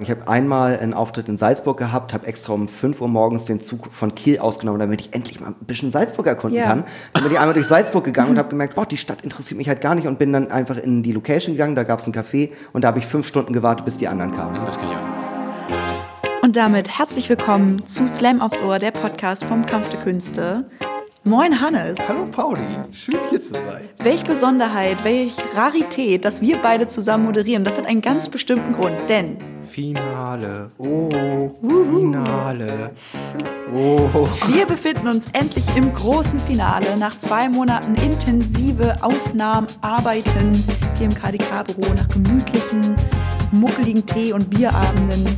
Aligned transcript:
Ich 0.00 0.12
habe 0.12 0.28
einmal 0.28 0.78
einen 0.78 0.94
Auftritt 0.94 1.28
in 1.28 1.36
Salzburg 1.36 1.76
gehabt, 1.76 2.14
habe 2.14 2.24
extra 2.24 2.52
um 2.52 2.68
5 2.68 3.00
Uhr 3.00 3.08
morgens 3.08 3.46
den 3.46 3.60
Zug 3.60 3.92
von 3.92 4.14
Kiel 4.14 4.38
ausgenommen, 4.38 4.78
damit 4.78 5.00
ich 5.00 5.12
endlich 5.12 5.40
mal 5.40 5.48
ein 5.48 5.54
bisschen 5.66 5.90
Salzburg 5.90 6.24
erkunden 6.28 6.56
Ja. 6.56 6.66
kann. 6.66 6.84
Dann 7.14 7.24
bin 7.24 7.32
ich 7.32 7.38
einmal 7.40 7.52
durch 7.54 7.66
Salzburg 7.66 8.04
gegangen 8.04 8.30
und 8.30 8.38
habe 8.38 8.48
gemerkt, 8.48 8.76
boah, 8.76 8.86
die 8.86 8.96
Stadt 8.96 9.22
interessiert 9.22 9.58
mich 9.58 9.66
halt 9.68 9.80
gar 9.80 9.96
nicht 9.96 10.06
und 10.06 10.20
bin 10.20 10.32
dann 10.32 10.52
einfach 10.52 10.76
in 10.76 11.02
die 11.02 11.10
Location 11.10 11.54
gegangen, 11.56 11.74
da 11.74 11.82
gab 11.82 11.98
es 11.98 12.06
ein 12.06 12.12
Café 12.14 12.50
und 12.72 12.84
da 12.84 12.88
habe 12.88 13.00
ich 13.00 13.06
fünf 13.06 13.26
Stunden 13.26 13.52
gewartet, 13.52 13.86
bis 13.86 13.98
die 13.98 14.06
anderen 14.06 14.30
kamen. 14.30 14.64
Das 14.64 14.78
kann 14.78 14.88
ich 14.88 14.96
auch. 14.96 16.42
Und 16.44 16.56
damit 16.56 16.96
herzlich 16.96 17.28
willkommen 17.28 17.82
zu 17.84 18.06
Slam 18.06 18.40
aufs 18.40 18.62
Ohr, 18.62 18.78
der 18.78 18.92
Podcast 18.92 19.42
vom 19.42 19.66
Kampf 19.66 19.88
der 19.88 19.98
Künste. 19.98 20.64
Moin 21.24 21.60
Hannes. 21.60 21.96
Hallo 22.08 22.24
Pauli, 22.30 22.62
schön 22.92 23.18
hier 23.28 23.40
zu 23.40 23.50
sein. 23.50 23.88
Welch 23.98 24.22
Besonderheit, 24.22 24.96
welch 25.02 25.34
Rarität, 25.54 26.24
dass 26.24 26.40
wir 26.40 26.58
beide 26.58 26.86
zusammen 26.86 27.24
moderieren. 27.24 27.64
Das 27.64 27.76
hat 27.76 27.86
einen 27.86 28.00
ganz 28.00 28.28
bestimmten 28.28 28.72
Grund, 28.72 28.94
denn 29.08 29.36
Finale, 29.68 30.68
oh, 30.78 31.50
Finale, 31.60 32.92
oh. 33.74 34.28
wir 34.46 34.64
befinden 34.66 35.08
uns 35.08 35.26
endlich 35.32 35.64
im 35.76 35.92
großen 35.92 36.38
Finale. 36.40 36.96
Nach 36.96 37.18
zwei 37.18 37.48
Monaten 37.48 37.94
intensive 37.96 38.96
Aufnahmen, 39.02 39.66
Arbeiten 39.82 40.64
hier 40.96 41.06
im 41.06 41.14
KDK-Büro, 41.14 41.92
nach 41.94 42.08
gemütlichen, 42.08 42.96
muckeligen 43.50 44.06
Tee- 44.06 44.32
und 44.32 44.48
Bierabenden 44.48 45.36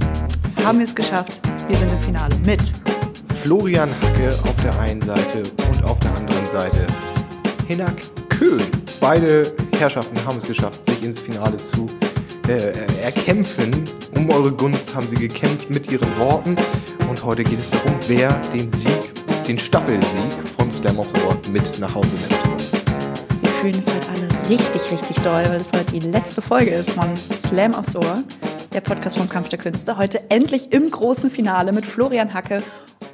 haben 0.63 0.79
wir 0.79 0.85
es 0.85 0.95
geschafft. 0.95 1.41
Wir 1.69 1.77
sind 1.77 1.91
im 1.91 2.03
Finale 2.03 2.37
mit 2.45 2.73
Florian 3.43 3.89
Hacke 4.03 4.39
auf 4.45 4.55
der 4.63 4.79
einen 4.81 5.01
Seite 5.01 5.43
und 5.71 5.85
auf 5.85 5.99
der 6.01 6.15
anderen 6.15 6.45
Seite 6.47 6.87
Hinak 7.67 7.97
Köhn. 8.29 8.61
Beide 9.01 9.51
Herrschaften 9.79 10.23
haben 10.27 10.39
es 10.43 10.47
geschafft, 10.47 10.85
sich 10.85 11.03
ins 11.03 11.19
Finale 11.19 11.57
zu 11.57 11.87
äh, 12.49 12.73
erkämpfen. 13.03 13.85
Um 14.15 14.29
eure 14.29 14.53
Gunst 14.53 14.95
haben 14.95 15.09
sie 15.09 15.17
gekämpft 15.17 15.71
mit 15.71 15.91
ihren 15.91 16.07
Worten. 16.19 16.55
Und 17.09 17.25
heute 17.25 17.43
geht 17.43 17.59
es 17.59 17.71
darum, 17.71 17.95
wer 18.09 18.31
den 18.53 18.71
Sieg, 18.73 18.93
den 19.49 19.59
Staffelsieg 19.59 20.33
von 20.59 20.71
Slam 20.71 20.99
of 20.99 21.09
the 21.15 21.23
World 21.23 21.49
mit 21.49 21.79
nach 21.79 21.95
Hause 21.95 22.09
nimmt. 22.09 23.43
Wir 23.43 23.51
fühlen 23.63 23.79
es 23.79 23.87
heute 23.87 24.09
alle 24.11 24.51
richtig, 24.51 24.93
richtig 24.93 25.17
doll, 25.23 25.45
weil 25.49 25.61
es 25.61 25.73
heute 25.73 25.99
die 25.99 26.07
letzte 26.07 26.43
Folge 26.43 26.73
ist 26.73 26.91
von 26.91 27.09
Slam 27.39 27.75
aufs 27.75 27.97
Ohr, 27.97 28.23
der 28.75 28.83
Podcast 28.83 29.17
vom 29.17 29.31
Kampf 29.31 29.49
der 29.49 29.59
Künste. 29.59 29.97
Heute 29.97 30.31
endlich 30.31 30.73
im 30.73 30.91
großen 30.91 31.31
Finale 31.31 31.73
mit 31.73 31.87
Florian 31.87 32.35
Hacke 32.35 32.63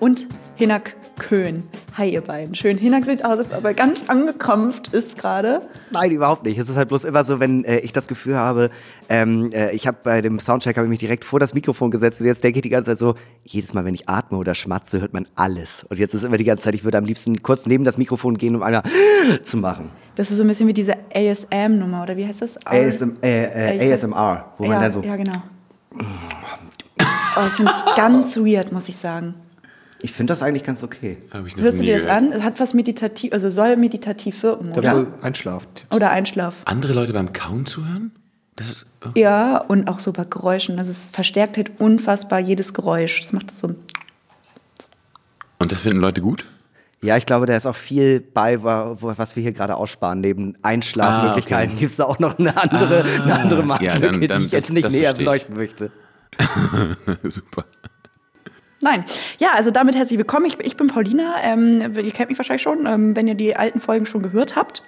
und 0.01 0.27
Hinak 0.57 0.95
Köhn. 1.19 1.63
Hi, 1.97 2.11
ihr 2.11 2.21
beiden. 2.21 2.55
Schön. 2.55 2.77
Hinak 2.77 3.07
sieht 3.07 3.25
aus, 3.25 3.39
als 3.39 3.53
ob 3.53 3.65
er 3.65 3.73
ganz 3.73 4.09
angekommen 4.09 4.75
ist 4.93 5.19
gerade. 5.19 5.63
Nein, 5.91 6.11
überhaupt 6.11 6.45
nicht. 6.45 6.59
Es 6.59 6.69
ist 6.69 6.77
halt 6.77 6.89
bloß 6.89 7.05
immer 7.05 7.25
so, 7.25 7.41
wenn 7.41 7.65
äh, 7.65 7.79
ich 7.79 7.93
das 7.93 8.07
Gefühl 8.07 8.37
habe, 8.37 8.71
ähm, 9.09 9.51
äh, 9.53 9.75
ich 9.75 9.87
habe 9.87 9.97
bei 10.03 10.21
dem 10.21 10.39
Soundcheck 10.39 10.77
habe 10.77 10.87
ich 10.87 10.91
mich 10.91 10.99
direkt 10.99 11.25
vor 11.25 11.41
das 11.41 11.55
Mikrofon 11.55 11.91
gesetzt 11.91 12.21
und 12.21 12.27
jetzt 12.27 12.45
denke 12.45 12.59
ich 12.59 12.63
die 12.63 12.69
ganze 12.69 12.91
Zeit 12.91 12.99
so, 12.99 13.15
jedes 13.45 13.73
Mal, 13.73 13.85
wenn 13.87 13.95
ich 13.95 14.09
atme 14.09 14.37
oder 14.37 14.55
schmatze, 14.55 15.01
hört 15.01 15.15
man 15.15 15.27
alles. 15.37 15.85
Und 15.85 15.99
jetzt 15.99 16.15
ist 16.15 16.23
immer 16.23 16.37
die 16.37 16.45
ganze 16.45 16.65
Zeit, 16.65 16.75
ich 16.75 16.85
würde 16.85 16.99
am 16.99 17.07
liebsten 17.07 17.43
kurz 17.43 17.67
neben 17.67 17.85
das 17.85 17.97
Mikrofon 17.97 18.37
gehen, 18.37 18.55
um 18.55 18.63
einer 18.63 18.83
zu 19.43 19.57
machen. 19.57 19.91
Das 20.17 20.31
ist 20.31 20.37
so 20.37 20.45
ein 20.45 20.49
bisschen 20.49 20.69
wie 20.69 20.75
diese 20.75 20.95
ASM-Nummer, 21.15 22.03
oder 22.03 22.17
wie 22.17 22.27
heißt 22.27 22.43
das? 22.43 22.59
ASM, 22.67 23.17
äh, 23.23 23.77
äh, 23.79 23.95
ASMR, 23.95 24.53
wo 24.59 24.65
ja, 24.65 24.71
man 24.71 24.81
dann 24.83 24.93
so, 24.93 25.03
Ja, 25.03 25.17
genau. 25.17 25.43
Oh, 25.95 27.41
das 27.41 27.57
finde 27.57 27.73
ich 27.75 27.97
ganz 27.97 28.37
weird, 28.37 28.73
muss 28.73 28.89
ich 28.89 28.97
sagen. 28.97 29.35
Ich 30.01 30.13
finde 30.13 30.33
das 30.33 30.43
eigentlich 30.43 30.65
ganz 30.65 30.83
okay. 30.83 31.17
Hörst 31.33 31.57
du 31.57 31.83
dir 31.83 31.95
das 31.95 32.05
gehört. 32.05 32.11
an? 32.11 32.33
Es 32.33 32.43
hat 32.43 32.61
was 32.61 32.75
meditativ, 32.75 33.33
also 33.33 33.51
soll 33.51 33.77
meditativ 33.77 34.43
wirken, 34.43 34.73
oder? 34.73 34.95
so 34.95 35.07
Einschlaftipps. 35.23 35.95
Oder 35.97 36.11
Einschlaf. 36.11 36.55
Andere 36.65 36.93
Leute 36.93 37.13
beim 37.13 37.33
Kauen 37.33 37.67
zuhören? 37.67 38.13
Das 38.57 38.71
ist. 38.71 38.87
oh, 39.05 39.11
Ja, 39.15 39.59
und 39.59 39.89
auch 39.89 39.99
so 40.01 40.13
bei 40.13 40.25
Geräuschen. 40.25 40.79
Also 40.79 40.91
es 40.91 41.11
verstärkt 41.11 41.57
halt 41.57 41.73
unfassbar 41.79 42.41
jedes 42.41 42.73
Geräusch. 42.75 43.21
Das 43.23 43.33
macht 43.33 43.51
das 43.51 43.59
so. 43.61 43.75
Und 45.59 45.73
das 45.73 45.81
finden 45.81 46.01
Leute 46.01 46.21
gut? 46.21 46.45
Ja, 47.03 47.17
ich 47.17 47.27
glaube, 47.27 47.45
da 47.47 47.55
ist 47.57 47.67
auch 47.67 47.77
viel 47.77 48.21
bei, 48.21 48.63
was 48.63 49.37
wir 49.37 49.43
hier 49.43 49.53
gerade 49.53 49.77
aussparen. 49.77 50.21
Neben 50.21 50.57
Einschlafmöglichkeiten 50.63 51.71
Ah, 51.71 51.73
okay. 51.73 51.81
gibt 51.81 51.91
es 51.91 51.97
da 51.99 52.05
auch 52.05 52.19
noch 52.19 52.39
eine 52.39 52.57
andere, 52.57 53.05
eine 53.23 53.39
andere 53.39 53.61
ja, 53.61 53.67
Marktlücke, 53.67 54.01
dann- 54.01 54.27
dann- 54.29 54.41
die 54.41 54.47
ich 54.47 54.53
jetzt 54.53 54.69
das- 54.69 54.73
nicht 54.75 54.85
das 54.87 54.93
näher 54.95 55.15
beleuchten 55.15 55.55
möchte. 55.57 55.91
Super. 57.25 57.65
Nein. 58.81 59.05
Ja, 59.39 59.49
also 59.55 59.71
damit 59.71 59.97
herzlich 59.97 60.19
willkommen. 60.19 60.45
Ich, 60.45 60.61
ich 60.61 60.77
bin 60.77 60.89
Paulina. 60.89 61.37
Ähm, 61.43 61.81
ihr 61.97 62.13
kennt 62.13 62.29
mich 62.29 62.39
wahrscheinlich 62.39 62.63
schon, 62.63 62.85
ähm, 62.87 63.17
wenn 63.17 63.27
ihr 63.27 63.35
die 63.35 63.57
alten 63.57 63.81
Folgen 63.81 64.05
schon 64.05 64.23
gehört 64.23 64.55
habt. 64.55 64.83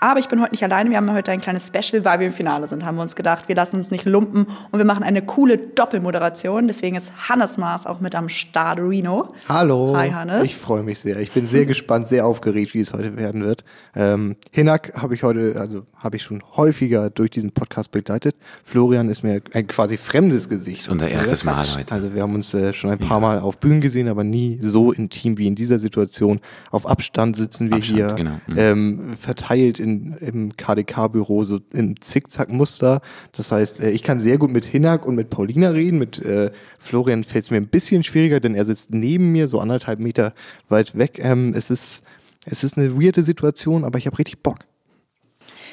Aber 0.00 0.20
ich 0.20 0.28
bin 0.28 0.40
heute 0.40 0.52
nicht 0.52 0.62
alleine. 0.62 0.90
Wir 0.90 0.96
haben 0.96 1.12
heute 1.12 1.32
ein 1.32 1.40
kleines 1.40 1.66
Special, 1.66 2.04
weil 2.04 2.20
wir 2.20 2.28
im 2.28 2.32
Finale 2.32 2.68
sind. 2.68 2.84
Haben 2.84 2.96
wir 2.96 3.02
uns 3.02 3.16
gedacht, 3.16 3.48
wir 3.48 3.56
lassen 3.56 3.76
uns 3.76 3.90
nicht 3.90 4.04
lumpen 4.04 4.46
und 4.70 4.78
wir 4.78 4.84
machen 4.84 5.02
eine 5.02 5.22
coole 5.22 5.58
Doppelmoderation. 5.58 6.68
Deswegen 6.68 6.96
ist 6.96 7.12
Hannes 7.28 7.58
Maas 7.58 7.86
auch 7.86 8.00
mit 8.00 8.14
am 8.14 8.28
Start, 8.28 8.78
Reno. 8.78 9.34
Hallo. 9.48 9.96
Hi, 9.96 10.10
Hannes. 10.10 10.44
Ich 10.44 10.56
freue 10.56 10.82
mich 10.84 11.00
sehr. 11.00 11.18
Ich 11.18 11.32
bin 11.32 11.48
sehr 11.48 11.66
gespannt, 11.66 12.08
sehr 12.08 12.26
aufgeregt, 12.26 12.74
wie 12.74 12.80
es 12.80 12.92
heute 12.92 13.16
werden 13.16 13.44
wird. 13.44 13.64
Ähm, 13.96 14.36
Hinak 14.52 15.00
habe 15.00 15.14
ich 15.14 15.22
heute, 15.22 15.56
also 15.58 15.86
habe 15.96 16.16
ich 16.16 16.22
schon 16.22 16.42
häufiger 16.56 17.10
durch 17.10 17.30
diesen 17.30 17.52
Podcast 17.52 17.90
begleitet. 17.90 18.36
Florian 18.64 19.08
ist 19.08 19.22
mir 19.22 19.40
ein 19.52 19.66
quasi 19.66 19.96
fremdes 19.96 20.48
Gesicht. 20.48 20.80
Ist 20.80 20.88
unser 20.88 21.08
erstes 21.08 21.44
Mal 21.44 21.64
heute. 21.76 21.92
Also 21.92 22.14
wir 22.14 22.22
haben 22.22 22.34
uns 22.34 22.54
äh, 22.54 22.72
schon 22.72 22.90
ein 22.90 22.98
paar 22.98 23.20
Mal 23.20 23.31
auf 23.38 23.58
Bühnen 23.58 23.80
gesehen, 23.80 24.08
aber 24.08 24.24
nie 24.24 24.58
so 24.60 24.92
intim 24.92 25.38
wie 25.38 25.46
in 25.46 25.54
dieser 25.54 25.78
Situation. 25.78 26.40
Auf 26.70 26.86
Abstand 26.86 27.36
sitzen 27.36 27.70
wir 27.70 27.76
Abstand, 27.76 27.98
hier, 27.98 28.14
genau. 28.14 28.32
Mhm. 28.46 28.58
ähm, 28.58 29.00
verteilt 29.18 29.78
in, 29.78 30.14
im 30.20 30.56
KDK-Büro 30.56 31.44
so 31.44 31.60
im 31.72 32.00
Zickzack-Muster. 32.00 33.00
Das 33.32 33.52
heißt, 33.52 33.80
äh, 33.80 33.90
ich 33.90 34.02
kann 34.02 34.20
sehr 34.20 34.38
gut 34.38 34.50
mit 34.50 34.64
Hinak 34.64 35.06
und 35.06 35.14
mit 35.14 35.30
Paulina 35.30 35.70
reden. 35.70 35.98
Mit 35.98 36.18
äh, 36.18 36.50
Florian 36.78 37.24
fällt 37.24 37.44
es 37.44 37.50
mir 37.50 37.58
ein 37.58 37.68
bisschen 37.68 38.02
schwieriger, 38.02 38.40
denn 38.40 38.54
er 38.54 38.64
sitzt 38.64 38.92
neben 38.92 39.32
mir, 39.32 39.48
so 39.48 39.60
anderthalb 39.60 39.98
Meter 39.98 40.34
weit 40.68 40.96
weg. 40.96 41.20
Ähm, 41.22 41.52
es 41.54 41.70
ist 41.70 42.02
es 42.44 42.64
ist 42.64 42.76
eine 42.76 43.00
weirde 43.00 43.22
Situation, 43.22 43.84
aber 43.84 43.98
ich 43.98 44.06
habe 44.06 44.18
richtig 44.18 44.42
Bock. 44.42 44.58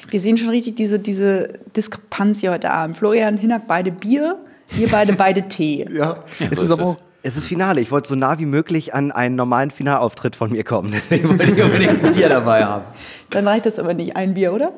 Wir 0.08 0.20
sehen 0.20 0.38
schon 0.38 0.48
richtig 0.48 0.76
diese, 0.76 0.98
diese 0.98 1.60
Diskrepanz 1.76 2.40
hier 2.40 2.52
heute 2.52 2.70
Abend. 2.70 2.96
Florian, 2.96 3.36
Hinak, 3.36 3.66
beide 3.66 3.90
Bier. 3.90 4.38
Wir 4.70 4.88
beide, 4.88 5.12
beide 5.14 5.48
Tee. 5.48 5.86
Ja, 5.90 5.98
Ja, 5.98 6.24
es 6.38 6.38
so 6.38 6.46
ist 6.46 6.62
ist 6.62 6.70
aber 6.70 6.84
auch 6.84 6.96
Es 7.22 7.36
ist 7.36 7.46
Finale. 7.46 7.80
Ich 7.80 7.90
wollte 7.90 8.08
so 8.08 8.14
nah 8.14 8.38
wie 8.38 8.46
möglich 8.46 8.94
an 8.94 9.12
einen 9.12 9.34
normalen 9.36 9.70
Finalauftritt 9.70 10.36
von 10.36 10.50
mir 10.50 10.64
kommen. 10.64 10.92
Deswegen 11.10 11.28
wollte 11.28 11.44
ich 11.52 11.62
unbedingt 11.62 12.04
ein 12.04 12.14
Bier 12.14 12.28
dabei 12.28 12.64
haben. 12.64 12.84
Dann 13.30 13.46
reicht 13.46 13.66
das 13.66 13.78
aber 13.78 13.94
nicht. 13.94 14.16
Ein 14.16 14.34
Bier, 14.34 14.52
oder? 14.54 14.72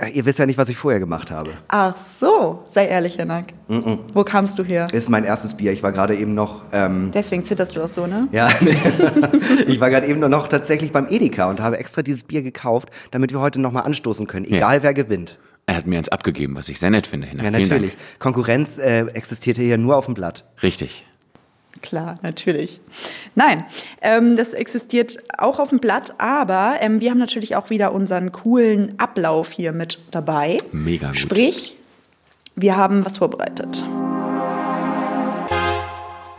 Äh, 0.00 0.10
Ihr 0.10 0.26
wisst 0.26 0.38
ja 0.38 0.46
nicht, 0.46 0.58
was 0.58 0.68
ich 0.68 0.76
vorher 0.76 0.98
gemacht 0.98 1.30
habe. 1.30 1.50
Ach 1.68 1.96
so. 1.96 2.64
Sei 2.68 2.86
ehrlich, 2.86 3.14
Hinak. 3.14 3.52
Wo 3.68 4.24
kamst 4.24 4.58
du 4.58 4.64
her? 4.64 4.84
Das 4.90 5.04
ist 5.04 5.10
mein 5.10 5.24
erstes 5.24 5.54
Bier. 5.56 5.72
Ich 5.72 5.82
war 5.82 5.92
gerade 5.92 6.16
eben 6.16 6.34
noch, 6.34 6.62
ähm, 6.72 7.10
Deswegen 7.12 7.44
zitterst 7.44 7.76
du 7.76 7.82
auch 7.82 7.88
so, 7.88 8.06
ne? 8.06 8.28
ja, 8.32 8.50
ich 9.66 9.80
war 9.80 9.90
gerade 9.90 10.06
eben 10.06 10.20
nur 10.20 10.28
noch 10.28 10.48
tatsächlich 10.48 10.92
beim 10.92 11.06
Edeka 11.08 11.48
und 11.48 11.60
habe 11.60 11.78
extra 11.78 12.02
dieses 12.02 12.24
Bier 12.24 12.42
gekauft, 12.42 12.90
damit 13.12 13.32
wir 13.32 13.40
heute 13.40 13.60
nochmal 13.60 13.84
anstoßen 13.84 14.26
können, 14.26 14.44
egal 14.44 14.82
wer 14.82 14.92
gewinnt. 14.92 15.38
Er 15.66 15.76
hat 15.76 15.86
mir 15.86 15.98
eins 15.98 16.08
abgegeben, 16.08 16.56
was 16.56 16.68
ich 16.70 16.78
sehr 16.80 16.90
nett 16.90 17.06
finde. 17.06 17.28
Hinak. 17.28 17.44
Ja, 17.44 17.50
natürlich. 17.50 17.92
Dank. 17.92 18.18
Konkurrenz 18.20 18.78
äh, 18.78 19.00
existierte 19.08 19.60
hier 19.60 19.76
nur 19.76 19.96
auf 19.96 20.06
dem 20.06 20.14
Blatt. 20.14 20.44
Richtig. 20.62 21.06
Klar, 21.82 22.16
natürlich. 22.22 22.80
Nein, 23.34 23.64
ähm, 24.02 24.36
das 24.36 24.54
existiert 24.54 25.18
auch 25.36 25.58
auf 25.58 25.70
dem 25.70 25.78
Blatt, 25.78 26.14
aber 26.18 26.76
ähm, 26.80 27.00
wir 27.00 27.10
haben 27.10 27.18
natürlich 27.18 27.56
auch 27.56 27.70
wieder 27.70 27.92
unseren 27.92 28.32
coolen 28.32 28.98
Ablauf 28.98 29.50
hier 29.50 29.72
mit 29.72 29.98
dabei. 30.10 30.58
Mega 30.72 31.08
gut. 31.08 31.16
Sprich, 31.16 31.76
wir 32.56 32.76
haben 32.76 33.04
was 33.04 33.18
vorbereitet. 33.18 33.84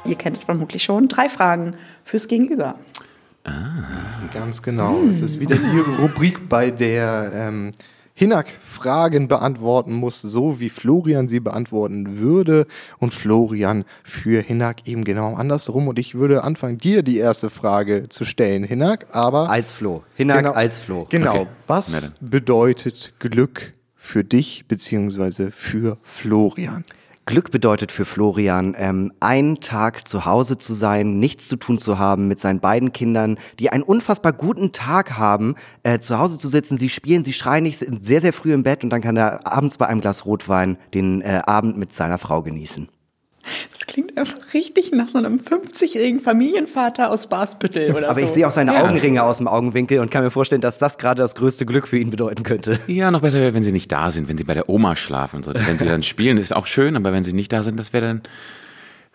Ihr 0.05 0.15
kennt 0.15 0.37
es 0.37 0.43
vermutlich 0.43 0.83
schon. 0.83 1.07
Drei 1.07 1.29
Fragen 1.29 1.75
fürs 2.03 2.27
Gegenüber. 2.27 2.75
Ganz 4.33 4.61
genau. 4.61 4.99
Es 5.11 5.21
ist 5.21 5.39
wieder 5.39 5.55
die 5.55 6.01
Rubrik, 6.01 6.49
bei 6.49 6.71
der 6.71 7.31
ähm, 7.33 7.71
Hinak 8.19 8.47
Fragen 8.61 9.29
beantworten 9.29 9.93
muss, 9.93 10.21
so 10.21 10.59
wie 10.59 10.69
Florian 10.69 11.29
sie 11.29 11.39
beantworten 11.39 12.17
würde. 12.17 12.67
Und 12.97 13.13
Florian 13.13 13.85
für 14.03 14.41
Hinak 14.41 14.85
eben 14.89 15.05
genau 15.05 15.35
andersrum. 15.35 15.87
Und 15.87 15.97
ich 15.97 16.15
würde 16.15 16.43
anfangen, 16.43 16.77
dir 16.77 17.01
die 17.01 17.15
erste 17.17 17.49
Frage 17.49 18.09
zu 18.09 18.25
stellen, 18.25 18.65
Hinak. 18.65 19.05
Aber 19.13 19.49
Als 19.49 19.71
Flo. 19.71 20.03
Hinak 20.15 20.39
Genau. 20.39 20.51
als 20.51 20.81
Flo. 20.81 21.07
Genau. 21.09 21.33
Okay. 21.33 21.47
Was 21.67 22.11
bedeutet 22.19 23.13
Glück 23.19 23.71
für 23.95 24.25
dich 24.25 24.65
beziehungsweise 24.67 25.51
für 25.51 25.97
Florian? 26.03 26.83
Glück 27.29 27.51
bedeutet 27.51 27.91
für 27.91 28.05
Florian, 28.05 28.75
ähm, 28.75 29.13
einen 29.19 29.59
Tag 29.59 30.07
zu 30.07 30.25
Hause 30.25 30.57
zu 30.57 30.73
sein, 30.73 31.19
nichts 31.19 31.47
zu 31.47 31.57
tun 31.57 31.77
zu 31.77 31.99
haben, 31.99 32.27
mit 32.27 32.39
seinen 32.39 32.59
beiden 32.59 32.91
Kindern, 32.91 33.37
die 33.59 33.69
einen 33.69 33.83
unfassbar 33.83 34.33
guten 34.33 34.71
Tag 34.71 35.15
haben, 35.15 35.53
äh, 35.83 35.99
zu 35.99 36.17
Hause 36.17 36.39
zu 36.39 36.49
sitzen, 36.49 36.79
sie 36.79 36.89
spielen, 36.89 37.23
sie 37.23 37.33
schreien 37.33 37.65
nicht, 37.65 37.77
sind 37.77 38.03
sehr, 38.03 38.21
sehr 38.21 38.33
früh 38.33 38.51
im 38.51 38.63
Bett 38.63 38.83
und 38.83 38.89
dann 38.89 39.01
kann 39.01 39.15
er 39.15 39.45
abends 39.45 39.77
bei 39.77 39.85
einem 39.85 40.01
Glas 40.01 40.25
Rotwein 40.25 40.79
den 40.95 41.21
äh, 41.21 41.43
Abend 41.45 41.77
mit 41.77 41.93
seiner 41.93 42.17
Frau 42.17 42.41
genießen. 42.41 42.87
Das 43.71 43.87
klingt 43.87 44.17
einfach 44.17 44.53
richtig 44.53 44.91
nach 44.91 45.07
so 45.09 45.17
einem 45.17 45.37
50-jährigen 45.39 46.19
Familienvater 46.19 47.09
aus 47.09 47.27
Basbüttel 47.27 47.91
oder 47.95 48.09
Aber 48.09 48.19
so. 48.19 48.25
ich 48.25 48.31
sehe 48.31 48.47
auch 48.47 48.51
seine 48.51 48.73
Ja. 48.73 48.83
Augenringe 48.83 49.23
aus 49.23 49.37
dem 49.37 49.47
Augenwinkel 49.47 49.99
und 49.99 50.11
kann 50.11 50.23
mir 50.23 50.29
vorstellen, 50.29 50.61
dass 50.61 50.77
das 50.77 50.97
gerade 50.97 51.21
das 51.21 51.35
größte 51.35 51.65
Glück 51.65 51.87
für 51.87 51.97
ihn 51.97 52.09
bedeuten 52.11 52.43
könnte. 52.43 52.79
Ja, 52.87 53.09
noch 53.11 53.21
besser 53.21 53.39
wäre, 53.39 53.53
wenn 53.53 53.63
sie 53.63 53.71
nicht 53.71 53.91
da 53.91 54.11
sind, 54.11 54.27
wenn 54.27 54.37
sie 54.37 54.43
bei 54.43 54.53
der 54.53 54.69
Oma 54.69 54.95
schlafen 54.95 55.37
und 55.37 55.43
so. 55.45 55.53
Wenn 55.55 55.79
sie 55.79 55.87
dann 55.87 56.03
spielen, 56.03 56.37
ist 56.37 56.53
auch 56.55 56.65
schön, 56.65 56.95
aber 56.95 57.13
wenn 57.13 57.23
sie 57.23 57.33
nicht 57.33 57.51
da 57.53 57.63
sind, 57.63 57.79
das 57.79 57.93
wäre 57.93 58.05
dann 58.07 58.21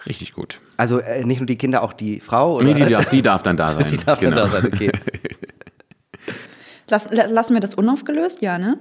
richtig 0.07 0.33
gut. 0.33 0.61
Also 0.79 0.99
äh, 0.99 1.25
nicht 1.25 1.39
nur 1.41 1.47
die 1.47 1.57
Kinder, 1.57 1.83
auch 1.83 1.93
die 1.93 2.21
Frau? 2.21 2.57
Oder? 2.57 2.65
Nee, 2.65 2.75
die, 2.75 2.87
darf, 2.91 3.09
die 3.11 3.23
darf 3.23 3.43
dann 3.43 3.57
da 3.57 3.69
sein. 3.71 3.91
Die 3.91 3.99
darf 3.99 4.19
dann 4.19 4.35
da 4.35 4.49
sein, 4.49 4.65
okay. 4.67 4.91
Lass, 6.89 7.11
la- 7.11 7.27
lassen 7.27 7.55
wir 7.55 7.61
das 7.61 7.75
unaufgelöst? 7.75 8.43
Ja, 8.43 8.59
ne? 8.59 8.79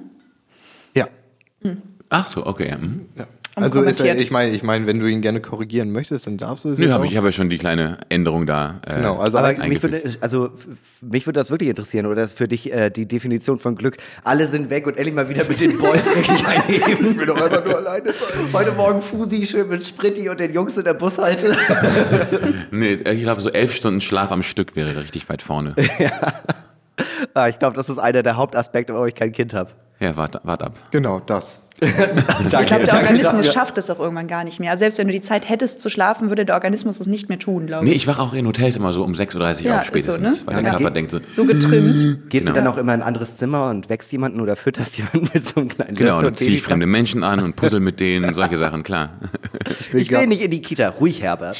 Ja. 0.95 1.07
Ach 2.09 2.27
so, 2.27 2.45
okay. 2.45 2.69
ja, 2.69 2.75
hm. 2.77 3.05
ja. 3.17 3.25
Also 3.55 3.81
ist, 3.81 3.99
er- 3.99 4.15
ich 4.19 4.31
meine, 4.31 4.51
ich 4.51 4.63
meine, 4.63 4.87
wenn 4.87 4.99
du 4.99 5.05
ihn 5.07 5.21
gerne 5.21 5.39
korrigieren 5.39 5.91
möchtest, 5.91 6.25
dann 6.25 6.37
darfst 6.37 6.65
du 6.65 6.69
es 6.69 6.79
Nö, 6.79 6.91
hab 6.91 7.01
auch. 7.01 7.05
ich, 7.05 7.15
habe 7.15 7.27
ja 7.27 7.31
schon 7.31 7.49
die 7.49 7.59
kleine 7.59 7.99
Änderung 8.09 8.47
da. 8.47 8.81
Äh, 8.87 8.95
Genau, 8.95 9.19
also 9.19 9.39
mich 9.67 9.83
würde, 9.83 10.01
also 10.21 10.49
mich 11.01 11.27
würde 11.27 11.39
das 11.39 11.51
wirklich 11.51 11.69
interessieren, 11.69 12.07
oder 12.07 12.23
ist 12.23 12.35
für 12.37 12.47
dich 12.47 12.73
äh, 12.73 12.89
die 12.89 13.05
Definition 13.07 13.59
von 13.59 13.75
Glück? 13.75 13.97
Alle 14.23 14.47
sind 14.47 14.71
weg 14.71 14.87
und 14.87 14.97
endlich 14.97 15.13
mal 15.13 15.29
wieder 15.29 15.43
mit 15.47 15.59
den 15.61 15.77
Boys 15.77 16.03
richtig 16.15 16.47
einheben. 16.47 17.11
ich 17.11 17.17
will 17.19 17.25
doch 17.27 17.39
einfach 17.39 17.63
nur 17.63 17.77
alleine 17.77 18.11
sein. 18.11 18.47
Heute 18.53 18.71
Morgen 18.71 19.01
Fusi 19.01 19.45
schön 19.45 19.67
mit 19.67 19.85
Spritti 19.85 20.27
und 20.29 20.39
den 20.39 20.51
Jungs 20.53 20.75
in 20.77 20.83
der 20.83 20.93
Bushalte. 20.95 21.55
Nee, 22.71 22.93
ich 22.93 23.21
glaube, 23.21 23.41
so 23.41 23.49
elf 23.51 23.75
Stunden 23.75 24.01
Schlaf 24.01 24.31
am 24.31 24.41
Stück 24.41 24.75
wäre 24.75 24.95
richtig 24.97 25.29
weit 25.29 25.41
vorne. 25.43 25.75
ah, 27.33 27.47
ich 27.47 27.59
glaube, 27.59 27.75
das 27.75 27.89
ist 27.89 27.97
einer 27.99 28.23
der 28.23 28.35
Hauptaspekte, 28.35 28.93
warum 28.93 29.07
ich 29.07 29.15
kein 29.15 29.31
Kind 29.31 29.53
habe. 29.53 29.69
Ja, 29.99 30.17
wart, 30.17 30.41
wart 30.43 30.61
ab. 30.63 30.73
Genau, 30.91 31.19
das. 31.19 31.69
Ich 31.83 32.49
glaube, 32.67 32.85
der 32.85 32.95
Organismus 32.95 33.51
schafft 33.53 33.77
es 33.77 33.89
auch 33.89 33.99
irgendwann 33.99 34.27
gar 34.27 34.43
nicht 34.45 34.59
mehr. 34.59 34.71
Also 34.71 34.79
selbst 34.81 34.97
wenn 34.99 35.07
du 35.07 35.13
die 35.13 35.19
Zeit 35.21 35.49
hättest 35.49 35.81
zu 35.81 35.89
schlafen, 35.89 36.29
würde 36.29 36.45
der 36.45 36.55
Organismus 36.55 36.99
es 37.01 37.07
nicht 37.07 37.27
mehr 37.29 37.39
tun, 37.39 37.67
glaube 37.67 37.83
Nee, 37.85 37.91
ich. 37.91 37.97
ich 37.97 38.07
wache 38.07 38.21
auch 38.21 38.33
in 38.33 38.47
Hotels 38.47 38.75
immer 38.77 38.93
so 38.93 39.03
um 39.03 39.11
6.30 39.13 39.35
Uhr 39.63 39.65
Ja, 39.67 39.79
auf 39.81 39.93
ist 39.93 40.05
so, 40.05 40.13
spätestens, 40.13 40.41
ne? 40.41 40.47
weil 40.47 40.55
Ja, 40.55 40.61
der 40.61 40.71
Körper 40.71 40.85
geht- 40.85 40.95
denkt 40.95 41.11
so, 41.11 41.19
So 41.35 41.45
getrimmt. 41.45 42.29
Gehst 42.29 42.47
du 42.47 42.53
Genau. 42.53 42.63
dann 42.65 42.73
auch 42.73 42.77
immer 42.77 42.93
in 42.93 43.01
ein 43.01 43.07
anderes 43.07 43.35
Zimmer 43.37 43.69
und 43.69 43.89
wächst 43.89 44.11
jemanden 44.11 44.39
oder 44.39 44.55
fütterst 44.55 44.97
jemanden 44.97 45.29
mit 45.33 45.47
so 45.49 45.59
einem 45.59 45.67
kleinen 45.69 45.95
genau, 45.95 46.11
Löffel 46.11 46.23
dann 46.23 46.31
und 46.33 46.37
ziehe 46.39 46.55
ich 46.55 46.63
fremde 46.63 46.85
Menschen 46.85 47.23
an 47.23 47.41
und 47.41 47.55
puzzle 47.57 47.79
mit 47.81 47.99
denen, 47.99 48.33
solche 48.33 48.55
Sachen, 48.57 48.83
klar. 48.83 49.19
Ich 49.93 50.11
will 50.11 50.27
nicht 50.27 50.41
in 50.41 50.51
die 50.51 50.61
Kita. 50.61 50.89
Ruhig, 50.89 51.21
Herbert. 51.21 51.57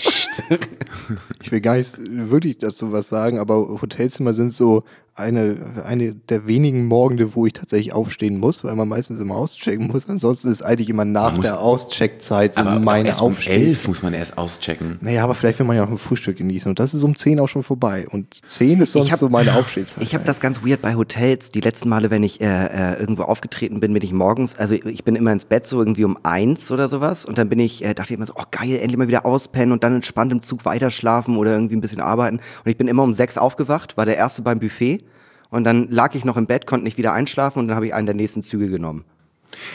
Ich 1.41 1.51
will 1.51 1.61
gar 1.61 1.75
nicht 1.75 1.97
wirklich 1.99 2.57
dazu 2.59 2.91
was 2.91 3.09
sagen, 3.09 3.39
aber 3.39 3.55
Hotelzimmer 3.81 4.31
sind 4.33 4.53
so 4.53 4.83
eine, 5.15 5.55
eine 5.85 6.13
der 6.13 6.47
wenigen 6.47 6.85
Morgende, 6.87 7.35
wo 7.35 7.45
ich 7.45 7.53
tatsächlich 7.53 7.93
aufstehen 8.23 8.39
muss, 8.39 8.63
weil 8.63 8.75
man 8.75 8.87
meistens 8.87 9.19
immer 9.19 9.35
auschecken 9.35 9.87
muss. 9.87 10.07
Ansonsten 10.07 10.51
ist 10.51 10.61
eigentlich 10.61 10.89
immer 10.89 11.05
nach 11.05 11.37
der 11.37 11.59
Auscheckzeit 11.59 12.53
so 12.55 12.61
Aber 12.61 12.79
meine 12.79 13.09
erst 13.09 13.21
um 13.21 13.31
Aufstehen. 13.31 13.67
elf 13.67 13.87
muss 13.87 14.01
man 14.01 14.13
erst 14.13 14.37
auschecken. 14.37 14.97
Naja, 15.01 15.23
aber 15.23 15.35
vielleicht 15.35 15.59
will 15.59 15.65
man 15.65 15.75
ja 15.75 15.83
auch 15.83 15.89
ein 15.89 15.97
Frühstück 15.97 16.37
genießen. 16.37 16.69
Und 16.69 16.79
das 16.79 16.93
ist 16.93 17.03
um 17.03 17.15
10 17.15 17.39
auch 17.39 17.47
schon 17.47 17.63
vorbei. 17.63 18.05
Und 18.09 18.41
10 18.45 18.81
ist 18.81 18.93
sonst 18.93 19.11
hab- 19.11 19.19
so 19.19 19.29
meine 19.29 19.53
Aufstehzeit. 19.55 20.03
Ich 20.03 20.13
habe 20.13 20.23
das 20.25 20.39
ganz 20.39 20.63
weird 20.63 20.81
bei 20.81 20.95
Hotels. 20.95 21.51
Die 21.51 21.61
letzten 21.61 21.89
Male, 21.89 22.11
wenn 22.11 22.23
ich 22.23 22.39
äh, 22.41 22.45
äh, 22.45 22.99
irgendwo 22.99 23.23
aufgetreten 23.23 23.79
bin, 23.79 23.93
bin 23.93 24.03
ich 24.03 24.13
morgens, 24.13 24.55
also 24.57 24.75
ich 24.75 25.03
bin 25.03 25.15
immer 25.15 25.31
ins 25.31 25.45
Bett 25.45 25.65
so 25.67 25.79
irgendwie 25.79 26.05
um 26.05 26.17
eins 26.23 26.71
oder 26.71 26.87
sowas 26.89 27.25
und 27.25 27.37
dann 27.37 27.49
bin 27.49 27.59
ich, 27.59 27.83
äh, 27.83 27.93
dachte 27.93 28.13
ich 28.13 28.17
immer 28.17 28.25
so, 28.25 28.33
oh 28.35 28.43
geil, 28.51 28.77
endlich 28.79 28.97
mal 28.97 29.07
wieder 29.07 29.25
auspennen 29.25 29.71
und 29.71 29.83
dann 29.83 29.95
entspannt 29.95 30.31
im 30.31 30.41
Zug 30.41 30.65
weiterschlafen 30.65 31.37
oder 31.37 31.51
irgendwie 31.53 31.75
ein 31.75 31.81
bisschen 31.81 32.01
arbeiten. 32.01 32.37
Und 32.37 32.71
ich 32.71 32.77
bin 32.77 32.87
immer 32.87 33.03
um 33.03 33.13
sechs 33.13 33.37
aufgewacht, 33.37 33.97
war 33.97 34.05
der 34.05 34.17
erste 34.17 34.41
beim 34.41 34.59
Buffet 34.59 35.03
und 35.53 35.63
dann 35.63 35.89
lag 35.89 36.15
ich 36.15 36.25
noch 36.25 36.37
im 36.37 36.45
Bett, 36.47 36.65
konnte 36.67 36.83
nicht 36.83 36.97
wieder 36.97 37.13
einschlafen 37.13 37.59
und 37.59 37.67
dann 37.67 37.75
habe 37.75 37.85
ich 37.87 37.93
einen 37.93 38.05
der 38.05 38.15
nächsten 38.15 38.41
Züge 38.41 38.67
genommen. 38.69 39.05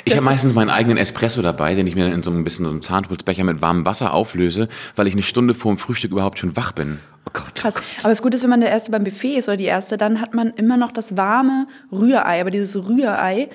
Ich 0.05 0.13
habe 0.15 0.25
meistens 0.25 0.51
ist- 0.51 0.57
meinen 0.57 0.71
eigenen 0.71 0.97
Espresso 0.99 1.41
dabei, 1.41 1.75
den 1.77 1.87
ich 1.87 1.95
mir 1.95 2.05
dann 2.05 2.13
in 2.13 2.23
so 2.25 2.33
ein 2.33 2.43
bisschen 2.43 2.65
so 2.65 2.71
einem 2.71 2.83
Zahnpulsbecher 2.83 3.45
mit 3.45 3.63
warmem 3.63 3.87
Wasser 3.87 4.13
auflöse, 4.13 4.67
weil 4.97 5.07
ich 5.07 5.15
eine 5.15 5.23
Stunde 5.23 5.55
vor 5.55 5.73
dem 5.73 5.79
Frühstück 5.79 6.11
überhaupt 6.11 6.39
schon 6.41 6.57
wach 6.57 6.73
bin. 6.73 6.99
Oh 7.27 7.31
Gott. 7.33 7.55
Krass. 7.55 7.77
Aber 8.01 8.09
das 8.09 8.21
Gute 8.23 8.37
ist, 8.37 8.43
wenn 8.43 8.51
man 8.51 8.61
der 8.61 8.71
Erste 8.71 8.91
beim 8.91 9.05
Buffet 9.05 9.37
ist 9.39 9.49
oder 9.49 9.57
die 9.57 9.65
Erste, 9.67 9.97
dann 9.97 10.21
hat 10.21 10.35
man 10.35 10.51
immer 10.55 10.77
noch 10.77 10.91
das 10.91 11.17
warme 11.17 11.69
Rührei. 11.93 12.41
Aber 12.41 12.51
dieses 12.51 12.75
Rührei, 12.75 13.51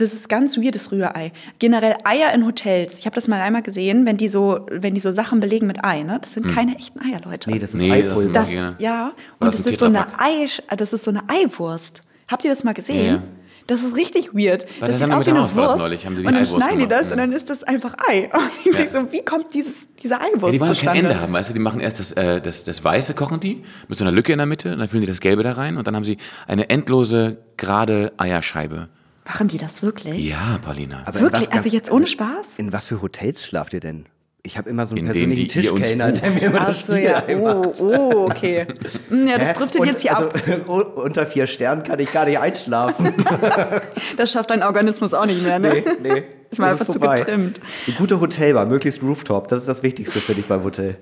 das 0.00 0.12
ist 0.14 0.28
ganz 0.28 0.56
weirdes 0.56 0.92
Rührei. 0.92 1.32
Generell 1.58 1.96
Eier 2.04 2.32
in 2.32 2.46
Hotels. 2.46 2.98
Ich 2.98 3.06
habe 3.06 3.14
das 3.14 3.26
mal 3.26 3.40
einmal 3.40 3.62
gesehen, 3.62 4.06
wenn 4.06 4.16
die 4.16 4.28
so, 4.28 4.66
wenn 4.70 4.94
die 4.94 5.00
so 5.00 5.10
Sachen 5.10 5.40
belegen 5.40 5.66
mit 5.66 5.84
Ei. 5.84 6.02
Ne? 6.02 6.18
Das 6.20 6.34
sind 6.34 6.46
keine 6.48 6.76
echten 6.76 7.00
Eier, 7.00 7.20
Leute. 7.24 7.46
Hm. 7.46 7.54
Nee, 7.54 7.58
das 7.58 7.74
ist 7.74 7.80
Nee, 7.80 8.02
das 8.02 8.12
Eipulver. 8.12 8.32
Das, 8.32 8.50
ja, 8.78 9.12
und 9.40 9.54
das 9.54 9.62
dem 9.62 9.72
ist, 9.74 9.80
so 9.80 9.86
eine. 9.86 10.06
Ei, 10.18 10.46
das 10.76 10.92
ist 10.92 11.04
so 11.04 11.10
eine 11.10 11.22
Eiwurst. 11.28 12.02
Habt 12.28 12.44
ihr 12.44 12.50
das 12.50 12.62
mal 12.62 12.74
gesehen? 12.74 13.04
Ja, 13.06 13.12
ja. 13.14 13.22
Das 13.66 13.82
ist 13.82 13.96
richtig 13.96 14.32
weird. 14.32 14.66
Der 14.80 14.88
das 14.88 14.98
sieht 14.98 15.10
aus 15.10 15.26
wie 15.26 15.30
eine 15.30 15.40
das 15.40 15.54
Wurst. 15.54 15.76
neulich, 15.76 16.06
haben 16.06 16.16
die 16.16 16.22
die 16.22 16.26
und 16.26 16.32
dann 16.32 16.42
Eiwurst 16.42 16.56
schneiden 16.64 16.78
die 16.78 16.88
das 16.88 17.08
ja. 17.08 17.12
und 17.12 17.18
dann 17.18 17.32
ist 17.32 17.50
das 17.50 17.64
einfach 17.64 17.96
Ei. 18.08 18.30
Und 18.32 18.50
ich 18.64 18.72
Ja. 18.72 18.78
denk 18.78 18.90
so, 18.90 19.12
wie 19.12 19.22
kommt 19.24 19.52
dieses, 19.52 19.94
diese 19.96 20.18
Eiwurst 20.18 20.42
Ja, 20.44 20.50
die 20.52 20.60
wollen 20.60 20.74
kein 20.74 20.96
Ende 21.04 21.20
haben, 21.20 21.32
weißt 21.34 21.50
du, 21.50 21.54
die 21.54 21.60
machen 21.60 21.80
erst 21.80 22.00
das, 22.00 22.12
äh, 22.12 22.40
das, 22.40 22.64
das 22.64 22.82
Weiße, 22.82 23.12
kochen 23.12 23.40
die, 23.40 23.62
mit 23.88 23.98
so 23.98 24.04
einer 24.04 24.12
Lücke 24.12 24.32
in 24.32 24.38
der 24.38 24.46
Mitte, 24.46 24.72
und 24.72 24.78
dann 24.78 24.88
füllen 24.88 25.02
die 25.02 25.06
das 25.06 25.20
Gelbe 25.20 25.42
da 25.42 25.52
rein 25.52 25.76
und 25.76 25.86
dann 25.86 25.94
haben 25.96 26.04
sie 26.04 26.16
eine 26.46 26.70
endlose, 26.70 27.36
gerade 27.58 28.12
Eierscheibe. 28.16 28.88
Machen 29.28 29.48
die 29.48 29.58
das 29.58 29.82
wirklich? 29.82 30.26
Ja, 30.26 30.58
Paulina. 30.64 31.02
Aber 31.04 31.20
Wirklich? 31.20 31.48
was 31.50 31.56
Also 31.58 31.68
jetzt 31.68 31.90
ohne 31.90 32.06
Spaß? 32.06 32.46
In 32.56 32.72
was 32.72 32.86
für 32.88 33.02
Hotels 33.02 33.44
schlaft 33.44 33.74
ihr 33.74 33.80
denn? 33.80 34.06
Ich 34.42 34.56
habe 34.56 34.70
immer 34.70 34.86
so 34.86 34.92
einen 34.94 35.00
In 35.06 35.12
persönlichen 35.12 35.48
Tischkellner, 35.48 36.12
der 36.12 36.30
mir 36.30 36.42
immer 36.44 36.60
das 36.60 36.86
so, 36.86 36.94
ja. 36.94 37.22
Oh, 37.28 37.62
oh, 37.80 38.26
okay. 38.30 38.66
Hm, 39.10 39.26
Ja, 39.26 39.36
das 39.36 39.52
driftet 39.52 39.84
jetzt 39.84 40.00
hier 40.00 40.16
ab. 40.16 40.32
also, 40.46 40.86
Unter 40.94 41.26
vier 41.26 41.46
Sternen 41.46 41.82
kann 41.82 41.98
ich 41.98 42.10
gar 42.12 42.24
nicht 42.24 42.38
einschlafen. 42.38 43.12
Das 44.16 44.32
schafft 44.32 44.50
dein 44.50 44.62
Organismus 44.62 45.12
auch 45.12 45.26
nicht 45.26 45.42
mehr, 45.44 45.58
ne? 45.58 45.82
nee, 46.02 46.08
nee. 46.14 46.24
Ist 46.50 46.58
mal 46.58 46.70
Das 46.70 46.80
einfach 46.80 46.92
zu 46.94 46.98
vorbei. 46.98 47.16
getrimmt. 47.16 47.60
Eine 47.86 47.96
gute 47.96 48.20
Hotelbar, 48.20 48.64
möglichst 48.64 49.02
Rooftop. 49.02 49.48
Das 49.48 49.58
ist 49.60 49.68
das 49.68 49.82
Wichtigste 49.82 50.20
für 50.20 50.32
dich 50.34 50.46
beim 50.46 50.64
Hotel. 50.64 50.96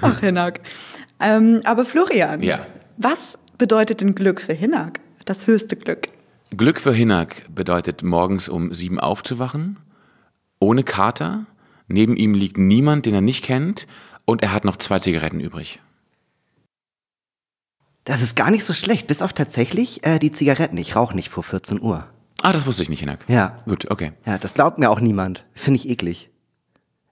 Ach, 0.00 0.20
Hinak. 0.20 0.60
Ähm, 1.20 1.60
aber 1.64 1.84
Florian, 1.84 2.40
Ja. 2.42 2.66
was 2.96 3.38
bedeutet 3.58 4.00
denn 4.00 4.14
Glück 4.14 4.40
für 4.40 4.52
Hinak? 4.52 5.00
Das 5.24 5.48
höchste 5.48 5.74
Glück. 5.74 6.06
Glück 6.56 6.80
für 6.80 6.92
Hinak 6.92 7.42
bedeutet, 7.54 8.02
morgens 8.02 8.48
um 8.48 8.72
sieben 8.74 9.00
aufzuwachen, 9.00 9.78
ohne 10.58 10.84
Kater, 10.84 11.46
neben 11.88 12.16
ihm 12.16 12.34
liegt 12.34 12.58
niemand, 12.58 13.06
den 13.06 13.14
er 13.14 13.20
nicht 13.20 13.44
kennt, 13.44 13.86
und 14.24 14.42
er 14.42 14.52
hat 14.52 14.64
noch 14.64 14.76
zwei 14.76 14.98
Zigaretten 14.98 15.40
übrig. 15.40 15.80
Das 18.04 18.22
ist 18.22 18.36
gar 18.36 18.50
nicht 18.50 18.64
so 18.64 18.72
schlecht, 18.72 19.06
bis 19.06 19.22
auf 19.22 19.32
tatsächlich 19.32 20.04
äh, 20.04 20.18
die 20.18 20.32
Zigaretten. 20.32 20.76
Ich 20.76 20.94
rauche 20.94 21.16
nicht 21.16 21.30
vor 21.30 21.42
14 21.42 21.80
Uhr. 21.80 22.06
Ah, 22.42 22.52
das 22.52 22.66
wusste 22.66 22.82
ich 22.82 22.90
nicht, 22.90 23.00
Hinak. 23.00 23.24
Ja. 23.28 23.62
Gut, 23.64 23.90
okay. 23.90 24.12
Ja, 24.26 24.36
das 24.36 24.52
glaubt 24.52 24.78
mir 24.78 24.90
auch 24.90 25.00
niemand. 25.00 25.44
Finde 25.54 25.78
ich 25.78 25.88
eklig. 25.88 26.30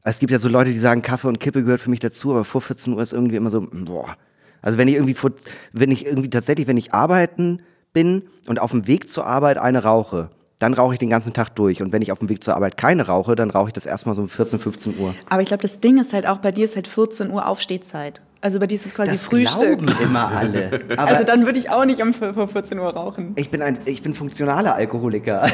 Es 0.04 0.18
gibt 0.18 0.32
ja 0.32 0.38
so 0.38 0.48
Leute, 0.48 0.72
die 0.72 0.78
sagen, 0.78 1.00
Kaffee 1.00 1.28
und 1.28 1.40
Kippe 1.40 1.62
gehört 1.62 1.80
für 1.80 1.90
mich 1.90 2.00
dazu, 2.00 2.32
aber 2.32 2.44
vor 2.44 2.60
14 2.60 2.92
Uhr 2.92 3.00
ist 3.00 3.12
irgendwie 3.12 3.36
immer 3.36 3.50
so, 3.50 3.66
boah. 3.70 4.16
Also 4.60 4.76
wenn 4.78 4.88
ich 4.88 4.94
irgendwie 4.94 5.14
vor, 5.14 5.30
wenn 5.72 5.90
ich 5.90 6.04
irgendwie 6.04 6.28
tatsächlich, 6.28 6.66
wenn 6.66 6.76
ich 6.76 6.92
arbeiten 6.92 7.62
bin 7.92 8.22
und 8.46 8.60
auf 8.60 8.70
dem 8.70 8.86
Weg 8.86 9.08
zur 9.08 9.26
Arbeit 9.26 9.58
eine 9.58 9.82
rauche, 9.84 10.30
dann 10.58 10.74
rauche 10.74 10.94
ich 10.94 10.98
den 10.98 11.10
ganzen 11.10 11.32
Tag 11.32 11.50
durch. 11.56 11.82
Und 11.82 11.92
wenn 11.92 12.02
ich 12.02 12.12
auf 12.12 12.20
dem 12.20 12.28
Weg 12.28 12.44
zur 12.44 12.54
Arbeit 12.54 12.76
keine 12.76 13.06
rauche, 13.06 13.34
dann 13.34 13.50
rauche 13.50 13.68
ich 13.68 13.72
das 13.72 13.84
erstmal 13.84 14.14
so 14.14 14.22
um 14.22 14.28
14, 14.28 14.60
15 14.60 14.98
Uhr. 14.98 15.14
Aber 15.28 15.42
ich 15.42 15.48
glaube, 15.48 15.62
das 15.62 15.80
Ding 15.80 15.98
ist 15.98 16.12
halt 16.12 16.26
auch, 16.26 16.38
bei 16.38 16.52
dir 16.52 16.64
ist 16.64 16.76
halt 16.76 16.86
14 16.86 17.30
Uhr 17.30 17.46
Aufstehzeit. 17.46 18.22
Also 18.44 18.58
bei 18.58 18.66
dir 18.66 18.74
ist 18.74 18.84
es 18.86 18.92
quasi 18.94 19.16
Frühstück. 19.16 19.78
glauben 19.78 19.88
immer 20.02 20.28
alle. 20.32 20.80
Aber 20.96 21.08
Also 21.08 21.22
dann 21.22 21.46
würde 21.46 21.60
ich 21.60 21.70
auch 21.70 21.84
nicht 21.84 22.02
um 22.02 22.12
vor 22.12 22.48
14 22.48 22.76
Uhr 22.78 22.90
rauchen. 22.92 23.32
ich 23.36 23.50
bin 23.50 23.62
ein, 23.62 23.78
ich 23.84 24.02
bin 24.02 24.14
funktionaler 24.14 24.74
Alkoholiker. 24.74 25.42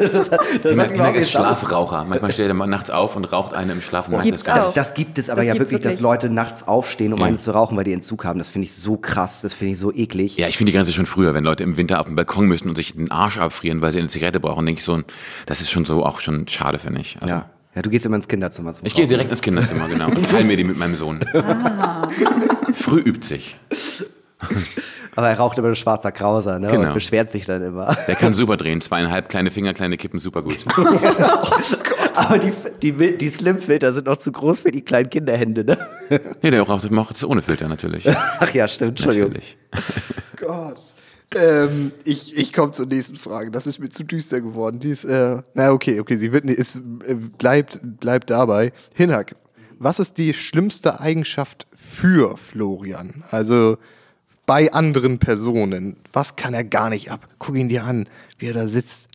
Also, 0.00 0.18
das, 0.20 0.30
das, 0.30 0.38
das 0.62 0.72
Hinak, 0.72 1.16
ist 1.16 1.30
Schlafraucher. 1.32 2.04
Manchmal 2.04 2.30
steht 2.30 2.46
er 2.48 2.54
mal 2.54 2.66
nachts 2.68 2.90
auf 2.90 3.16
und 3.16 3.24
raucht 3.24 3.54
eine 3.54 3.72
im 3.72 3.80
Schlaf 3.80 4.08
und 4.08 4.22
Gibt's 4.22 4.44
das 4.44 4.54
gar 4.54 4.62
auch. 4.62 4.66
nicht. 4.68 4.76
Das, 4.76 4.88
das 4.88 4.94
gibt 4.94 5.18
es 5.18 5.28
aber 5.28 5.40
Das 5.40 5.48
ja 5.48 5.52
gibt's 5.54 5.70
wirklich, 5.72 5.82
dass 5.82 5.92
wirklich. 6.00 6.02
Leute 6.02 6.30
nachts 6.30 6.66
aufstehen, 6.68 7.12
um 7.12 7.18
Ja. 7.20 7.26
einen 7.26 7.38
zu 7.38 7.50
rauchen, 7.50 7.76
weil 7.76 7.84
die 7.84 7.92
Entzug 7.92 8.24
haben. 8.24 8.38
Das 8.38 8.48
finde 8.48 8.66
ich 8.66 8.74
so 8.74 8.96
krass, 8.96 9.40
das 9.42 9.52
finde 9.52 9.72
ich 9.74 9.78
so 9.80 9.92
eklig. 9.92 10.36
Ja, 10.36 10.46
ich 10.46 10.56
finde 10.56 10.70
die 10.72 10.76
Grenze 10.78 10.92
schon 10.92 11.06
früher, 11.06 11.34
wenn 11.34 11.42
Leute 11.44 11.64
im 11.64 11.76
Winter 11.76 12.00
auf 12.00 12.06
dem 12.06 12.14
Balkon 12.14 12.46
müssen 12.46 12.68
und 12.68 12.76
sich 12.76 12.94
den 12.94 13.10
Arsch 13.10 13.38
abfrieren, 13.38 13.82
weil 13.82 13.90
sie 13.90 13.98
eine 13.98 14.08
Zigarette 14.08 14.38
brauchen, 14.38 14.64
denke 14.64 14.78
ich 14.78 14.84
so, 14.84 15.00
das 15.46 15.60
ist 15.60 15.70
schon 15.70 15.84
so 15.84 16.04
auch 16.06 16.20
schon 16.20 16.46
schade, 16.46 16.78
finde 16.78 17.00
ich. 17.00 17.16
Also, 17.20 17.34
Ja. 17.34 17.46
ja, 17.74 17.82
du 17.82 17.90
gehst 17.90 18.06
immer 18.06 18.16
ins 18.16 18.28
Kinderzimmer 18.28 18.72
zum 18.72 18.86
Ich 18.86 18.94
gehe 18.94 19.06
direkt 19.06 19.30
ins 19.30 19.40
Kinderzimmer, 19.42 19.88
genau, 19.88 20.06
und 20.14 20.24
teile 20.30 20.44
mir 20.44 20.56
die 20.56 20.64
mit 20.64 20.78
meinem 20.78 20.94
Sohn. 20.94 21.20
Früh 22.74 23.00
übt 23.00 23.26
sich. 23.26 23.56
Aber 25.16 25.28
er 25.28 25.36
raucht 25.36 25.58
immer 25.58 25.68
ein 25.68 25.76
schwarzer 25.76 26.12
Krauser, 26.12 26.60
ne? 26.60 26.68
Genau. 26.68 26.88
Und 26.88 26.94
beschwert 26.94 27.32
sich 27.32 27.44
dann 27.44 27.62
immer. 27.62 27.96
Der 28.06 28.14
kann 28.14 28.34
super 28.34 28.56
drehen, 28.56 28.80
zweieinhalb 28.80 29.28
kleine 29.28 29.50
Finger, 29.50 29.74
kleine 29.74 29.96
Kippen, 29.96 30.20
super 30.20 30.42
gut. 30.42 30.58
Aber 32.14 32.38
die, 32.38 32.52
die, 32.82 33.16
die 33.16 33.28
Slimfilter 33.30 33.92
sind 33.92 34.06
noch 34.06 34.18
zu 34.18 34.30
groß 34.30 34.60
für 34.60 34.70
die 34.70 34.82
kleinen 34.82 35.10
Kinderhände, 35.10 35.64
ne? 35.64 35.78
Nee, 36.40 36.50
der 36.50 36.62
raucht 36.62 36.88
macht 36.92 37.16
es 37.16 37.24
ohne 37.24 37.42
Filter 37.42 37.66
natürlich. 37.66 38.08
Ach 38.08 38.54
ja, 38.54 38.68
stimmt, 38.68 39.00
Entschuldigung. 39.00 39.32
Natürlich. 39.32 39.58
Gott. 40.36 40.78
Ähm, 41.34 41.92
ich 42.04 42.38
ich 42.38 42.52
komme 42.52 42.72
zur 42.72 42.86
nächsten 42.86 43.16
Frage. 43.16 43.50
Das 43.50 43.66
ist 43.66 43.80
mir 43.80 43.90
zu 43.90 44.04
düster 44.04 44.40
geworden. 44.40 44.78
Die 44.78 44.90
ist, 44.90 45.04
äh, 45.04 45.42
na 45.52 45.72
okay, 45.72 46.00
okay, 46.00 46.16
sie 46.16 46.32
wird 46.32 46.44
nicht, 46.44 46.58
ist, 46.58 46.76
äh, 46.76 47.14
bleibt, 47.14 47.80
bleibt 47.82 48.30
dabei. 48.30 48.72
Hinak, 48.94 49.34
was 49.78 49.98
ist 49.98 50.18
die 50.18 50.34
schlimmste 50.34 51.00
Eigenschaft 51.00 51.66
für 51.74 52.36
Florian? 52.36 53.24
Also 53.30 53.78
bei 54.46 54.72
anderen 54.72 55.18
Personen. 55.18 55.96
Was 56.12 56.36
kann 56.36 56.54
er 56.54 56.64
gar 56.64 56.88
nicht 56.88 57.10
ab? 57.10 57.28
Guck 57.38 57.56
ihn 57.56 57.68
dir 57.68 57.84
an, 57.84 58.08
wie 58.38 58.46
er 58.46 58.54
da 58.54 58.66
sitzt. 58.66 59.08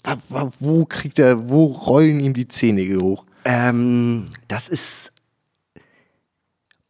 Wo 0.59 0.85
kriegt 0.85 1.17
er, 1.17 1.49
wo 1.49 1.65
rollen 1.65 2.19
ihm 2.19 2.33
die 2.33 2.47
Zähne 2.47 2.85
hoch? 3.01 3.25
Ähm, 3.45 4.25
das 4.47 4.69
ist. 4.69 5.11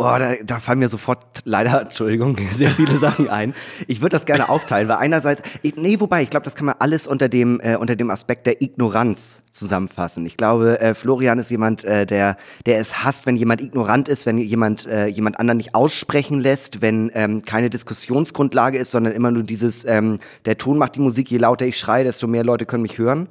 Boah, 0.04 0.20
da, 0.20 0.34
da 0.44 0.60
fallen 0.60 0.80
mir 0.80 0.90
sofort 0.90 1.44
leider, 1.46 1.82
Entschuldigung, 1.84 2.38
sehr 2.54 2.72
viele 2.72 2.98
Sachen 2.98 3.30
ein. 3.30 3.54
Ich 3.88 4.02
würde 4.02 4.18
das 4.18 4.26
gerne 4.26 4.50
aufteilen, 4.50 4.90
weil 4.90 4.98
einerseits, 4.98 5.42
nee, 5.78 5.98
wobei, 6.02 6.24
ich 6.24 6.30
glaube, 6.30 6.44
das 6.44 6.56
kann 6.56 6.66
man 6.66 6.76
alles 6.80 7.08
unter 7.08 7.30
dem, 7.30 7.62
äh, 7.62 7.78
unter 7.78 7.96
dem 7.96 8.10
Aspekt 8.10 8.46
der 8.46 8.62
Ignoranz 8.62 9.44
zusammenfassen. 9.50 10.26
Ich 10.26 10.36
glaube, 10.36 10.82
äh, 10.82 10.94
Florian 10.94 11.40
ist 11.40 11.50
jemand, 11.52 11.86
äh, 11.86 12.06
der, 12.06 12.36
der 12.66 12.80
es 12.80 13.06
hasst, 13.06 13.26
wenn 13.26 13.38
jemand 13.38 13.62
ignorant 13.62 14.10
ist, 14.10 14.26
wenn 14.26 14.38
jemand, 14.40 14.86
äh, 14.88 15.06
jemand 15.06 15.40
anderen 15.40 15.56
nicht 15.56 15.74
aussprechen 15.74 16.42
lässt, 16.42 16.82
wenn 16.82 17.10
ähm, 17.14 17.44
keine 17.44 17.70
Diskussionsgrundlage 17.70 18.78
ist, 18.78 18.92
sondern 18.92 19.14
immer 19.14 19.32
nur 19.32 19.44
dieses, 19.44 19.86
ähm, 19.86 20.20
der 20.44 20.58
Ton 20.58 20.78
macht 20.78 20.96
die 20.96 21.00
Musik, 21.00 21.32
je 21.32 21.38
lauter 21.38 21.66
ich 21.66 21.78
schreie, 21.78 22.04
desto 22.04 22.28
mehr 22.28 22.44
Leute 22.44 22.66
können 22.66 22.82
mich 22.82 22.98
hören. 22.98 23.30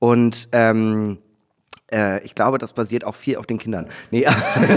Und 0.00 0.48
ähm, 0.50 1.18
äh, 1.92 2.24
ich 2.24 2.34
glaube, 2.34 2.58
das 2.58 2.72
basiert 2.72 3.04
auch 3.04 3.14
viel 3.14 3.36
auf 3.36 3.46
den 3.46 3.58
Kindern. 3.58 3.86
Nee, 4.10 4.26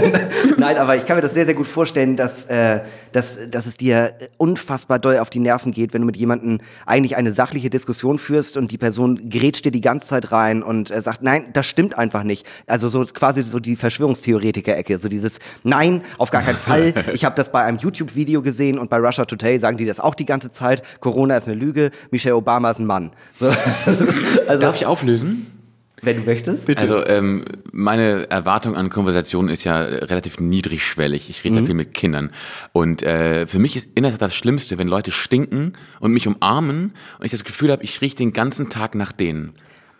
Nein, 0.56 0.76
aber 0.76 0.96
ich 0.96 1.06
kann 1.06 1.16
mir 1.16 1.22
das 1.22 1.34
sehr, 1.34 1.44
sehr 1.44 1.54
gut 1.54 1.66
vorstellen, 1.66 2.16
dass, 2.16 2.46
äh, 2.46 2.80
dass, 3.12 3.50
dass 3.50 3.66
es 3.66 3.76
dir 3.76 4.14
unfassbar 4.36 4.98
doll 4.98 5.18
auf 5.18 5.30
die 5.30 5.38
Nerven 5.38 5.72
geht, 5.72 5.94
wenn 5.94 6.00
du 6.00 6.06
mit 6.06 6.16
jemandem 6.16 6.58
eigentlich 6.86 7.16
eine 7.16 7.32
sachliche 7.32 7.70
Diskussion 7.70 8.18
führst 8.18 8.56
und 8.56 8.72
die 8.72 8.78
Person 8.78 9.30
grätscht 9.30 9.64
dir 9.64 9.70
die 9.70 9.80
ganze 9.80 10.08
Zeit 10.08 10.32
rein 10.32 10.62
und 10.62 10.90
äh, 10.90 11.00
sagt, 11.00 11.22
nein, 11.22 11.46
das 11.52 11.66
stimmt 11.66 11.96
einfach 11.98 12.24
nicht. 12.24 12.46
Also 12.66 12.88
so 12.88 13.04
quasi 13.04 13.42
so 13.42 13.60
die 13.60 13.76
Verschwörungstheoretiker-Ecke, 13.76 14.98
so 14.98 15.08
dieses, 15.08 15.38
nein, 15.62 16.02
auf 16.18 16.30
gar 16.30 16.42
keinen 16.42 16.56
Fall. 16.56 16.94
Ich 17.12 17.24
habe 17.24 17.36
das 17.36 17.52
bei 17.52 17.62
einem 17.62 17.78
YouTube-Video 17.78 18.42
gesehen 18.42 18.78
und 18.78 18.90
bei 18.90 18.98
Russia 18.98 19.24
Today 19.24 19.58
sagen 19.58 19.76
die 19.76 19.86
das 19.86 20.00
auch 20.00 20.14
die 20.14 20.26
ganze 20.26 20.50
Zeit. 20.50 20.82
Corona 21.00 21.36
ist 21.36 21.48
eine 21.48 21.56
Lüge, 21.56 21.90
Michelle 22.10 22.36
Obama 22.36 22.70
ist 22.70 22.80
ein 22.80 22.86
Mann. 22.86 23.12
So, 23.36 23.46
also, 24.46 24.60
Darf 24.60 24.76
ich 24.76 24.86
auflösen? 24.86 25.63
Wenn 26.04 26.16
du 26.16 26.22
möchtest. 26.22 26.66
Bitte. 26.66 26.80
Also 26.80 27.04
ähm, 27.06 27.44
meine 27.72 28.30
Erwartung 28.30 28.76
an 28.76 28.90
Konversationen 28.90 29.48
ist 29.48 29.64
ja 29.64 29.80
relativ 29.80 30.40
niedrigschwellig. 30.40 31.30
Ich 31.30 31.44
rede 31.44 31.54
mhm. 31.54 31.60
ja 31.60 31.66
viel 31.66 31.74
mit 31.74 31.94
Kindern. 31.94 32.30
Und 32.72 33.02
äh, 33.02 33.46
für 33.46 33.58
mich 33.58 33.76
ist 33.76 33.88
in 33.94 34.02
der 34.02 34.12
Tat 34.12 34.22
das 34.22 34.34
Schlimmste, 34.34 34.78
wenn 34.78 34.88
Leute 34.88 35.10
stinken 35.10 35.74
und 36.00 36.12
mich 36.12 36.26
umarmen 36.26 36.92
und 37.18 37.24
ich 37.24 37.30
das 37.30 37.44
Gefühl 37.44 37.70
habe, 37.72 37.82
ich 37.82 38.00
rieche 38.00 38.16
den 38.16 38.32
ganzen 38.32 38.68
Tag 38.68 38.94
nach 38.94 39.12
denen. 39.12 39.54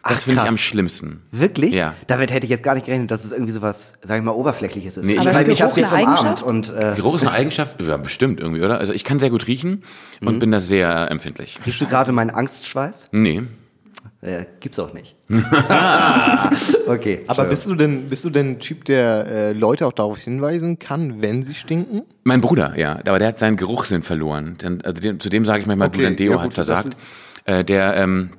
Das 0.07 0.25
finde 0.25 0.43
ich 0.43 0.49
am 0.49 0.59
schlimmsten. 0.59 1.23
Wirklich? 1.31 1.73
Ja. 1.73 1.95
Damit 2.07 2.31
hätte 2.31 2.45
ich 2.45 2.51
jetzt 2.51 2.63
gar 2.63 2.75
nicht 2.75 2.85
gerechnet, 2.85 3.11
dass 3.11 3.25
es 3.25 3.33
irgendwie 3.33 3.53
so 3.53 3.63
was, 3.63 3.95
sag 4.03 4.19
ich 4.19 4.25
mal, 4.25 4.33
Oberflächliches 4.33 4.99
ist. 4.99 5.07
Nee, 5.07 5.19
Aber 5.19 5.31
ich 5.41 5.49
ist 5.49 5.59
Geruch 5.59 5.77
eine 5.77 5.93
Eigenschaft? 5.93 6.43
Und, 6.43 6.73
äh 6.75 6.93
Geruch 6.95 7.15
ist 7.15 7.23
eine 7.23 7.33
Eigenschaft? 7.33 7.81
Ja, 7.81 7.97
bestimmt 7.97 8.39
irgendwie, 8.39 8.63
oder? 8.63 8.79
Also 8.79 8.93
ich 8.93 9.05
kann 9.05 9.19
sehr 9.19 9.31
gut 9.31 9.47
riechen 9.47 9.83
und 10.21 10.35
mhm. 10.35 10.39
bin 10.41 10.51
da 10.51 10.61
sehr 10.61 11.11
empfindlich. 11.11 11.57
Riechst 11.65 11.81
du 11.81 11.87
gerade 11.87 12.13
meinen 12.13 12.31
Angstschweiß? 12.31 13.09
Nee. 13.13 13.45
Äh, 14.25 14.47
gibt's 14.59 14.79
auch 14.79 14.95
nicht. 14.95 15.17
okay. 16.87 17.25
Aber 17.27 17.45
bist 17.45 17.67
du 17.67 17.75
denn, 17.75 18.09
bist 18.09 18.25
du 18.25 18.31
denn 18.31 18.53
ein 18.53 18.59
Typ, 18.59 18.87
der 18.87 19.27
äh, 19.27 19.53
Leute 19.53 19.87
auch 19.87 19.93
darauf 19.93 20.19
hinweisen 20.19 20.79
kann, 20.79 21.21
wenn 21.21 21.43
sie 21.43 21.55
stinken? 21.55 22.05
Mein 22.23 22.41
Bruder, 22.41 22.73
ja. 22.79 23.01
Aber 23.07 23.19
der 23.19 23.29
hat 23.29 23.39
seinen 23.39 23.59
Geruchssinn 23.59 24.03
verloren. 24.03 24.57
Also 24.83 25.03
dem, 25.03 25.21
zu 25.21 25.29
dem 25.29 25.45
sage 25.45 25.61
ich 25.61 25.67
manchmal, 25.67 25.89
okay. 25.89 25.99
du, 25.99 26.05
dein 26.05 26.17
Deo 26.17 26.33
ja, 26.33 26.37
gut, 26.39 26.47
hat 26.47 26.55
versagt. 26.55 26.97
Äh, 27.45 27.65
der 27.65 27.97
ähm, 27.97 28.31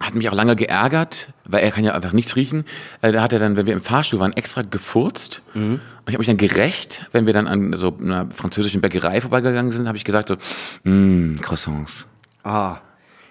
hat 0.00 0.14
mich 0.14 0.30
auch 0.30 0.34
lange 0.34 0.56
geärgert, 0.56 1.28
weil 1.44 1.62
er 1.62 1.70
kann 1.72 1.84
ja 1.84 1.92
einfach 1.92 2.14
nichts 2.14 2.36
riechen. 2.36 2.64
Äh, 3.02 3.12
da 3.12 3.20
hat 3.20 3.34
er 3.34 3.38
dann, 3.38 3.56
wenn 3.56 3.66
wir 3.66 3.74
im 3.74 3.82
Fahrstuhl 3.82 4.20
waren, 4.20 4.32
extra 4.32 4.62
gefurzt. 4.62 5.42
Mhm. 5.52 5.74
Und 5.74 6.08
ich 6.08 6.14
habe 6.14 6.20
mich 6.20 6.28
dann 6.28 6.38
gerecht, 6.38 7.04
wenn 7.12 7.26
wir 7.26 7.34
dann 7.34 7.46
an 7.46 7.76
so 7.76 7.94
einer 8.00 8.30
französischen 8.30 8.80
Bäckerei 8.80 9.20
vorbeigegangen 9.20 9.72
sind, 9.72 9.88
habe 9.88 9.98
ich 9.98 10.04
gesagt 10.04 10.28
so, 10.28 10.36
mmm, 10.84 11.38
Croissants. 11.42 12.06
Ah. 12.44 12.78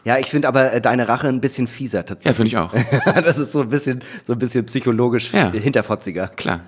Ja, 0.05 0.17
ich 0.17 0.27
finde 0.27 0.47
aber 0.47 0.73
äh, 0.73 0.81
deine 0.81 1.07
Rache 1.07 1.29
ein 1.29 1.39
bisschen 1.39 1.67
fieser 1.67 2.05
tatsächlich. 2.05 2.53
Ja, 2.53 2.65
finde 2.65 2.83
ich 2.83 3.15
auch. 3.15 3.21
das 3.21 3.37
ist 3.37 3.53
so 3.53 3.61
ein 3.61 3.69
bisschen, 3.69 4.01
so 4.27 4.33
ein 4.33 4.39
bisschen 4.39 4.65
psychologisch 4.65 5.31
ja. 5.33 5.51
hinterfotziger. 5.51 6.27
Klar. 6.27 6.61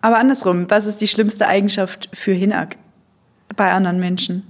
Aber 0.00 0.18
andersrum, 0.18 0.68
was 0.68 0.86
ist 0.86 1.00
die 1.00 1.08
schlimmste 1.08 1.46
Eigenschaft 1.46 2.08
für 2.12 2.32
Hinak 2.32 2.76
bei 3.54 3.70
anderen 3.70 4.00
Menschen? 4.00 4.44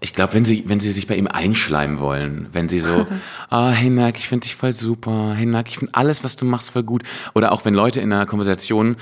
Ich 0.00 0.14
glaube, 0.14 0.34
wenn 0.34 0.44
sie, 0.44 0.64
wenn 0.66 0.80
sie 0.80 0.92
sich 0.92 1.06
bei 1.06 1.14
ihm 1.14 1.26
einschleimen 1.26 1.98
wollen, 1.98 2.48
wenn 2.52 2.68
sie 2.68 2.80
so, 2.80 3.06
ah, 3.50 3.70
oh, 3.70 3.72
Hinak, 3.72 4.18
ich 4.18 4.28
finde 4.28 4.44
dich 4.44 4.56
voll 4.56 4.72
super, 4.72 5.34
Hinak, 5.34 5.68
ich 5.68 5.78
finde 5.78 5.94
alles, 5.94 6.24
was 6.24 6.36
du 6.36 6.44
machst, 6.44 6.70
voll 6.70 6.82
gut. 6.82 7.02
Oder 7.34 7.52
auch 7.52 7.64
wenn 7.64 7.74
Leute 7.74 8.00
in 8.00 8.12
einer 8.12 8.26
Konversation 8.26 8.96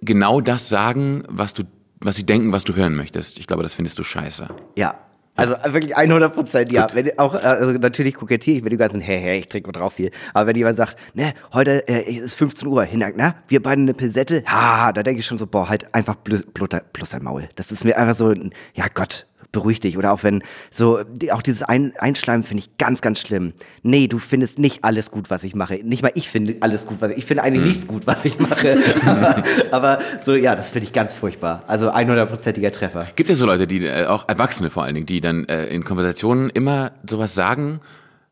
genau 0.00 0.40
das 0.40 0.68
sagen, 0.68 1.24
was 1.28 1.54
du, 1.54 1.64
was 2.00 2.16
sie 2.16 2.26
denken, 2.26 2.52
was 2.52 2.64
du 2.64 2.74
hören 2.74 2.94
möchtest. 2.94 3.38
Ich 3.38 3.46
glaube, 3.46 3.62
das 3.62 3.74
findest 3.74 3.98
du 3.98 4.04
scheiße. 4.04 4.48
Ja, 4.76 5.05
also 5.36 5.54
wirklich 5.72 5.96
100 5.96 6.32
Prozent, 6.32 6.72
ja. 6.72 6.86
Wenn, 6.92 7.18
auch, 7.18 7.34
also 7.34 7.72
natürlich 7.72 8.14
kokettiere 8.14 8.56
ich 8.58 8.62
mit 8.62 8.72
dem 8.72 8.78
ganzen, 8.78 9.00
hey, 9.00 9.20
hey, 9.20 9.38
ich 9.38 9.46
trinke 9.46 9.70
drauf 9.72 9.94
viel. 9.94 10.10
Aber 10.34 10.46
wenn 10.48 10.56
jemand 10.56 10.76
sagt, 10.76 10.96
ne, 11.14 11.34
heute 11.52 11.86
äh, 11.88 12.10
ist 12.10 12.34
15 12.34 12.66
Uhr, 12.68 12.84
hin, 12.84 13.04
na, 13.16 13.34
wir 13.48 13.62
beide 13.62 13.82
eine 13.82 13.94
Pilsette, 13.94 14.42
ha, 14.46 14.92
da 14.92 15.02
denke 15.02 15.20
ich 15.20 15.26
schon 15.26 15.38
so, 15.38 15.46
boah, 15.46 15.68
halt 15.68 15.94
einfach 15.94 16.16
bloß, 16.16 16.44
bloß 16.52 17.10
dein 17.10 17.22
Maul. 17.22 17.48
Das 17.54 17.70
ist 17.70 17.84
mir 17.84 17.96
einfach 17.96 18.14
so, 18.14 18.32
ja 18.74 18.86
Gott, 18.92 19.26
beruhig 19.52 19.80
dich. 19.80 19.98
Oder 19.98 20.12
auch 20.12 20.22
wenn 20.22 20.42
so, 20.70 21.00
auch 21.32 21.42
dieses 21.42 21.62
Ein 21.62 21.92
Einschleimen 21.98 22.44
finde 22.44 22.64
ich 22.64 22.78
ganz, 22.78 23.00
ganz 23.00 23.20
schlimm. 23.20 23.52
Nee, 23.82 24.08
du 24.08 24.18
findest 24.18 24.58
nicht 24.58 24.84
alles 24.84 25.10
gut, 25.10 25.30
was 25.30 25.44
ich 25.44 25.54
mache. 25.54 25.80
Nicht 25.82 26.02
mal 26.02 26.12
ich 26.14 26.28
finde 26.28 26.56
alles 26.60 26.86
gut, 26.86 27.00
was 27.00 27.10
ich, 27.10 27.18
ich 27.18 27.26
finde 27.26 27.42
eigentlich 27.42 27.62
hm. 27.62 27.68
nichts 27.68 27.86
gut, 27.86 28.06
was 28.06 28.24
ich 28.24 28.38
mache. 28.38 28.78
aber, 29.06 29.42
aber, 29.70 29.98
so, 30.24 30.34
ja, 30.34 30.54
das 30.56 30.70
finde 30.70 30.86
ich 30.86 30.92
ganz 30.92 31.14
furchtbar. 31.14 31.64
Also 31.66 31.90
100%iger 31.90 32.72
Treffer. 32.72 33.06
Gibt 33.16 33.30
es 33.30 33.38
so 33.38 33.46
Leute, 33.46 33.66
die, 33.66 33.84
äh, 33.84 34.06
auch 34.06 34.28
Erwachsene 34.28 34.70
vor 34.70 34.84
allen 34.84 34.94
Dingen, 34.94 35.06
die 35.06 35.20
dann 35.20 35.44
äh, 35.46 35.66
in 35.66 35.84
Konversationen 35.84 36.50
immer 36.50 36.92
sowas 37.08 37.34
sagen, 37.34 37.80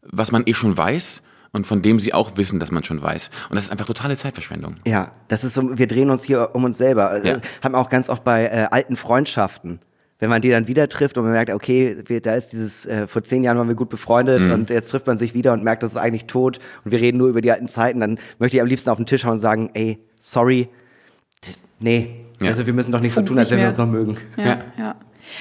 was 0.03 0.33
man 0.33 0.43
eh 0.47 0.55
schon 0.55 0.77
weiß? 0.77 1.23
und 1.55 1.69
von 1.69 1.83
dem 1.83 2.01
sie 2.01 2.13
auch 2.13 2.37
wissen, 2.37 2.59
dass 2.59 2.73
man 2.73 2.83
schon 2.83 3.01
weiß. 3.01 3.31
Und 3.49 3.55
das 3.55 3.65
ist 3.65 3.71
einfach 3.71 3.87
totale 3.87 4.17
Zeitverschwendung. 4.17 4.75
Ja, 4.85 5.13
das 5.29 5.45
ist 5.45 5.55
so, 5.55 5.79
wir 5.79 5.87
drehen 5.87 6.11
uns 6.11 6.25
hier 6.25 6.51
um 6.53 6.65
uns 6.65 6.77
selber. 6.77 7.25
Ja. 7.25 7.37
Haben 7.63 7.77
auch 7.77 7.89
ganz 7.91 8.09
oft 8.09 8.25
bei 8.25 8.47
äh, 8.47 8.67
alten 8.73 8.97
Freundschaften 8.97 9.79
wenn 10.19 10.31
man 10.31 10.41
die 10.41 10.51
dann 10.51 10.69
wieder 10.69 10.89
trifft 10.89 11.19
und 11.19 11.25
man 11.25 11.33
merkt, 11.33 11.53
okay, 11.53 11.97
wir, 12.07 12.21
da 12.21 12.35
ist 12.35 12.53
dieses, 12.53 12.87
äh, 12.87 13.07
vor 13.07 13.23
zehn 13.23 13.45
Jahren 13.45 13.59
waren 13.59 13.69
wir 13.69 13.75
gut 13.75 13.89
befreundet 13.89 14.45
mhm. 14.45 14.53
und 14.53 14.71
jetzt 14.71 14.91
trifft 14.91 15.07
man 15.07 15.17
sich 15.17 15.35
wieder 15.35 15.53
und 15.53 15.65
merkt, 15.65 15.83
das 15.83 15.93
ist 15.93 15.99
eigentlich 15.99 16.27
tot 16.27 16.61
und 16.85 16.91
wir 16.91 17.01
reden 17.01 17.19
nur 17.19 17.29
über 17.29 17.41
die 17.41 17.51
alten 17.51 17.69
Zeiten, 17.69 18.01
dann 18.01 18.19
möchte 18.39 18.57
ich 18.57 18.61
am 18.61 18.69
liebsten 18.69 18.91
auf 18.91 18.97
den 18.97 19.07
Tisch 19.07 19.25
hauen 19.25 19.33
und 19.33 19.39
sagen, 19.39 19.71
ey, 19.75 19.99
sorry, 20.21 20.69
nee, 21.81 22.25
ja. 22.41 22.49
also 22.49 22.67
wir 22.67 22.73
müssen 22.73 22.93
doch 22.93 23.01
nicht 23.01 23.13
Funkt 23.13 23.29
so 23.29 23.35
tun, 23.35 23.39
als 23.39 23.51
wenn 23.51 23.59
wir 23.59 23.69
uns 23.69 23.79
noch 23.79 23.87
mögen. 23.87 24.17
ja. 24.37 24.45
ja. 24.45 24.59
ja. 24.79 24.97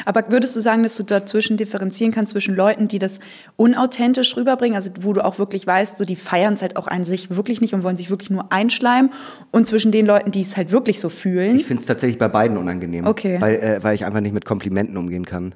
Aber 0.06 0.30
würdest 0.30 0.56
du 0.56 0.60
sagen, 0.60 0.84
dass 0.84 0.96
du 0.98 1.04
dazwischen 1.04 1.58
differenzieren 1.58 2.12
kannst 2.12 2.34
zwischen 2.34 2.56
Leuten, 2.56 2.88
die 2.88 3.00
das 3.00 3.20
unauthentisch 3.56 4.36
rüberbringen, 4.38 4.76
also 4.76 4.92
wo 5.02 5.14
du 5.14 5.24
auch 5.24 5.40
wirklich 5.40 5.66
weißt, 5.66 5.98
so 5.98 6.06
die 6.06 6.16
feiern 6.16 6.54
es 6.54 6.62
halt 6.62 6.76
auch 6.76 6.88
an 6.88 7.06
sich 7.06 7.36
wirklich 7.36 7.62
nicht 7.62 7.74
und 7.74 7.84
wollen 7.84 7.98
sich 7.98 8.10
wirklich 8.10 8.30
nur 8.30 8.52
einschleimen, 8.52 9.12
und 9.52 9.68
zwischen 9.68 9.92
den 9.92 10.06
Leuten, 10.06 10.32
die 10.32 10.42
es 10.42 10.58
halt 10.58 10.72
wirklich 10.72 11.00
so 11.00 11.10
fühlen? 11.10 11.56
Ich 11.56 11.66
finde 11.66 11.82
es 11.82 11.88
tatsächlich 11.88 12.18
bei 12.18 12.28
beiden 12.28 12.58
unangenehm, 12.58 13.06
okay. 13.08 13.40
weil, 13.40 13.56
äh, 13.56 13.84
weil 13.84 13.96
ich 13.96 14.06
einfach 14.06 14.22
nicht 14.22 14.34
mit 14.34 14.46
Komplimenten 14.46 14.98
umgehen 14.98 15.26
kann. 15.26 15.56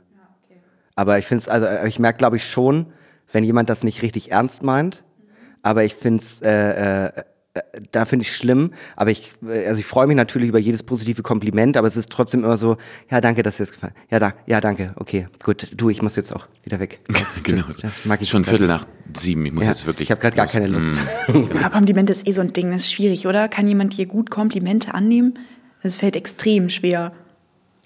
Aber 0.96 1.20
ich 1.20 1.25
finde 1.25 1.41
es, 1.44 1.50
also 1.50 1.67
äh, 1.67 1.88
ich 1.88 2.00
merke, 2.00 2.17
glaube 2.17 2.38
ich 2.38 2.46
schon, 2.46 2.88
wenn 3.32 3.44
jemand 3.44 3.70
das 3.70 3.84
nicht 3.84 4.01
richtig 4.01 4.32
ernst 4.32 4.63
meint, 4.63 5.03
aber 5.62 5.84
ich 5.84 5.96
finde 5.96 6.24
es 6.24 6.41
äh, 6.41 7.08
äh, 7.08 7.12
da 7.91 8.05
finde 8.05 8.23
ich 8.23 8.35
schlimm, 8.35 8.73
aber 8.95 9.11
ich, 9.11 9.33
also 9.41 9.79
ich 9.79 9.85
freue 9.85 10.07
mich 10.07 10.15
natürlich 10.15 10.49
über 10.49 10.59
jedes 10.59 10.83
positive 10.83 11.23
Kompliment, 11.23 11.77
aber 11.77 11.87
es 11.87 11.97
ist 11.97 12.09
trotzdem 12.09 12.43
immer 12.43 12.57
so, 12.57 12.77
ja, 13.09 13.21
danke, 13.21 13.43
dass 13.43 13.57
dir 13.57 13.63
das 13.63 13.71
gefallen. 13.71 13.93
Ja, 14.09 14.19
da, 14.19 14.33
ja, 14.45 14.61
danke, 14.61 14.87
okay, 14.95 15.27
gut, 15.43 15.71
du, 15.75 15.89
ich 15.89 16.01
muss 16.01 16.15
jetzt 16.15 16.33
auch 16.33 16.47
wieder 16.63 16.79
weg. 16.79 16.99
genau. 17.43 17.65
Ja, 17.81 17.91
mag 18.05 18.21
ich 18.21 18.29
schon 18.29 18.45
Viertel 18.45 18.67
nach 18.67 18.85
sieben, 19.15 19.45
ich 19.45 19.53
muss 19.53 19.65
ja, 19.65 19.71
jetzt 19.71 19.85
wirklich. 19.85 20.07
Ich 20.07 20.11
habe 20.11 20.21
gerade 20.21 20.35
gar 20.35 20.47
keine 20.47 20.67
Lust. 20.67 20.95
Mm. 21.27 21.55
ja, 21.61 21.69
Komplimente 21.69 22.11
ist 22.11 22.27
eh 22.27 22.31
so 22.31 22.41
ein 22.41 22.53
Ding, 22.53 22.71
das 22.71 22.81
ist 22.81 22.93
schwierig, 22.93 23.27
oder? 23.27 23.47
Kann 23.47 23.67
jemand 23.67 23.93
hier 23.93 24.05
gut 24.05 24.29
Komplimente 24.29 24.93
annehmen? 24.93 25.39
Das 25.83 25.95
fällt 25.95 26.15
extrem 26.15 26.69
schwer. 26.69 27.13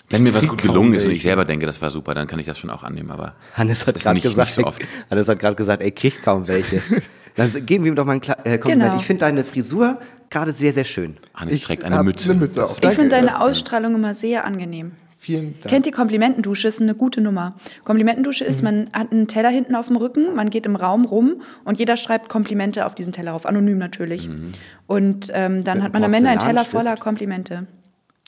Wenn 0.10 0.24
mir 0.24 0.34
was 0.34 0.48
gut 0.48 0.62
gelungen 0.62 0.94
ist 0.94 1.06
und 1.06 1.12
ich 1.12 1.22
selber 1.22 1.46
denke, 1.46 1.66
das 1.66 1.82
war 1.82 1.90
super, 1.90 2.14
dann 2.14 2.28
kann 2.28 2.38
ich 2.38 2.46
das 2.46 2.60
schon 2.60 2.70
auch 2.70 2.84
annehmen, 2.84 3.12
aber 3.12 3.36
Hannes 3.54 3.88
hat 3.88 3.96
gerade 3.96 4.20
gesagt, 4.20 4.52
so 4.52 4.74
Hannes 5.10 5.28
hat 5.28 5.40
gerade 5.40 5.56
gesagt, 5.56 5.82
ey, 5.82 5.92
kriegt 5.92 6.22
kaum 6.22 6.48
welche. 6.48 6.82
Dann 7.36 7.66
geben 7.66 7.84
wir 7.86 7.92
ihm 7.92 7.96
doch 7.96 8.06
mal 8.06 8.14
ein 8.14 8.22
Kla 8.22 8.38
äh, 8.44 8.58
Kompliment. 8.58 8.92
Genau. 8.92 8.98
Ich 8.98 9.06
finde 9.06 9.22
deine 9.22 9.44
Frisur 9.44 10.00
gerade 10.30 10.54
sehr, 10.54 10.74
sehr 10.74 10.84
schön. 10.84 11.18
Hannes 11.34 11.54
ich 11.54 11.62
trägt 11.62 11.84
eine 11.84 12.04
Mütze. 12.04 12.32
Eine 12.32 12.40
Mütze 12.40 12.64
auf. 12.64 12.80
Ich 12.82 12.90
finde 12.90 13.10
deine 13.10 13.42
Ausstrahlung 13.42 13.96
immer 13.96 14.14
sehr 14.14 14.46
angenehm. 14.46 14.94
Vielen 15.22 15.54
Dank. 15.60 15.68
Kennt 15.68 15.86
ihr 15.86 15.92
Komplimentendusche? 15.92 16.68
Ist 16.68 16.82
eine 16.82 16.96
gute 16.96 17.22
Nummer. 17.22 17.56
Komplimentendusche 17.84 18.44
ist, 18.44 18.64
mhm. 18.64 18.66
man 18.66 18.90
hat 18.94 19.12
einen 19.12 19.28
Teller 19.28 19.50
hinten 19.50 19.76
auf 19.76 19.86
dem 19.86 19.96
Rücken, 19.96 20.34
man 20.34 20.50
geht 20.50 20.66
im 20.66 20.76
Raum 20.76 21.06
rum 21.06 21.44
und 21.64 21.78
jeder 21.78 21.96
schreibt 21.96 22.28
Komplimente 22.28 22.88
auf 22.88 22.96
diesen 22.96 23.12
Teller 23.12 23.36
auf, 23.36 23.46
anonym 23.46 23.78
natürlich. 23.78 24.28
Mhm. 24.28 24.54
Und 24.88 25.30
ähm, 25.32 25.64
dann 25.64 25.78
Mit 25.78 25.84
hat 25.84 25.94
man 25.94 26.04
am 26.06 26.14
Ende 26.14 26.32
einen 26.32 26.40
Teller 26.40 26.66
voller 26.66 26.98
Komplimente. 26.98 27.68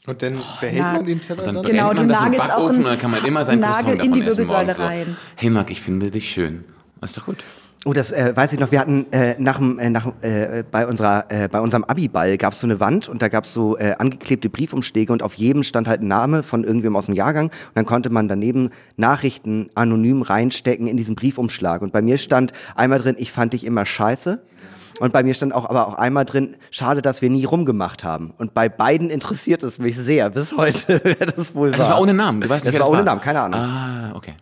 Und 0.06 0.22
dann 0.22 0.36
oh, 0.36 0.60
behält 0.62 0.78
ja. 0.78 0.94
man 0.94 1.06
den 1.06 1.20
Teller 1.20 1.44
dann? 1.44 1.56
dann 1.56 1.64
genau, 1.64 1.94
man 1.94 2.08
das 2.08 2.22
im 2.22 2.32
Backofen 2.34 2.78
und 2.78 2.84
dann 2.84 3.00
kann 3.00 3.10
man 3.10 3.26
immer 3.26 3.44
sein 3.44 3.60
Nagel 3.60 3.74
Croissant 3.74 4.00
davon 4.00 4.06
in 4.06 4.14
die 4.14 4.26
Wirbelsäule 4.28 4.70
essen 4.70 4.86
rein. 4.86 5.18
Hey 5.36 5.50
Marc, 5.50 5.72
ich 5.72 5.82
finde 5.82 6.12
dich 6.12 6.30
schön. 6.30 6.64
Ist 7.02 7.18
doch 7.18 7.26
gut. 7.26 7.44
Oh, 7.86 7.92
das 7.92 8.14
äh, 8.14 8.32
weiß 8.34 8.54
ich 8.54 8.60
noch. 8.60 8.72
Wir 8.72 8.80
hatten 8.80 9.12
äh, 9.12 9.36
nach, 9.40 9.60
äh, 9.60 9.90
nach 9.90 10.08
äh, 10.22 10.64
bei 10.72 10.88
unserer 10.88 11.26
äh, 11.30 11.50
bei 11.50 11.60
unserem 11.60 11.84
Abiball 11.84 12.38
gab 12.38 12.54
es 12.54 12.62
so 12.62 12.68
eine 12.68 12.80
Wand 12.80 13.10
und 13.10 13.22
da 13.22 13.28
gab 13.28 13.44
es 13.44 13.54
so 13.54 13.78
äh, 13.78 13.96
angeklebte 13.98 14.50
Briefumschläge 14.50 15.12
und 15.12 15.22
auf 15.22 15.34
jedem 15.34 15.64
stand 15.64 15.90
halt 15.90 16.02
ein 16.02 16.08
Name 16.08 16.44
von 16.44 16.64
irgendwem 16.64 16.96
aus 16.96 17.08
dem 17.08 17.14
Jahrgang 17.14 17.48
und 17.48 17.76
dann 17.76 17.86
konnte 17.86 18.10
man 18.10 18.30
daneben 18.30 18.70
Nachrichten 18.96 19.70
anonym 19.76 20.22
reinstecken 20.22 20.88
in 20.88 20.96
diesen 20.96 21.16
Briefumschlag 21.16 21.82
und 21.82 21.92
bei 21.92 22.02
mir 22.02 22.18
stand 22.18 22.54
einmal 22.76 23.00
drin, 23.00 23.16
ich 23.20 23.34
fand 23.34 23.52
dich 23.52 23.66
immer 23.66 23.86
scheiße 23.86 24.42
Und 25.00 25.12
bei 25.12 25.24
mir 25.24 25.34
stand 25.34 25.54
auch 25.54 25.70
aber 25.70 25.88
auch 25.88 25.96
einmal 25.96 26.24
drin, 26.24 26.56
schade, 26.72 27.02
dass 27.02 27.22
wir 27.22 27.30
nie 27.30 27.44
rumgemacht 27.46 28.04
haben. 28.04 28.32
Und 28.38 28.54
bei 28.54 28.70
beiden 28.70 29.10
interessiert 29.10 29.64
es 29.64 29.80
mich 29.80 29.98
sehr, 29.98 30.30
bis 30.30 30.56
heute, 30.56 31.02
wer 31.04 31.26
das 31.28 31.54
wohl 31.54 31.72
war. 31.72 31.78
Das 31.78 31.90
war 31.90 32.00
ohne 32.00 32.14
Namen, 32.14 32.40
du 32.40 32.48
weißt 32.48 32.64
nicht, 32.64 32.78
das 32.78 32.80
wer 32.80 32.82
war 32.82 32.86
das 32.86 32.90
ohne 32.90 33.00
war. 33.00 33.06
Namen, 33.06 33.22
keine 33.22 33.42
Ahnung. 33.42 33.60
Ah, 33.60 34.14
okay. 34.16 34.34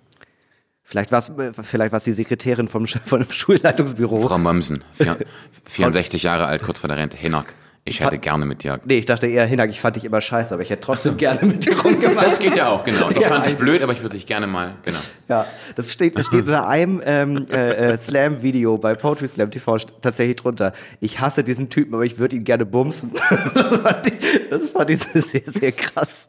Vielleicht 0.92 1.14
war 1.14 1.20
es 1.20 1.32
vielleicht 1.64 1.94
war's 1.94 2.04
die 2.04 2.12
Sekretärin 2.12 2.68
vom, 2.68 2.86
von 2.86 3.22
dem 3.22 3.32
Schulleitungsbüro. 3.32 4.20
Frau 4.28 4.38
Mömsen, 4.38 4.84
vier- 4.94 5.18
64 5.70 6.24
Jahre 6.24 6.48
alt, 6.48 6.64
kurz 6.64 6.80
vor 6.80 6.90
der 6.90 6.98
Rente. 6.98 7.16
Hinak, 7.16 7.56
ich 7.86 8.02
hätte 8.02 8.18
gerne 8.18 8.46
mit 8.46 8.64
dir. 8.66 8.78
Nee, 8.84 8.98
ich 8.98 9.06
dachte 9.06 9.26
eher, 9.26 9.46
Hinak, 9.46 9.70
ich 9.70 9.80
fand 9.80 9.96
dich 9.96 10.04
immer 10.04 10.20
scheiße, 10.20 10.54
aber 10.54 10.64
ich 10.64 10.70
hätte 10.70 10.82
trotzdem 10.82 11.16
gerne 11.16 11.46
mit 11.48 11.66
dir 11.66 11.80
rumgemacht. 11.80 12.26
Das 12.28 12.40
geht 12.40 12.58
ja 12.58 12.68
auch, 12.68 12.84
genau. 12.84 13.10
Ich 13.10 13.20
Ja. 13.22 13.30
fand 13.30 13.46
dich 13.46 13.56
blöd, 13.56 13.82
aber 13.82 13.94
ich 13.94 14.02
würde 14.02 14.18
dich 14.18 14.26
gerne 14.28 14.48
mal, 14.48 14.74
genau. 14.84 14.98
Ja, 15.30 15.46
das 15.78 15.94
steht, 15.94 16.20
das 16.20 16.26
steht 16.28 16.42
unter 16.42 16.68
einem 16.68 17.02
ähm, 17.06 17.46
äh, 17.50 17.94
äh, 17.94 17.98
Slam-Video 17.98 18.78
bei 18.78 18.94
Poetry 18.94 19.30
Slam 19.30 19.50
TV 19.50 19.78
tatsächlich 20.02 20.36
drunter. 20.36 20.74
Ich 21.00 21.22
hasse 21.22 21.42
diesen 21.46 21.70
Typen, 21.70 21.94
aber 21.94 22.04
ich 22.04 22.20
würde 22.20 22.36
ihn 22.36 22.44
gerne 22.44 22.66
bumsen. 22.66 23.12
das, 23.56 23.78
fand 23.80 24.08
ich, 24.08 24.50
das 24.50 24.70
fand 24.72 24.90
ich 24.90 25.00
sehr, 25.00 25.42
sehr 25.48 25.72
krass. 25.72 26.28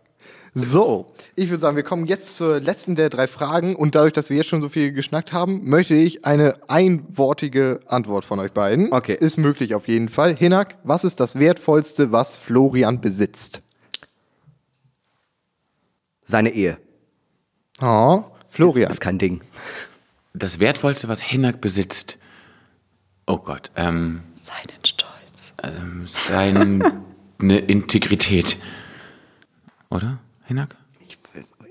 So, 0.55 1.11
ich 1.35 1.49
würde 1.49 1.61
sagen, 1.61 1.77
wir 1.77 1.83
kommen 1.83 2.05
jetzt 2.07 2.37
zur 2.37 2.61
letzten 2.61 2.95
der 2.95 3.09
drei 3.09 3.27
Fragen 3.27 3.75
und 3.75 3.95
dadurch, 3.95 4.13
dass 4.13 4.29
wir 4.29 4.37
jetzt 4.37 4.49
schon 4.49 4.61
so 4.61 4.69
viel 4.69 4.93
geschnackt 4.93 5.33
haben, 5.33 5.65
möchte 5.65 5.95
ich 5.95 6.27
eine 6.27 6.57
einwortige 6.69 7.81
Antwort 7.87 8.27
von 8.27 8.39
euch 8.39 8.53
beiden. 8.53 8.93
Okay. 8.93 9.17
Ist 9.19 9.39
möglich 9.39 9.75
auf 9.75 9.89
jeden 9.89 10.11
Fall. 10.11 10.35
Hinak, 10.37 10.77
was 10.85 11.05
ist 11.05 11.21
das 11.21 11.39
Wertvollste, 11.39 12.13
was 12.13 12.37
Florian 12.37 13.01
besitzt? 13.01 13.63
Seine 16.25 16.51
Ehe. 16.51 16.77
Oh, 17.81 18.25
Florian. 18.51 18.89
Das 18.89 18.97
ist 18.97 19.01
kein 19.01 19.19
Ding. 19.19 19.41
Das 20.35 20.61
Wertvollste, 20.61 21.09
was 21.09 21.23
Hinak 21.23 21.63
besitzt. 21.63 22.19
Oh 23.27 23.39
Gott, 23.39 23.71
ähm, 23.77 24.23
Seinen 24.43 24.85
Stolz. 24.85 25.55
ähm, 25.63 26.05
seine 26.07 27.03
Integrität. 27.41 28.59
Oder, 29.91 30.19
Hinak? 30.47 30.77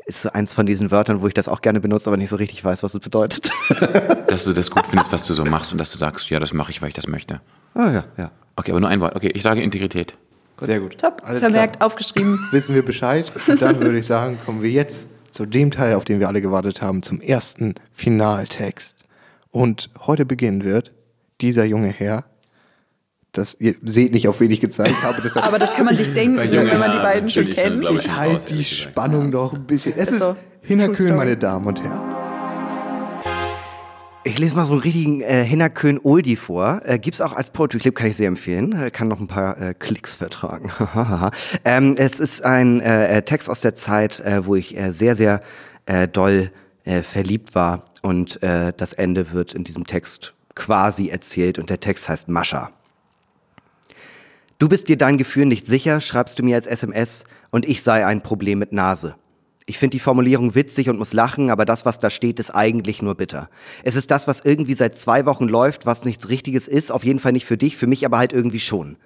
Ist 0.05 0.23
so 0.23 0.31
eins 0.31 0.53
von 0.53 0.65
diesen 0.65 0.91
Wörtern, 0.91 1.21
wo 1.21 1.27
ich 1.27 1.33
das 1.33 1.47
auch 1.47 1.61
gerne 1.61 1.79
benutze, 1.79 2.09
aber 2.09 2.17
nicht 2.17 2.29
so 2.29 2.35
richtig 2.35 2.63
weiß, 2.65 2.83
was 2.83 2.93
es 2.95 2.99
bedeutet. 2.99 3.51
Dass 4.27 4.43
du 4.45 4.53
das 4.53 4.71
gut 4.71 4.87
findest, 4.87 5.11
was 5.11 5.25
du 5.27 5.33
so 5.33 5.45
machst 5.45 5.71
und 5.71 5.77
dass 5.77 5.91
du 5.91 5.97
sagst, 5.97 6.29
ja, 6.29 6.39
das 6.39 6.53
mache 6.53 6.71
ich, 6.71 6.81
weil 6.81 6.89
ich 6.89 6.95
das 6.95 7.07
möchte. 7.07 7.39
ah 7.75 7.91
ja, 7.91 8.03
ja. 8.17 8.31
Okay, 8.55 8.71
aber 8.71 8.79
nur 8.79 8.89
ein 8.89 8.99
Wort. 8.99 9.15
Okay, 9.15 9.31
ich 9.33 9.43
sage 9.43 9.61
Integrität. 9.61 10.17
Sehr 10.59 10.79
gut. 10.79 10.97
Top, 10.99 11.21
Alles 11.25 11.39
vermerkt, 11.39 11.77
klar. 11.77 11.87
aufgeschrieben. 11.87 12.39
Wissen 12.51 12.75
wir 12.75 12.83
Bescheid? 12.85 13.31
Und 13.47 13.61
dann 13.61 13.79
würde 13.79 13.97
ich 13.99 14.05
sagen, 14.05 14.37
kommen 14.45 14.61
wir 14.61 14.69
jetzt 14.69 15.07
zu 15.31 15.45
dem 15.45 15.71
Teil, 15.71 15.95
auf 15.95 16.03
den 16.03 16.19
wir 16.19 16.27
alle 16.27 16.41
gewartet 16.41 16.81
haben, 16.81 17.01
zum 17.03 17.21
ersten 17.21 17.75
Finaltext. 17.93 19.05
Und 19.49 19.89
heute 20.05 20.25
beginnen 20.25 20.63
wird 20.63 20.91
dieser 21.41 21.65
junge 21.65 21.89
Herr, 21.89 22.25
das, 23.31 23.55
ihr 23.59 23.75
seht 23.83 24.11
nicht, 24.11 24.27
auf 24.27 24.39
wen 24.39 24.51
ich 24.51 24.59
gezeigt 24.59 25.01
habe, 25.03 25.21
deshalb 25.23 25.45
Aber 25.45 25.57
das 25.57 25.73
kann 25.73 25.85
man 25.85 25.95
sich 25.95 26.13
denken, 26.13 26.37
wenn 26.37 26.79
man 26.79 26.91
die 26.91 26.97
beiden 26.97 27.29
schon 27.29 27.45
kennt. 27.45 27.83
ich 27.89 27.99
ich 27.99 28.15
halte 28.15 28.53
die. 28.53 28.63
Spannung 28.63 29.29
noch 29.29 29.53
ein 29.53 29.65
bisschen. 29.65 29.93
Es 29.95 30.07
Ist 30.07 30.13
ist 30.13 30.19
so. 30.19 30.35
Hinnerkön, 30.61 31.15
meine 31.15 31.37
Damen 31.37 31.65
und 31.65 31.81
Herren. 31.81 32.11
Ich 34.23 34.37
lese 34.37 34.55
mal 34.55 34.65
so 34.65 34.73
einen 34.73 34.81
richtigen 34.81 35.21
äh, 35.21 35.43
Hinnerkön 35.43 35.99
Oldie 36.03 36.35
vor. 36.35 36.81
Äh, 36.85 36.99
gibt's 36.99 37.21
auch 37.21 37.33
als 37.33 37.49
Poetry 37.49 37.79
Clip, 37.79 37.95
kann 37.95 38.07
ich 38.07 38.15
sehr 38.15 38.27
empfehlen. 38.27 38.73
Äh, 38.73 38.91
kann 38.91 39.07
noch 39.07 39.19
ein 39.19 39.27
paar 39.27 39.59
äh, 39.59 39.73
Klicks 39.73 40.13
vertragen. 40.13 40.71
ähm, 41.65 41.95
es 41.97 42.19
ist 42.19 42.45
ein 42.45 42.81
äh, 42.81 43.17
äh, 43.17 43.21
Text 43.23 43.49
aus 43.49 43.61
der 43.61 43.73
Zeit, 43.73 44.19
äh, 44.19 44.45
wo 44.45 44.55
ich 44.55 44.77
äh, 44.77 44.91
sehr, 44.91 45.15
sehr 45.15 45.39
äh, 45.87 46.07
doll 46.07 46.51
äh, 46.83 47.01
verliebt 47.01 47.55
war. 47.55 47.85
Und 48.03 48.43
äh, 48.43 48.73
das 48.77 48.93
Ende 48.93 49.31
wird 49.31 49.53
in 49.53 49.63
diesem 49.63 49.87
Text 49.87 50.33
quasi 50.53 51.09
erzählt. 51.09 51.57
Und 51.57 51.71
der 51.71 51.79
Text 51.79 52.07
heißt 52.07 52.27
Mascha. 52.27 52.69
Du 54.61 54.69
bist 54.69 54.89
dir 54.89 54.95
dein 54.95 55.17
Gefühl 55.17 55.47
nicht 55.47 55.65
sicher, 55.65 56.01
schreibst 56.01 56.37
du 56.37 56.43
mir 56.43 56.55
als 56.55 56.67
SMS, 56.67 57.23
und 57.49 57.67
ich 57.67 57.81
sei 57.81 58.05
ein 58.05 58.21
Problem 58.21 58.59
mit 58.59 58.73
Nase. 58.73 59.15
Ich 59.65 59.79
finde 59.79 59.95
die 59.95 59.99
Formulierung 59.99 60.53
witzig 60.53 60.87
und 60.87 60.99
muss 60.99 61.13
lachen, 61.13 61.49
aber 61.49 61.65
das, 61.65 61.83
was 61.83 61.97
da 61.97 62.11
steht, 62.11 62.39
ist 62.39 62.51
eigentlich 62.51 63.01
nur 63.01 63.15
bitter. 63.15 63.49
Es 63.83 63.95
ist 63.95 64.11
das, 64.11 64.27
was 64.27 64.41
irgendwie 64.41 64.75
seit 64.75 64.99
zwei 64.99 65.25
Wochen 65.25 65.47
läuft, 65.47 65.87
was 65.87 66.05
nichts 66.05 66.29
Richtiges 66.29 66.67
ist, 66.67 66.91
auf 66.91 67.03
jeden 67.03 67.17
Fall 67.17 67.31
nicht 67.31 67.47
für 67.47 67.57
dich, 67.57 67.75
für 67.75 67.87
mich 67.87 68.05
aber 68.05 68.19
halt 68.19 68.33
irgendwie 68.33 68.59
schon. 68.59 68.97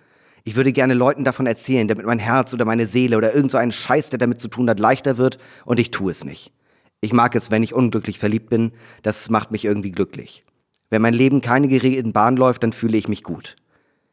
Ich 0.44 0.58
würde 0.58 0.74
gerne 0.74 0.94
Leuten 0.94 1.24
davon 1.24 1.48
erzählen, 1.48 1.88
damit 1.88 2.06
mein 2.06 2.20
Herz 2.20 2.54
oder 2.54 2.66
meine 2.66 2.86
Seele 2.86 3.16
oder 3.16 3.34
irgend 3.34 3.52
so 3.52 3.58
ein 3.58 3.72
Scheiß, 3.72 4.10
der 4.10 4.20
damit 4.20 4.42
zu 4.42 4.50
tun 4.50 4.70
hat, 4.70 4.82
leichter 4.82 5.18
wird, 5.18 5.38
und 5.64 5.80
ich 5.80 5.90
tue 5.90 6.12
es 6.12 6.26
nicht. 6.26 6.52
Ich 7.00 7.14
mag 7.14 7.34
es, 7.34 7.50
wenn 7.50 7.64
ich 7.64 7.74
unglücklich 7.74 8.20
verliebt 8.20 8.50
bin, 8.50 8.74
das 9.04 9.30
macht 9.30 9.52
mich 9.52 9.64
irgendwie 9.64 9.92
glücklich. 9.92 10.44
Wenn 10.90 11.02
mein 11.02 11.14
Leben 11.14 11.40
keine 11.40 11.70
geregelten 11.70 12.12
Bahn 12.12 12.36
läuft, 12.36 12.64
dann 12.64 12.74
fühle 12.74 12.98
ich 12.98 13.08
mich 13.08 13.24
gut. 13.24 13.56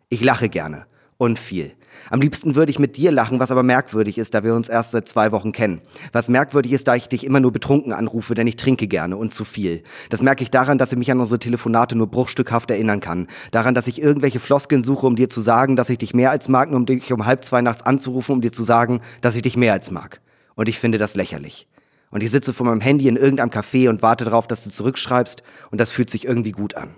Ich 0.09 0.23
lache 0.23 0.49
gerne. 0.49 0.87
Und 1.23 1.39
viel. 1.39 1.71
Am 2.11 2.21
liebsten 2.21 2.57
würde 2.57 2.71
ich 2.73 2.81
mit 2.81 2.97
dir 2.97 3.13
lachen, 3.13 3.39
was 3.39 3.53
aber 3.53 3.63
merkwürdig 3.63 4.19
ist, 4.19 4.35
da 4.35 4.43
wir 4.43 4.57
uns 4.57 4.69
erst 4.69 4.91
seit 4.91 5.09
zwei 5.09 5.31
Wochen 5.31 5.53
kennen. 5.53 5.81
Was 6.11 6.29
merkwürdig 6.29 6.73
ist, 6.73 6.89
da 6.89 6.97
ich 6.97 7.09
dich 7.09 7.23
immer 7.23 7.39
nur 7.39 7.53
betrunken 7.53 7.93
anrufe, 7.93 8.35
denn 8.35 8.49
ich 8.49 8.57
trinke 8.57 8.89
gerne 8.89 9.17
und 9.17 9.33
zu 9.33 9.45
viel. 9.45 9.85
Das 10.11 10.21
merke 10.21 10.43
ich 10.43 10.51
daran, 10.51 10.79
dass 10.79 10.91
ich 10.91 10.99
mich 10.99 11.13
an 11.13 11.21
unsere 11.21 11.39
Telefonate 11.39 11.95
nur 11.95 12.09
bruchstückhaft 12.09 12.73
erinnern 12.73 12.99
kann. 12.99 13.29
Daran, 13.53 13.73
dass 13.73 13.87
ich 13.87 14.03
irgendwelche 14.03 14.41
Floskeln 14.41 14.83
suche, 14.83 15.07
um 15.07 15.15
dir 15.15 15.29
zu 15.29 15.41
sagen, 15.41 15.77
dass 15.77 15.91
ich 15.91 15.99
dich 15.99 16.13
mehr 16.13 16.33
als 16.33 16.49
mag, 16.49 16.71
nur 16.71 16.81
um 16.81 16.87
dich 16.87 17.13
um 17.13 17.25
halb 17.25 17.45
zwei 17.45 17.63
nachts 17.63 17.85
anzurufen, 17.85 18.33
um 18.33 18.41
dir 18.41 18.51
zu 18.51 18.65
sagen, 18.65 19.01
dass 19.21 19.37
ich 19.37 19.43
dich 19.43 19.57
mehr 19.57 19.75
als 19.75 19.93
mag. 19.93 20.21
Und 20.57 20.69
ich 20.69 20.81
finde 20.81 20.99
das 20.99 21.15
lächerlich. 21.15 21.69
Und 22.11 22.25
ich 22.25 22.33
sitze 22.33 22.53
vor 22.53 22.67
meinem 22.67 22.81
Handy 22.81 23.07
in 23.07 23.15
irgendeinem 23.15 23.51
Café 23.51 23.89
und 23.89 24.03
warte 24.03 24.25
darauf, 24.25 24.49
dass 24.49 24.65
du 24.65 24.71
zurückschreibst, 24.71 25.45
und 25.71 25.81
das 25.81 25.93
fühlt 25.93 26.11
sich 26.11 26.25
irgendwie 26.25 26.51
gut 26.51 26.75
an. 26.75 26.97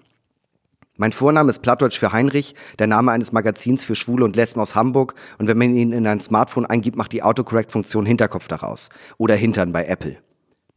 Mein 0.96 1.11
Vorname 1.11 1.50
ist 1.50 1.61
Plattdeutsch 1.61 1.98
für 1.98 2.12
Heinrich, 2.12 2.54
der 2.78 2.87
Name 2.87 3.11
eines 3.11 3.33
Magazins 3.33 3.85
für 3.85 3.96
Schwule 3.96 4.24
und 4.24 4.37
Lesben 4.37 4.61
aus 4.61 4.76
Hamburg. 4.76 5.16
Und 5.38 5.48
wenn 5.48 5.59
man 5.59 5.74
ihn 5.74 5.90
in 5.90 6.07
ein 6.07 6.20
Smartphone 6.20 6.66
eingibt, 6.66 6.96
macht 6.96 7.11
die 7.11 7.24
Autocorrect-Funktion 7.24 8.07
Hinterkopf 8.07 8.46
daraus. 8.46 8.90
Oder 9.18 9.35
Hintern 9.35 9.72
bei 9.72 9.87
Apple. 9.87 10.18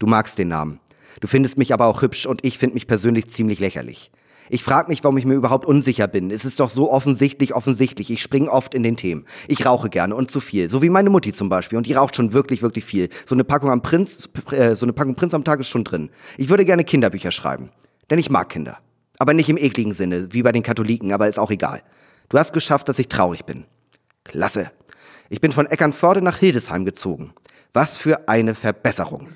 Du 0.00 0.08
magst 0.08 0.36
den 0.38 0.48
Namen. 0.48 0.80
Du 1.20 1.28
findest 1.28 1.56
mich 1.56 1.72
aber 1.72 1.86
auch 1.86 2.02
hübsch 2.02 2.26
und 2.26 2.44
ich 2.44 2.58
finde 2.58 2.74
mich 2.74 2.88
persönlich 2.88 3.30
ziemlich 3.30 3.60
lächerlich. 3.60 4.10
Ich 4.50 4.64
frage 4.64 4.88
mich, 4.88 5.04
warum 5.04 5.18
ich 5.18 5.24
mir 5.24 5.34
überhaupt 5.34 5.64
unsicher 5.64 6.08
bin. 6.08 6.32
Es 6.32 6.44
ist 6.44 6.58
doch 6.58 6.70
so 6.70 6.90
offensichtlich 6.90 7.54
offensichtlich. 7.54 8.10
Ich 8.10 8.20
springe 8.20 8.50
oft 8.50 8.74
in 8.74 8.82
den 8.82 8.96
Themen. 8.96 9.24
Ich 9.46 9.64
rauche 9.64 9.88
gerne 9.88 10.16
und 10.16 10.32
zu 10.32 10.40
viel. 10.40 10.68
So 10.68 10.82
wie 10.82 10.88
meine 10.88 11.10
Mutti 11.10 11.32
zum 11.32 11.48
Beispiel. 11.48 11.78
Und 11.78 11.86
die 11.86 11.92
raucht 11.92 12.16
schon 12.16 12.32
wirklich, 12.32 12.60
wirklich 12.60 12.84
viel. 12.84 13.08
So 13.24 13.36
eine 13.36 13.44
Packung 13.44 13.70
am 13.70 13.82
Prinz, 13.82 14.28
äh, 14.50 14.74
so 14.74 14.84
eine 14.84 14.94
Packung 14.94 15.14
Prinz 15.14 15.32
am 15.32 15.44
Tag 15.44 15.60
ist 15.60 15.68
schon 15.68 15.84
drin. 15.84 16.10
Ich 16.38 16.48
würde 16.48 16.64
gerne 16.64 16.82
Kinderbücher 16.82 17.30
schreiben. 17.30 17.70
Denn 18.10 18.18
ich 18.18 18.30
mag 18.30 18.48
Kinder. 18.48 18.78
Aber 19.18 19.34
nicht 19.34 19.48
im 19.48 19.56
ekligen 19.56 19.92
Sinne, 19.92 20.32
wie 20.32 20.42
bei 20.42 20.52
den 20.52 20.62
Katholiken, 20.62 21.12
aber 21.12 21.28
ist 21.28 21.38
auch 21.38 21.50
egal. 21.50 21.82
Du 22.28 22.38
hast 22.38 22.52
geschafft, 22.52 22.88
dass 22.88 22.98
ich 22.98 23.08
traurig 23.08 23.44
bin. 23.44 23.64
Klasse. 24.24 24.70
Ich 25.28 25.40
bin 25.40 25.52
von 25.52 25.66
Eckernförde 25.66 26.22
nach 26.22 26.38
Hildesheim 26.38 26.84
gezogen. 26.84 27.32
Was 27.72 27.96
für 27.96 28.28
eine 28.28 28.54
Verbesserung. 28.54 29.28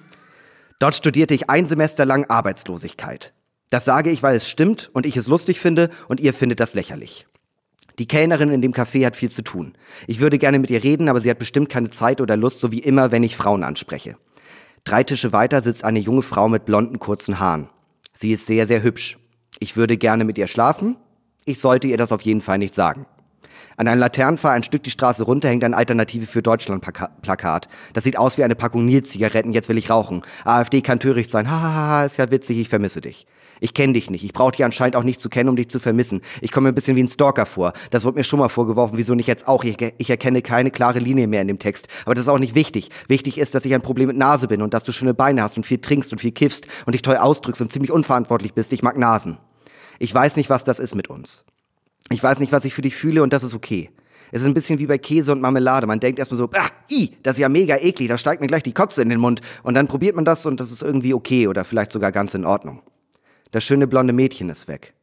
Dort 0.78 0.94
studierte 0.94 1.34
ich 1.34 1.50
ein 1.50 1.66
Semester 1.66 2.04
lang 2.04 2.26
Arbeitslosigkeit. 2.28 3.32
Das 3.70 3.84
sage 3.84 4.10
ich, 4.10 4.22
weil 4.22 4.36
es 4.36 4.48
stimmt 4.48 4.90
und 4.92 5.06
ich 5.06 5.16
es 5.16 5.28
lustig 5.28 5.60
finde 5.60 5.90
und 6.08 6.20
ihr 6.20 6.34
findet 6.34 6.60
das 6.60 6.74
lächerlich. 6.74 7.26
Die 7.98 8.08
Kellnerin 8.08 8.50
in 8.50 8.62
dem 8.62 8.72
Café 8.72 9.04
hat 9.06 9.16
viel 9.16 9.30
zu 9.30 9.42
tun. 9.42 9.74
Ich 10.06 10.20
würde 10.20 10.38
gerne 10.38 10.58
mit 10.58 10.70
ihr 10.70 10.82
reden, 10.82 11.08
aber 11.08 11.20
sie 11.20 11.30
hat 11.30 11.38
bestimmt 11.38 11.68
keine 11.68 11.90
Zeit 11.90 12.20
oder 12.20 12.36
Lust, 12.36 12.60
so 12.60 12.72
wie 12.72 12.80
immer, 12.80 13.12
wenn 13.12 13.22
ich 13.22 13.36
Frauen 13.36 13.64
anspreche. 13.64 14.16
Drei 14.84 15.04
Tische 15.04 15.32
weiter 15.32 15.62
sitzt 15.62 15.84
eine 15.84 16.00
junge 16.00 16.22
Frau 16.22 16.48
mit 16.48 16.64
blonden, 16.64 16.98
kurzen 16.98 17.38
Haaren. 17.38 17.68
Sie 18.14 18.32
ist 18.32 18.46
sehr, 18.46 18.66
sehr 18.66 18.82
hübsch. 18.82 19.18
Ich 19.58 19.76
würde 19.76 19.96
gerne 19.96 20.24
mit 20.24 20.38
ihr 20.38 20.46
schlafen. 20.46 20.96
Ich 21.44 21.60
sollte 21.60 21.88
ihr 21.88 21.96
das 21.96 22.12
auf 22.12 22.22
jeden 22.22 22.40
Fall 22.40 22.58
nicht 22.58 22.74
sagen. 22.74 23.06
An 23.76 23.88
einem 23.88 24.00
Laternenpfahl 24.00 24.54
ein 24.54 24.62
Stück 24.62 24.82
die 24.82 24.90
Straße 24.90 25.24
runter 25.24 25.48
hängt 25.48 25.64
ein 25.64 25.74
Alternative 25.74 26.26
für 26.26 26.42
Deutschland 26.42 26.84
Plaka- 26.84 27.10
Plakat. 27.22 27.68
Das 27.94 28.04
sieht 28.04 28.18
aus 28.18 28.38
wie 28.38 28.44
eine 28.44 28.54
Packung 28.54 28.84
Nils-Zigaretten, 28.84 29.52
jetzt 29.52 29.68
will 29.68 29.78
ich 29.78 29.90
rauchen. 29.90 30.22
AfD 30.44 30.82
kann 30.82 31.00
töricht 31.00 31.30
sein. 31.30 31.50
Hahaha, 31.50 32.04
ist 32.04 32.18
ja 32.18 32.30
witzig, 32.30 32.58
ich 32.58 32.68
vermisse 32.68 33.00
dich. 33.00 33.26
Ich 33.62 33.74
kenne 33.74 33.92
dich 33.92 34.10
nicht. 34.10 34.24
Ich 34.24 34.32
brauche 34.32 34.50
dich 34.50 34.64
anscheinend 34.64 34.96
auch 34.96 35.04
nicht 35.04 35.20
zu 35.20 35.28
kennen, 35.28 35.48
um 35.48 35.54
dich 35.54 35.70
zu 35.70 35.78
vermissen. 35.78 36.20
Ich 36.40 36.50
komme 36.50 36.64
mir 36.64 36.72
ein 36.72 36.74
bisschen 36.74 36.96
wie 36.96 37.02
ein 37.04 37.06
Stalker 37.06 37.46
vor. 37.46 37.74
Das 37.90 38.04
wurde 38.04 38.18
mir 38.18 38.24
schon 38.24 38.40
mal 38.40 38.48
vorgeworfen, 38.48 38.98
wieso 38.98 39.14
nicht 39.14 39.28
jetzt 39.28 39.46
auch? 39.46 39.62
Ich, 39.62 39.76
ich 39.98 40.10
erkenne 40.10 40.42
keine 40.42 40.72
klare 40.72 40.98
Linie 40.98 41.28
mehr 41.28 41.42
in 41.42 41.46
dem 41.46 41.60
Text. 41.60 41.86
Aber 42.04 42.16
das 42.16 42.24
ist 42.24 42.28
auch 42.28 42.40
nicht 42.40 42.56
wichtig. 42.56 42.88
Wichtig 43.06 43.38
ist, 43.38 43.54
dass 43.54 43.64
ich 43.64 43.72
ein 43.72 43.80
Problem 43.80 44.08
mit 44.08 44.16
Nase 44.16 44.48
bin 44.48 44.62
und 44.62 44.74
dass 44.74 44.82
du 44.82 44.90
schöne 44.90 45.14
Beine 45.14 45.44
hast 45.44 45.56
und 45.56 45.64
viel 45.64 45.78
trinkst 45.78 46.10
und 46.10 46.18
viel 46.18 46.32
kiffst 46.32 46.66
und 46.86 46.94
dich 46.94 47.02
toll 47.02 47.16
ausdrückst 47.16 47.62
und 47.62 47.70
ziemlich 47.70 47.92
unverantwortlich 47.92 48.52
bist. 48.52 48.72
Ich 48.72 48.82
mag 48.82 48.98
Nasen. 48.98 49.38
Ich 50.00 50.12
weiß 50.12 50.34
nicht, 50.34 50.50
was 50.50 50.64
das 50.64 50.80
ist 50.80 50.96
mit 50.96 51.08
uns. 51.08 51.44
Ich 52.10 52.20
weiß 52.20 52.40
nicht, 52.40 52.50
was 52.50 52.64
ich 52.64 52.74
für 52.74 52.82
dich 52.82 52.96
fühle 52.96 53.22
und 53.22 53.32
das 53.32 53.44
ist 53.44 53.54
okay. 53.54 53.90
Es 54.32 54.40
ist 54.40 54.48
ein 54.48 54.54
bisschen 54.54 54.80
wie 54.80 54.86
bei 54.86 54.98
Käse 54.98 55.30
und 55.30 55.40
Marmelade. 55.40 55.86
Man 55.86 56.00
denkt 56.00 56.18
erstmal 56.18 56.38
so, 56.38 56.50
ah, 56.56 56.68
i, 56.90 57.12
das 57.22 57.34
ist 57.34 57.40
ja 57.40 57.48
mega 57.48 57.76
eklig, 57.76 58.08
da 58.08 58.18
steigt 58.18 58.40
mir 58.40 58.48
gleich 58.48 58.64
die 58.64 58.74
Kotze 58.74 59.02
in 59.02 59.08
den 59.08 59.20
Mund. 59.20 59.40
Und 59.62 59.74
dann 59.74 59.86
probiert 59.86 60.16
man 60.16 60.24
das 60.24 60.46
und 60.46 60.58
das 60.58 60.72
ist 60.72 60.82
irgendwie 60.82 61.14
okay 61.14 61.46
oder 61.46 61.64
vielleicht 61.64 61.92
sogar 61.92 62.10
ganz 62.10 62.34
in 62.34 62.44
Ordnung. 62.44 62.82
Das 63.52 63.62
schöne 63.62 63.86
blonde 63.86 64.12
Mädchen 64.12 64.48
ist 64.48 64.66
weg. 64.66 64.94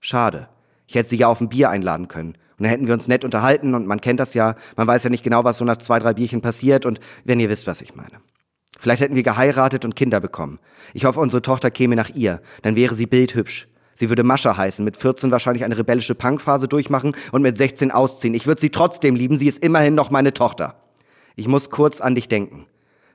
Schade. 0.00 0.48
Ich 0.86 0.96
hätte 0.96 1.08
sie 1.08 1.16
ja 1.16 1.28
auf 1.28 1.40
ein 1.40 1.48
Bier 1.48 1.70
einladen 1.70 2.08
können. 2.08 2.34
Und 2.58 2.64
dann 2.64 2.68
hätten 2.68 2.86
wir 2.86 2.94
uns 2.94 3.08
nett 3.08 3.24
unterhalten 3.24 3.74
und 3.74 3.86
man 3.86 4.00
kennt 4.00 4.20
das 4.20 4.34
ja. 4.34 4.56
Man 4.76 4.86
weiß 4.86 5.04
ja 5.04 5.10
nicht 5.10 5.24
genau, 5.24 5.44
was 5.44 5.58
so 5.58 5.64
nach 5.64 5.78
zwei, 5.78 6.00
drei 6.00 6.12
Bierchen 6.12 6.42
passiert 6.42 6.84
und 6.84 7.00
wenn 7.24 7.40
ihr 7.40 7.48
wisst, 7.48 7.66
was 7.66 7.80
ich 7.80 7.94
meine. 7.94 8.20
Vielleicht 8.78 9.00
hätten 9.00 9.14
wir 9.14 9.22
geheiratet 9.22 9.84
und 9.84 9.94
Kinder 9.94 10.18
bekommen. 10.18 10.58
Ich 10.92 11.04
hoffe, 11.04 11.20
unsere 11.20 11.42
Tochter 11.42 11.70
käme 11.70 11.94
nach 11.94 12.10
ihr. 12.10 12.42
Dann 12.62 12.74
wäre 12.74 12.96
sie 12.96 13.06
bildhübsch. 13.06 13.68
Sie 13.94 14.08
würde 14.08 14.24
Mascha 14.24 14.56
heißen, 14.56 14.84
mit 14.84 14.96
14 14.96 15.30
wahrscheinlich 15.30 15.64
eine 15.64 15.78
rebellische 15.78 16.16
Punkphase 16.16 16.66
durchmachen 16.66 17.14
und 17.30 17.42
mit 17.42 17.56
16 17.56 17.92
ausziehen. 17.92 18.34
Ich 18.34 18.48
würde 18.48 18.60
sie 18.60 18.70
trotzdem 18.70 19.14
lieben, 19.14 19.36
sie 19.36 19.46
ist 19.46 19.62
immerhin 19.62 19.94
noch 19.94 20.10
meine 20.10 20.34
Tochter. 20.34 20.82
Ich 21.36 21.46
muss 21.46 21.70
kurz 21.70 22.00
an 22.00 22.16
dich 22.16 22.28
denken. 22.28 22.66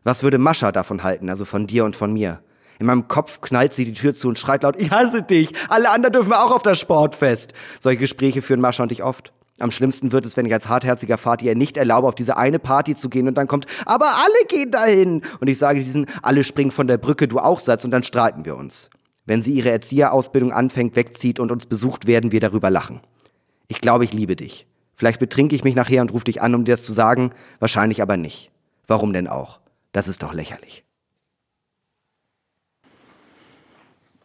Was 0.06 0.23
würde 0.23 0.38
Mascha 0.38 0.71
davon 0.71 1.04
halten, 1.04 1.30
also 1.30 1.43
von 1.43 1.67
dir 1.67 1.84
und 1.84 1.97
von 1.97 2.13
mir? 2.13 2.39
In 2.79 2.85
meinem 2.85 3.07
Kopf 3.07 3.41
knallt 3.41 3.73
sie 3.73 3.85
die 3.85 3.93
Tür 3.93 4.13
zu 4.13 4.27
und 4.27 4.37
schreit 4.37 4.63
laut, 4.63 4.75
ich 4.77 4.91
hasse 4.91 5.23
dich, 5.23 5.53
alle 5.69 5.89
anderen 5.89 6.13
dürfen 6.13 6.33
auch 6.33 6.51
auf 6.51 6.61
das 6.63 6.79
Sportfest. 6.79 7.53
Solche 7.79 7.99
Gespräche 7.99 8.41
führen 8.41 8.61
Mascha 8.61 8.83
und 8.83 8.91
ich 8.91 9.03
oft. 9.03 9.33
Am 9.59 9.71
schlimmsten 9.71 10.11
wird 10.11 10.25
es, 10.25 10.37
wenn 10.37 10.45
ich 10.45 10.53
als 10.53 10.69
hartherziger 10.69 11.17
Vater 11.17 11.45
ihr 11.45 11.55
nicht 11.55 11.77
erlaube, 11.77 12.07
auf 12.07 12.15
diese 12.15 12.37
eine 12.37 12.59
Party 12.59 12.95
zu 12.95 13.09
gehen 13.09 13.27
und 13.27 13.35
dann 13.35 13.47
kommt, 13.47 13.65
aber 13.85 14.05
alle 14.05 14.47
gehen 14.47 14.69
dahin. 14.69 15.23
Und 15.39 15.47
ich 15.47 15.57
sage 15.57 15.83
diesen, 15.83 16.05
alle 16.21 16.43
springen 16.43 16.69
von 16.69 16.85
der 16.87 16.97
Brücke, 16.97 17.27
du 17.27 17.39
auch 17.39 17.59
Satz 17.59 17.83
und 17.83 17.91
dann 17.91 18.03
streiten 18.03 18.45
wir 18.45 18.55
uns. 18.55 18.91
Wenn 19.25 19.41
sie 19.41 19.53
ihre 19.53 19.71
Erzieherausbildung 19.71 20.51
anfängt, 20.51 20.95
wegzieht 20.95 21.39
und 21.39 21.51
uns 21.51 21.65
besucht, 21.65 22.05
werden 22.05 22.31
wir 22.31 22.39
darüber 22.39 22.69
lachen. 22.69 23.01
Ich 23.67 23.81
glaube, 23.81 24.03
ich 24.03 24.13
liebe 24.13 24.35
dich. 24.35 24.67
Vielleicht 24.95 25.19
betrinke 25.19 25.55
ich 25.55 25.63
mich 25.63 25.75
nachher 25.75 26.01
und 26.01 26.13
rufe 26.13 26.25
dich 26.25 26.41
an, 26.41 26.55
um 26.55 26.63
dir 26.63 26.73
das 26.73 26.83
zu 26.83 26.93
sagen, 26.93 27.31
wahrscheinlich 27.59 28.01
aber 28.01 28.15
nicht. 28.15 28.51
Warum 28.85 29.11
denn 29.11 29.27
auch? 29.27 29.59
Das 29.91 30.07
ist 30.07 30.23
doch 30.23 30.33
lächerlich. 30.33 30.87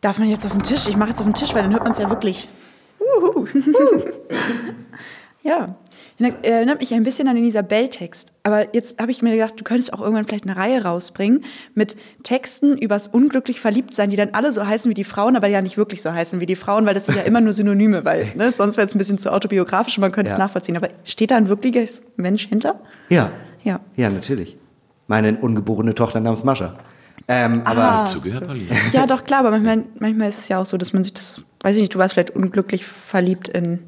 Darf 0.02 0.18
man 0.18 0.28
jetzt 0.28 0.44
auf 0.44 0.50
den 0.52 0.64
Tisch? 0.64 0.88
Ich 0.88 0.96
mache 0.96 1.10
jetzt 1.10 1.20
auf 1.20 1.26
den 1.26 1.34
Tisch, 1.34 1.54
weil 1.54 1.62
dann 1.62 1.72
hört 1.72 1.84
man 1.84 1.92
es 1.92 1.98
ja 1.98 2.10
wirklich. 2.10 2.48
Uhu. 2.98 3.46
ja. 5.44 5.76
Erinnert 6.42 6.80
mich 6.80 6.92
ein 6.92 7.04
bisschen 7.04 7.28
an 7.28 7.36
den 7.36 7.44
Isabel-Text. 7.44 8.32
Aber 8.42 8.74
jetzt 8.74 9.00
habe 9.00 9.12
ich 9.12 9.22
mir 9.22 9.32
gedacht, 9.32 9.54
du 9.60 9.64
könntest 9.64 9.92
auch 9.92 10.00
irgendwann 10.00 10.26
vielleicht 10.26 10.44
eine 10.44 10.56
Reihe 10.56 10.82
rausbringen 10.82 11.44
mit 11.74 11.96
Texten 12.24 12.76
übers 12.76 13.06
unglücklich 13.06 13.60
Verliebtsein, 13.60 14.10
die 14.10 14.16
dann 14.16 14.30
alle 14.32 14.50
so 14.50 14.66
heißen 14.66 14.90
wie 14.90 14.94
die 14.94 15.04
Frauen, 15.04 15.36
aber 15.36 15.46
ja 15.46 15.62
nicht 15.62 15.76
wirklich 15.76 16.02
so 16.02 16.12
heißen 16.12 16.40
wie 16.40 16.46
die 16.46 16.56
Frauen, 16.56 16.84
weil 16.84 16.94
das 16.94 17.06
sind 17.06 17.16
ja 17.16 17.22
immer 17.22 17.40
nur 17.40 17.52
Synonyme, 17.52 18.04
weil 18.04 18.26
ne, 18.34 18.52
sonst 18.54 18.76
wäre 18.78 18.86
es 18.88 18.94
ein 18.96 18.98
bisschen 18.98 19.18
zu 19.18 19.32
autobiografisch 19.32 19.98
und 19.98 20.02
man 20.02 20.12
könnte 20.12 20.30
ja. 20.30 20.34
es 20.34 20.38
nachvollziehen. 20.38 20.76
Aber 20.76 20.88
steht 21.04 21.30
da 21.30 21.36
ein 21.36 21.48
wirkliches 21.48 22.02
Mensch 22.16 22.48
hinter? 22.48 22.80
Ja. 23.08 23.30
Ja, 23.62 23.80
ja 23.94 24.10
natürlich. 24.10 24.56
Meine 25.06 25.36
ungeborene 25.38 25.94
Tochter 25.94 26.18
namens 26.18 26.42
Mascha. 26.42 26.76
Ähm, 27.28 27.62
aber 27.64 27.80
ah, 27.80 28.04
zugehört, 28.04 28.48
Ja, 28.92 29.06
doch, 29.06 29.24
klar, 29.24 29.40
aber 29.40 29.50
manchmal, 29.52 29.84
manchmal 29.98 30.28
ist 30.28 30.38
es 30.38 30.48
ja 30.48 30.58
auch 30.58 30.66
so, 30.66 30.76
dass 30.76 30.92
man 30.92 31.04
sich 31.04 31.14
das, 31.14 31.42
weiß 31.60 31.76
ich 31.76 31.82
nicht, 31.82 31.94
du 31.94 31.98
warst 31.98 32.14
vielleicht 32.14 32.30
unglücklich 32.30 32.84
verliebt 32.84 33.48
in 33.48 33.80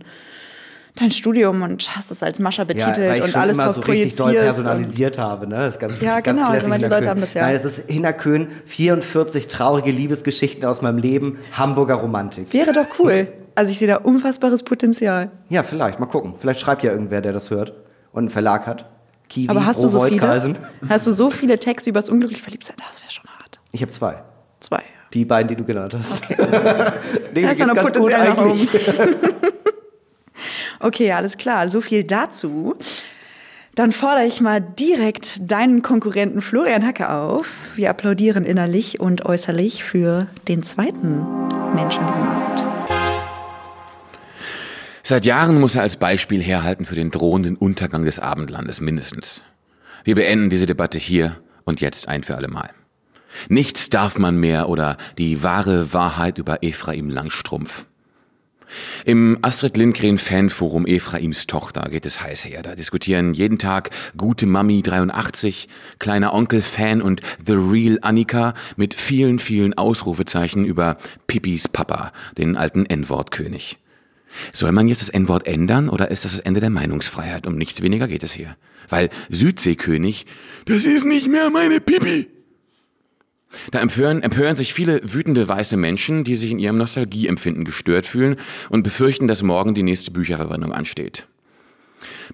dein 0.96 1.10
Studium 1.10 1.62
und 1.62 1.96
hast 1.96 2.10
es 2.10 2.22
als 2.22 2.38
Mascha 2.38 2.64
betitelt 2.64 2.98
ja, 2.98 3.08
weil 3.08 3.18
ich 3.18 3.24
und 3.24 3.36
alles 3.36 3.56
immer 3.56 3.64
drauf 3.64 3.76
so 3.76 3.82
richtig 3.82 4.16
doll 4.16 4.32
personalisiert 4.32 5.18
habe. 5.18 5.46
Ne? 5.46 5.56
Das 5.56 5.74
ist 5.74 5.80
ganz, 5.80 6.00
ja, 6.00 6.20
ganz 6.20 6.38
genau, 6.38 6.50
also 6.50 6.68
manche 6.68 6.86
Leute 6.86 7.08
haben 7.08 7.20
das 7.20 7.34
ja. 7.34 7.42
Nein, 7.42 7.56
es 7.56 7.64
ist 7.64 7.90
Hinner 7.90 8.12
Köhn, 8.12 8.48
44 8.66 9.48
traurige 9.48 9.90
Liebesgeschichten 9.90 10.64
aus 10.64 10.82
meinem 10.82 10.98
Leben, 10.98 11.38
Hamburger 11.52 11.94
Romantik. 11.94 12.52
Wäre 12.52 12.72
doch 12.72 12.86
cool. 13.00 13.28
Also 13.56 13.72
ich 13.72 13.78
sehe 13.78 13.88
da 13.88 13.96
unfassbares 13.96 14.62
Potenzial. 14.62 15.30
Ja, 15.48 15.62
vielleicht, 15.62 16.00
mal 16.00 16.06
gucken. 16.06 16.34
Vielleicht 16.38 16.60
schreibt 16.60 16.82
ja 16.82 16.90
irgendwer, 16.90 17.20
der 17.20 17.32
das 17.32 17.50
hört 17.50 17.72
und 18.12 18.20
einen 18.20 18.30
Verlag 18.30 18.66
hat. 18.66 18.86
Kiwi, 19.34 19.48
Aber 19.48 19.66
hast 19.66 19.82
du 19.82 19.88
so 19.88 20.00
viele? 20.00 20.54
Hast 20.88 21.08
du 21.08 21.10
so 21.10 21.28
viele 21.28 21.58
Texte 21.58 21.90
über 21.90 21.98
das 21.98 22.08
unglücklich 22.08 22.40
Verliebtsein? 22.40 22.76
Das 22.88 23.02
wäre 23.02 23.10
schon 23.10 23.24
hart. 23.24 23.58
Ich 23.72 23.82
habe 23.82 23.90
zwei. 23.90 24.22
Zwei. 24.60 24.84
Die 25.12 25.24
beiden, 25.24 25.48
die 25.48 25.56
du 25.56 25.64
genannt 25.64 25.96
hast. 25.98 26.22
Okay. 26.22 26.36
nee, 27.34 27.42
da 27.42 27.50
ist 27.50 27.58
ja 27.58 27.66
noch 27.66 27.74
Potenzial 27.74 28.28
nach 28.28 28.46
oben. 28.46 28.68
okay, 30.78 31.10
alles 31.10 31.36
klar. 31.36 31.68
So 31.68 31.80
viel 31.80 32.04
dazu. 32.04 32.76
Dann 33.74 33.90
fordere 33.90 34.24
ich 34.24 34.40
mal 34.40 34.60
direkt 34.60 35.50
deinen 35.50 35.82
Konkurrenten 35.82 36.40
Florian 36.40 36.86
Hacke 36.86 37.10
auf. 37.10 37.48
Wir 37.74 37.90
applaudieren 37.90 38.44
innerlich 38.44 39.00
und 39.00 39.26
äußerlich 39.26 39.82
für 39.82 40.28
den 40.46 40.62
zweiten 40.62 41.26
Menschen 41.74 42.06
diesem 42.06 42.22
Abend. 42.22 42.73
Seit 45.06 45.26
Jahren 45.26 45.60
muss 45.60 45.74
er 45.74 45.82
als 45.82 45.96
Beispiel 45.96 46.42
herhalten 46.42 46.86
für 46.86 46.94
den 46.94 47.10
drohenden 47.10 47.56
Untergang 47.56 48.06
des 48.06 48.20
Abendlandes 48.20 48.80
mindestens. 48.80 49.42
Wir 50.02 50.14
beenden 50.14 50.48
diese 50.48 50.64
Debatte 50.64 50.98
hier 50.98 51.36
und 51.64 51.82
jetzt 51.82 52.08
ein 52.08 52.22
für 52.22 52.36
alle 52.36 52.48
Mal. 52.48 52.70
Nichts 53.50 53.90
darf 53.90 54.18
man 54.18 54.38
mehr 54.38 54.70
oder 54.70 54.96
die 55.18 55.42
wahre 55.42 55.92
Wahrheit 55.92 56.38
über 56.38 56.62
Ephraim 56.62 57.10
Langstrumpf. 57.10 57.84
Im 59.04 59.38
Astrid 59.42 59.76
Lindgren 59.76 60.16
Fanforum 60.16 60.86
Ephraims 60.86 61.46
Tochter 61.46 61.90
geht 61.90 62.06
es 62.06 62.22
heiß 62.22 62.46
her. 62.46 62.62
Da 62.62 62.74
diskutieren 62.74 63.34
jeden 63.34 63.58
Tag 63.58 63.90
gute 64.16 64.46
Mami 64.46 64.80
83, 64.80 65.68
kleiner 65.98 66.32
Onkel 66.32 66.62
Fan 66.62 67.02
und 67.02 67.20
The 67.44 67.52
Real 67.52 67.98
Annika 68.00 68.54
mit 68.76 68.94
vielen, 68.94 69.38
vielen 69.38 69.74
Ausrufezeichen 69.74 70.64
über 70.64 70.96
Pippis 71.26 71.68
Papa, 71.68 72.12
den 72.38 72.56
alten 72.56 72.86
N-Wort-König. 72.86 73.76
Soll 74.52 74.72
man 74.72 74.88
jetzt 74.88 75.02
das 75.02 75.08
N-Wort 75.08 75.46
ändern 75.46 75.88
oder 75.88 76.10
ist 76.10 76.24
das 76.24 76.32
das 76.32 76.40
Ende 76.40 76.60
der 76.60 76.70
Meinungsfreiheit? 76.70 77.46
Um 77.46 77.56
nichts 77.56 77.82
weniger 77.82 78.08
geht 78.08 78.22
es 78.22 78.32
hier. 78.32 78.56
Weil 78.88 79.10
Südseekönig, 79.30 80.26
das 80.66 80.84
ist 80.84 81.04
nicht 81.04 81.28
mehr 81.28 81.50
meine 81.50 81.80
Pipi. 81.80 82.28
Da 83.70 83.78
empören, 83.80 84.22
empören 84.22 84.56
sich 84.56 84.74
viele 84.74 85.00
wütende 85.04 85.48
weiße 85.48 85.76
Menschen, 85.76 86.24
die 86.24 86.34
sich 86.34 86.50
in 86.50 86.58
ihrem 86.58 86.76
Nostalgieempfinden 86.76 87.64
gestört 87.64 88.04
fühlen 88.04 88.36
und 88.68 88.82
befürchten, 88.82 89.28
dass 89.28 89.42
morgen 89.42 89.74
die 89.74 89.82
nächste 89.82 90.10
Bücherverbrennung 90.10 90.72
ansteht. 90.72 91.26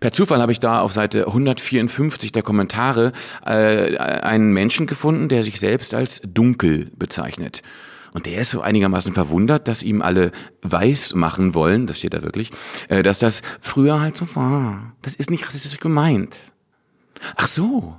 Per 0.00 0.12
Zufall 0.12 0.40
habe 0.40 0.52
ich 0.52 0.60
da 0.60 0.80
auf 0.80 0.92
Seite 0.92 1.26
154 1.26 2.32
der 2.32 2.42
Kommentare 2.42 3.12
äh, 3.44 3.96
einen 3.96 4.52
Menschen 4.52 4.86
gefunden, 4.86 5.28
der 5.28 5.42
sich 5.42 5.60
selbst 5.60 5.94
als 5.94 6.22
dunkel 6.24 6.88
bezeichnet. 6.96 7.62
Und 8.12 8.26
der 8.26 8.40
ist 8.40 8.50
so 8.50 8.60
einigermaßen 8.60 9.14
verwundert, 9.14 9.68
dass 9.68 9.82
ihm 9.82 10.02
alle 10.02 10.32
weiß 10.62 11.14
machen 11.14 11.54
wollen, 11.54 11.86
das 11.86 11.98
steht 11.98 12.14
da 12.14 12.22
wirklich, 12.22 12.50
äh, 12.88 13.02
dass 13.02 13.18
das 13.18 13.42
früher 13.60 14.00
halt 14.00 14.16
so 14.16 14.34
war. 14.34 14.94
Das 15.02 15.14
ist 15.14 15.30
nicht 15.30 15.46
rassistisch 15.46 15.78
gemeint. 15.78 16.40
Ach 17.36 17.46
so. 17.46 17.96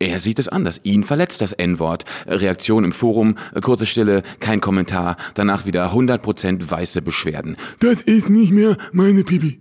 Er 0.00 0.20
sieht 0.20 0.38
es 0.38 0.48
anders. 0.48 0.80
Ihn 0.84 1.02
verletzt 1.02 1.40
das 1.40 1.52
N-Wort. 1.52 2.04
Reaktion 2.26 2.84
im 2.84 2.92
Forum, 2.92 3.34
kurze 3.62 3.84
Stille, 3.84 4.22
kein 4.38 4.60
Kommentar, 4.60 5.16
danach 5.34 5.66
wieder 5.66 5.92
100% 5.92 6.70
weiße 6.70 7.02
Beschwerden. 7.02 7.56
Das 7.80 8.02
ist 8.02 8.30
nicht 8.30 8.52
mehr 8.52 8.76
meine 8.92 9.24
Pipi. 9.24 9.58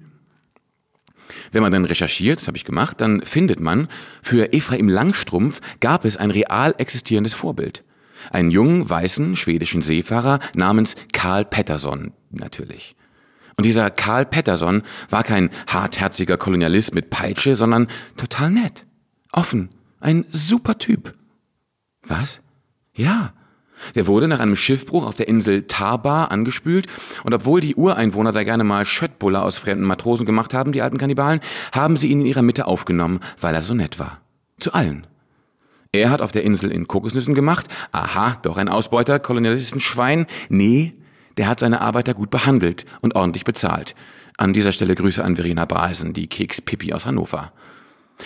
Wenn 1.52 1.64
man 1.64 1.72
dann 1.72 1.86
recherchiert, 1.86 2.40
das 2.40 2.48
habe 2.48 2.58
ich 2.58 2.66
gemacht, 2.66 3.02
dann 3.02 3.22
findet 3.22 3.60
man, 3.60 3.88
für 4.22 4.54
Ephraim 4.54 4.90
Langstrumpf 4.90 5.60
gab 5.80 6.06
es 6.06 6.18
ein 6.18 6.30
real 6.30 6.76
existierendes 6.78 7.34
Vorbild. 7.34 7.84
Einen 8.32 8.52
jungen, 8.52 8.90
weißen, 8.90 9.36
schwedischen 9.36 9.82
Seefahrer 9.82 10.40
namens 10.54 10.96
Karl 11.14 11.46
Pettersson, 11.46 12.14
natürlich. 12.32 12.96
Und 13.58 13.66
dieser 13.66 13.90
Karl 13.90 14.26
Pettersson 14.26 14.84
war 15.10 15.24
kein 15.24 15.50
hartherziger 15.68 16.38
Kolonialist 16.38 16.94
mit 16.94 17.10
Peitsche, 17.10 17.56
sondern 17.56 17.88
total 18.16 18.52
nett, 18.52 18.86
offen, 19.32 19.70
ein 20.00 20.26
super 20.32 20.78
Typ. 20.78 21.16
Was? 22.08 22.40
Ja. 22.94 23.34
Der 23.96 24.08
wurde 24.08 24.28
nach 24.28 24.40
einem 24.40 24.56
Schiffbruch 24.56 25.06
auf 25.06 25.16
der 25.16 25.28
Insel 25.28 25.64
Tarbar 25.64 26.32
angespült 26.32 26.88
und 27.24 27.34
obwohl 27.34 27.62
die 27.62 27.76
Ureinwohner 27.76 28.32
da 28.32 28.44
gerne 28.44 28.64
mal 28.64 28.86
Schöttbuller 28.86 29.44
aus 29.44 29.58
fremden 29.58 29.86
Matrosen 29.86 30.26
gemacht 30.26 30.54
haben, 30.54 30.72
die 30.72 30.82
alten 30.82 30.98
Kannibalen, 30.98 31.42
haben 31.72 31.96
sie 31.96 32.08
ihn 32.08 32.22
in 32.22 32.26
ihrer 32.26 32.42
Mitte 32.42 32.66
aufgenommen, 32.66 33.20
weil 33.40 33.54
er 33.54 33.62
so 33.62 33.74
nett 33.74 34.00
war. 34.00 34.22
Zu 34.60 34.74
allen. 34.74 35.06
Er 35.92 36.10
hat 36.10 36.22
auf 36.22 36.32
der 36.32 36.44
Insel 36.44 36.72
in 36.72 36.88
Kokosnüssen 36.88 37.36
gemacht. 37.36 37.68
Aha, 37.92 38.38
doch 38.42 38.58
ein 38.58 38.70
Ausbeuter, 38.70 39.20
Kolonialistenschwein. 39.20 40.28
Nee, 40.50 40.94
der 41.38 41.48
hat 41.48 41.60
seine 41.60 41.82
Arbeiter 41.82 42.14
gut 42.14 42.30
behandelt 42.30 42.86
und 43.02 43.16
ordentlich 43.16 43.46
bezahlt. 43.46 43.96
An 44.38 44.54
dieser 44.54 44.72
Stelle 44.72 44.96
Grüße 44.96 45.24
an 45.24 45.36
Verena 45.36 45.66
Basen, 45.66 46.14
die 46.14 46.28
Keks-Pippi 46.28 46.94
aus 46.94 47.06
Hannover. 47.06 47.52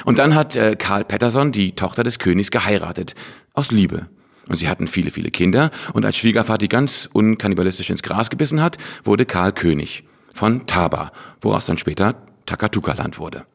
Und 0.05 0.19
dann 0.19 0.35
hat 0.35 0.55
äh, 0.55 0.75
Karl 0.77 1.03
Pettersson 1.03 1.51
die 1.51 1.73
Tochter 1.73 2.03
des 2.03 2.19
Königs 2.19 2.51
geheiratet. 2.51 3.13
Aus 3.53 3.71
Liebe. 3.71 4.07
Und 4.47 4.55
sie 4.55 4.69
hatten 4.69 4.87
viele, 4.87 5.11
viele 5.11 5.31
Kinder. 5.31 5.71
Und 5.93 6.05
als 6.05 6.17
Schwiegervater 6.17 6.59
die 6.59 6.69
ganz 6.69 7.09
unkannibalistisch 7.11 7.89
ins 7.89 8.03
Gras 8.03 8.29
gebissen 8.29 8.61
hat, 8.61 8.77
wurde 9.03 9.25
Karl 9.25 9.53
König. 9.53 10.03
Von 10.33 10.65
Taba, 10.65 11.11
woraus 11.41 11.65
dann 11.65 11.77
später 11.77 12.15
Takatuka-Land 12.45 13.19
wurde. 13.19 13.45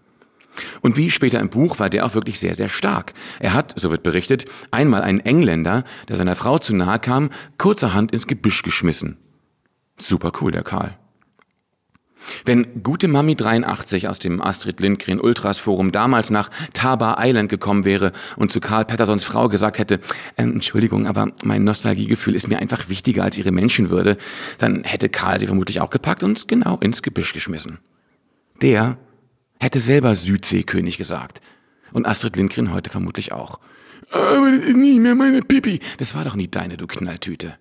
Und 0.81 0.97
wie 0.97 1.11
später 1.11 1.41
im 1.41 1.49
Buch 1.49 1.79
war 1.79 1.91
der 1.91 2.07
auch 2.07 2.15
wirklich 2.15 2.39
sehr, 2.39 2.55
sehr 2.55 2.69
stark. 2.69 3.15
Er 3.41 3.55
hat, 3.55 3.75
so 3.77 3.91
wird 3.91 4.03
berichtet, 4.03 4.47
einmal 4.71 5.03
einen 5.03 5.21
Engländer, 5.21 5.85
der 6.09 6.17
seiner 6.17 6.37
Frau 6.37 6.59
zu 6.59 6.75
nahe 6.75 6.99
kam, 6.99 7.31
kurzerhand 7.59 8.13
ins 8.13 8.27
Gebüsch 8.27 8.63
geschmissen. 8.63 9.17
Super 9.99 10.33
cool, 10.41 10.53
der 10.53 10.63
Karl. 10.63 10.97
Wenn 12.45 12.83
gute 12.83 13.09
Mami 13.09 13.37
83 13.37 14.09
aus 14.09 14.19
dem 14.19 14.41
Astrid 14.41 14.81
Lindgren 14.81 15.21
Ultras 15.21 15.59
Forum 15.59 15.93
damals 15.93 16.31
nach 16.31 16.51
Taba 16.73 17.17
Island 17.21 17.49
gekommen 17.49 17.85
wäre 17.85 18.13
und 18.37 18.51
zu 18.51 18.61
Karl 18.61 18.85
Pattersons 18.85 19.25
Frau 19.25 19.49
gesagt 19.49 19.79
hätte, 19.79 20.01
ähm, 20.37 20.53
Entschuldigung, 20.55 21.07
aber 21.07 21.33
mein 21.45 21.65
Nostalgiegefühl 21.65 22.35
ist 22.35 22.49
mir 22.49 22.59
einfach 22.59 22.89
wichtiger 22.89 23.25
als 23.25 23.39
ihre 23.39 23.53
Menschenwürde, 23.53 24.17
dann 24.59 24.85
hätte 24.85 25.09
Karl 25.09 25.41
sie 25.41 25.47
vermutlich 25.47 25.81
auch 25.81 25.91
gepackt 25.91 26.23
und 26.23 26.49
genau 26.49 26.79
ins 26.79 27.03
Gebüsch 27.03 27.33
geschmissen. 27.33 27.79
Der 28.63 28.97
Hätte 29.59 29.81
selber 29.81 30.15
Südseekönig 30.15 30.99
gesagt. 30.99 31.41
Und 31.93 32.07
Astrid 32.07 32.37
Lindgren 32.37 32.73
heute 32.73 32.91
vermutlich 32.91 33.33
auch. 33.33 33.59
Aber 34.11 34.51
das 34.51 34.63
ist 34.63 34.77
nie 34.77 35.01
mehr 35.01 35.15
meine 35.15 35.43
Pipi. 35.43 35.81
Das 35.99 36.15
war 36.15 36.25
doch 36.25 36.37
nie 36.37 36.49
deine, 36.49 36.77
du 36.77 36.87
Knalltüte. 36.87 37.57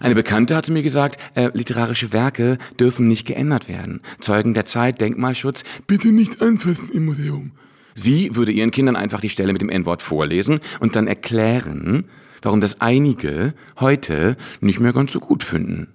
Eine 0.00 0.14
Bekannte 0.14 0.54
hat 0.54 0.66
zu 0.66 0.72
mir 0.72 0.82
gesagt, 0.82 1.18
äh, 1.34 1.50
literarische 1.54 2.12
Werke 2.12 2.58
dürfen 2.78 3.08
nicht 3.08 3.26
geändert 3.26 3.68
werden. 3.68 4.00
Zeugen 4.20 4.54
der 4.54 4.64
Zeit, 4.64 5.00
Denkmalschutz, 5.00 5.64
bitte 5.86 6.08
nicht 6.08 6.40
anfassen 6.40 6.90
im 6.92 7.04
Museum. 7.04 7.52
Sie 7.94 8.34
würde 8.34 8.52
ihren 8.52 8.70
Kindern 8.70 8.96
einfach 8.96 9.20
die 9.20 9.28
Stelle 9.28 9.52
mit 9.52 9.60
dem 9.60 9.68
N-Wort 9.68 10.02
vorlesen 10.02 10.60
und 10.80 10.96
dann 10.96 11.08
erklären, 11.08 12.04
warum 12.40 12.60
das 12.60 12.80
einige 12.80 13.54
heute 13.78 14.36
nicht 14.60 14.80
mehr 14.80 14.92
ganz 14.92 15.12
so 15.12 15.20
gut 15.20 15.42
finden. 15.42 15.94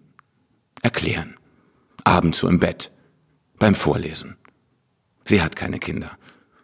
Erklären. 0.82 1.36
Abends 2.04 2.40
so 2.40 2.48
im 2.48 2.60
Bett. 2.60 2.92
Beim 3.58 3.74
Vorlesen. 3.74 4.36
Sie 5.28 5.42
hat 5.42 5.56
keine 5.56 5.78
Kinder. 5.80 6.18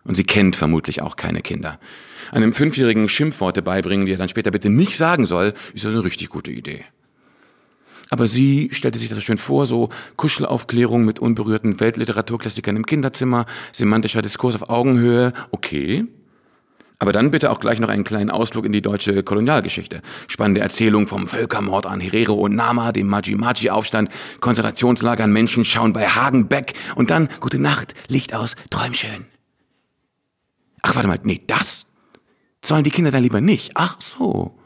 Und 0.06 0.16
sie 0.16 0.24
kennt 0.24 0.56
vermutlich 0.56 1.02
auch 1.02 1.16
keine 1.16 1.42
Kinder. 1.42 1.80
Einem 2.32 2.54
Fünfjährigen 2.54 3.08
Schimpfworte 3.10 3.62
beibringen, 3.62 4.06
die 4.06 4.14
er 4.14 4.18
dann 4.18 4.30
später 4.30 4.52
bitte 4.52 4.70
nicht 4.70 4.98
sagen 4.98 5.26
soll, 5.26 5.54
ist 5.74 5.86
eine 5.86 6.04
richtig 6.04 6.30
gute 6.30 6.52
Idee. 6.52 6.84
Aber 8.10 8.28
sie 8.28 8.70
stellte 8.72 9.00
sich 9.00 9.10
das 9.10 9.24
schön 9.24 9.38
vor, 9.38 9.66
so 9.66 9.90
Kuschelaufklärung 10.18 11.06
mit 11.06 11.20
unberührten 11.20 11.80
Weltliteraturklassikern 11.80 12.76
im 12.76 12.86
Kinderzimmer, 12.86 13.46
semantischer 13.72 14.22
Diskurs 14.22 14.56
auf 14.56 14.70
Augenhöhe, 14.70 15.34
okay. 15.52 16.06
Aber 17.04 17.12
dann 17.12 17.32
bitte 17.32 17.52
auch 17.52 17.60
gleich 17.60 17.82
noch 17.82 17.90
einen 17.90 18.06
kleinen 18.06 18.30
Ausflug 18.30 18.64
in 18.64 18.72
die 18.72 18.82
deutsche 18.82 19.24
Kolonialgeschichte. 19.24 20.02
Spannende 20.30 20.62
Erzählung 20.62 21.06
vom 21.06 21.28
Völkermord 21.28 21.86
an 21.86 22.00
Herero 22.00 22.36
und 22.36 22.56
Nama, 22.56 22.94
dem 22.94 23.08
Maji-Maji-Aufstand, 23.08 24.10
Konzentrationslagern, 24.40 25.30
Menschen 25.30 25.66
schauen 25.66 25.92
bei 25.92 26.08
Hagenbeck 26.08 26.76
und 26.96 27.12
dann 27.12 27.28
Gute 27.42 27.60
Nacht, 27.60 27.94
Licht 28.08 28.34
aus, 28.34 28.56
träum 28.70 28.94
schön. 28.94 29.26
Ach, 30.82 30.96
warte 30.96 31.10
mal, 31.10 31.20
nee, 31.24 31.42
das 31.46 31.88
sollen 32.64 32.86
die 32.86 32.90
Kinder 32.90 33.12
dann 33.12 33.24
lieber 33.24 33.42
nicht. 33.42 33.72
Ach 33.76 34.00
so. 34.00 34.58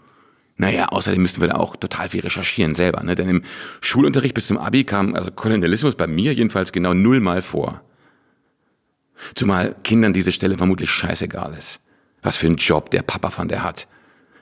Naja, 0.58 0.90
außerdem 0.90 1.20
müssten 1.20 1.42
wir 1.42 1.48
da 1.48 1.56
auch 1.56 1.76
total 1.76 2.10
viel 2.10 2.22
recherchieren 2.22 2.76
selber, 2.76 3.02
ne? 3.02 3.16
Denn 3.16 3.30
im 3.30 3.42
Schulunterricht 3.82 4.36
bis 4.36 4.46
zum 4.46 4.60
Abi 4.60 4.84
kam 4.84 5.16
also 5.16 5.32
Kolonialismus 5.32 5.96
bei 5.96 6.06
mir 6.06 6.36
jedenfalls 6.36 6.72
genau 6.72 6.94
nullmal 6.94 7.42
vor. 7.42 7.82
Zumal 9.34 9.76
Kindern 9.84 10.14
diese 10.14 10.32
Stelle 10.32 10.56
vermutlich 10.56 10.92
scheißegal 10.92 11.56
ist. 11.58 11.80
Was 12.22 12.36
für 12.36 12.48
ein 12.48 12.56
Job 12.56 12.90
der 12.92 13.02
Papa 13.02 13.30
von 13.30 13.48
der 13.48 13.64
hat. 13.64 13.88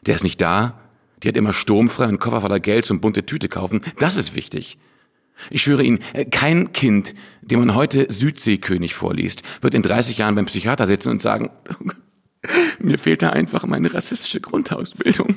Der 0.06 0.16
ist 0.16 0.24
nicht 0.24 0.42
da, 0.42 0.80
die 1.24 1.30
hat 1.30 1.38
immer 1.38 1.54
sturmfrei 1.54 2.06
einen 2.06 2.20
Koffer 2.20 2.42
voller 2.42 2.60
Geld 2.60 2.86
zum 2.86 3.02
bunte 3.02 3.26
Tüte 3.26 3.50
kaufen. 3.50 3.82
Das 4.00 4.16
ist 4.16 4.36
wichtig. 4.36 4.78
Ich 5.50 5.64
schwöre 5.64 5.84
Ihnen, 5.84 6.00
äh, 6.14 6.26
kein 6.26 6.72
Kind, 6.72 7.14
dem 7.42 7.60
man 7.60 7.76
heute 7.76 8.12
Südseekönig 8.12 8.96
vorliest, 8.96 9.44
wird 9.62 9.74
in 9.74 9.82
30 9.82 10.18
Jahren 10.18 10.36
beim 10.36 10.46
Psychiater 10.46 10.88
sitzen 10.88 11.10
und 11.10 11.22
sagen, 11.22 11.50
mir 12.80 12.98
fehlt 12.98 13.22
da 13.22 13.32
einfach 13.32 13.66
meine 13.66 13.94
rassistische 13.94 14.40
Grundausbildung. 14.40 15.36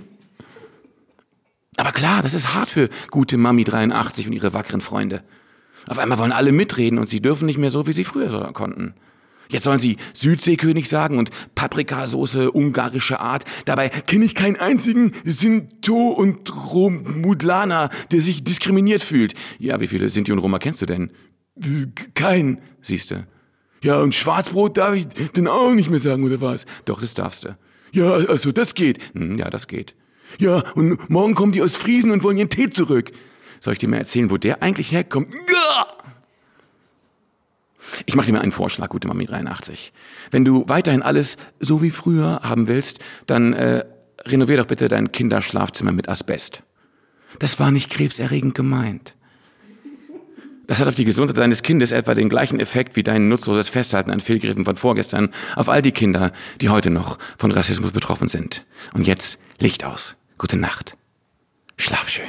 Aber 1.77 1.93
klar, 1.93 2.23
das 2.23 2.35
ist 2.35 2.55
hart 2.55 2.69
für 2.69 2.91
gute 3.11 3.37
Mami 3.39 3.65
83 3.65 4.27
und 4.27 4.33
ihre 4.33 4.53
wackeren 4.53 4.81
Freunde. 4.81 5.23
Auf 5.87 5.99
einmal 5.99 6.19
wollen 6.19 6.33
alle 6.33 6.53
mitreden 6.53 6.99
und 6.99 7.09
sie 7.09 7.21
dürfen 7.21 7.47
nicht 7.47 7.59
mehr 7.59 7.71
so, 7.71 7.87
wie 7.87 7.93
sie 7.93 8.05
früher 8.05 8.53
konnten. 8.53 8.95
Jetzt 9.51 9.65
sollen 9.65 9.79
sie 9.79 9.97
Südseekönig 10.13 10.89
sagen 10.89 11.19
und 11.19 11.31
Paprikasauce 11.55 12.51
ungarische 12.53 13.21
Art. 13.21 13.45
Dabei 13.65 13.89
kenne 13.89 14.25
ich 14.25 14.35
keinen 14.35 14.57
einzigen 14.57 15.13
Sinto 15.25 16.09
und 16.09 16.55
Romudlaner, 16.73 17.91
der 18.11 18.21
sich 18.21 18.45
diskriminiert 18.45 19.03
fühlt. 19.03 19.35
Ja, 19.59 19.81
wie 19.81 19.87
viele 19.87 20.09
Sinti 20.09 20.33
und 20.33 20.39
Roma 20.39 20.59
kennst 20.59 20.83
du 20.83 20.87
denn? 20.87 21.11
Kein, 22.15 22.61
siehste. 22.83 23.27
Ja, 23.83 24.01
und 24.01 24.15
Schwarzbrot 24.15 24.77
darf 24.77 24.95
ich 24.95 25.07
denn 25.09 25.49
auch 25.49 25.73
nicht 25.73 25.91
mehr 25.91 26.01
sagen, 26.01 26.25
oder 26.25 26.41
was? 26.41 26.67
Doch, 26.85 27.01
das 27.01 27.15
darfst 27.15 27.45
du. 27.45 27.57
Ja, 27.93 28.13
also 28.13 28.53
das 28.53 28.75
geht. 28.75 28.99
Hm, 29.15 29.39
ja, 29.39 29.51
das 29.51 29.67
geht. 29.67 29.95
Ja, 30.39 30.63
und 30.75 31.09
morgen 31.09 31.35
kommen 31.35 31.53
die 31.53 31.63
aus 31.63 31.75
Friesen 31.77 32.11
und 32.11 32.23
wollen 32.23 32.37
ihren 32.37 32.51
Tee 32.51 32.69
zurück. 32.69 33.13
Soll 33.61 33.73
ich 33.73 33.79
dir 33.79 33.89
mal 33.89 33.97
erzählen, 33.99 34.31
wo 34.31 34.37
der 34.37 34.63
eigentlich 34.63 34.93
herkommt? 34.93 35.35
Ich 38.07 38.15
mache 38.15 38.27
dir 38.27 38.33
mal 38.33 38.41
einen 38.41 38.53
Vorschlag, 38.53 38.89
gute 38.89 39.09
Mami 39.09 39.27
83. 39.27 39.93
Wenn 40.31 40.45
du 40.45 40.65
weiterhin 40.69 41.03
alles 41.03 41.37
so 41.61 41.83
wie 41.83 41.91
früher 41.91 42.41
haben 42.43 42.69
willst, 42.69 42.99
dann 43.27 43.53
äh, 43.53 43.85
renovier 44.25 44.59
doch 44.59 44.67
bitte 44.67 44.89
dein 44.89 45.13
Kinderschlafzimmer 45.13 45.93
mit 45.93 46.09
Asbest. 46.09 46.63
Das 47.39 47.61
war 47.61 47.71
nicht 47.71 47.91
krebserregend 47.91 48.55
gemeint. 48.55 49.15
Das 50.69 50.81
hat 50.81 50.89
auf 50.89 50.95
die 50.95 51.07
Gesundheit 51.07 51.39
deines 51.39 51.63
Kindes 51.63 51.93
etwa 51.93 52.13
den 52.13 52.29
gleichen 52.29 52.61
Effekt 52.61 52.95
wie 52.95 53.03
dein 53.03 53.29
nutzloses 53.29 53.71
Festhalten 53.71 54.11
an 54.11 54.21
Fehlgriffen 54.21 54.67
von 54.67 54.77
vorgestern 54.77 55.31
auf 55.57 55.71
all 55.71 55.81
die 55.81 55.93
Kinder, 55.93 56.31
die 56.61 56.69
heute 56.69 56.91
noch 56.91 57.19
von 57.39 57.51
Rassismus 57.51 57.93
betroffen 57.93 58.29
sind. 58.29 58.67
Und 58.93 59.07
jetzt 59.07 59.41
Licht 59.59 59.85
aus. 59.85 60.17
Gute 60.37 60.59
Nacht. 60.59 60.97
Schlaf 61.79 62.11
schön. 62.11 62.29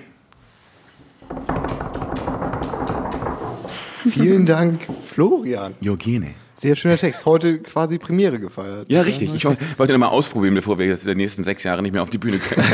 Vielen 4.10 4.46
Dank, 4.46 4.88
Florian. 5.06 5.74
Jogene. 5.82 6.32
Sehr 6.56 6.76
schöner 6.76 6.98
Text. 6.98 7.26
Heute 7.26 7.60
quasi 7.60 7.98
Premiere 7.98 8.38
gefeiert. 8.38 8.90
Ja, 8.90 9.02
richtig. 9.02 9.34
Ich 9.34 9.46
wollte 9.46 9.94
noch 9.94 10.00
mal 10.00 10.08
ausprobieren, 10.08 10.56
bevor 10.56 10.78
wir 10.78 10.88
jetzt 10.88 11.04
in 11.04 11.10
den 11.10 11.18
nächsten 11.18 11.46
sechs 11.46 11.64
Jahren 11.64 11.84
nicht 11.84 11.94
mehr 11.94 12.04
auf 12.04 12.10
die 12.10 12.18
Bühne 12.18 12.38
können. 12.38 12.68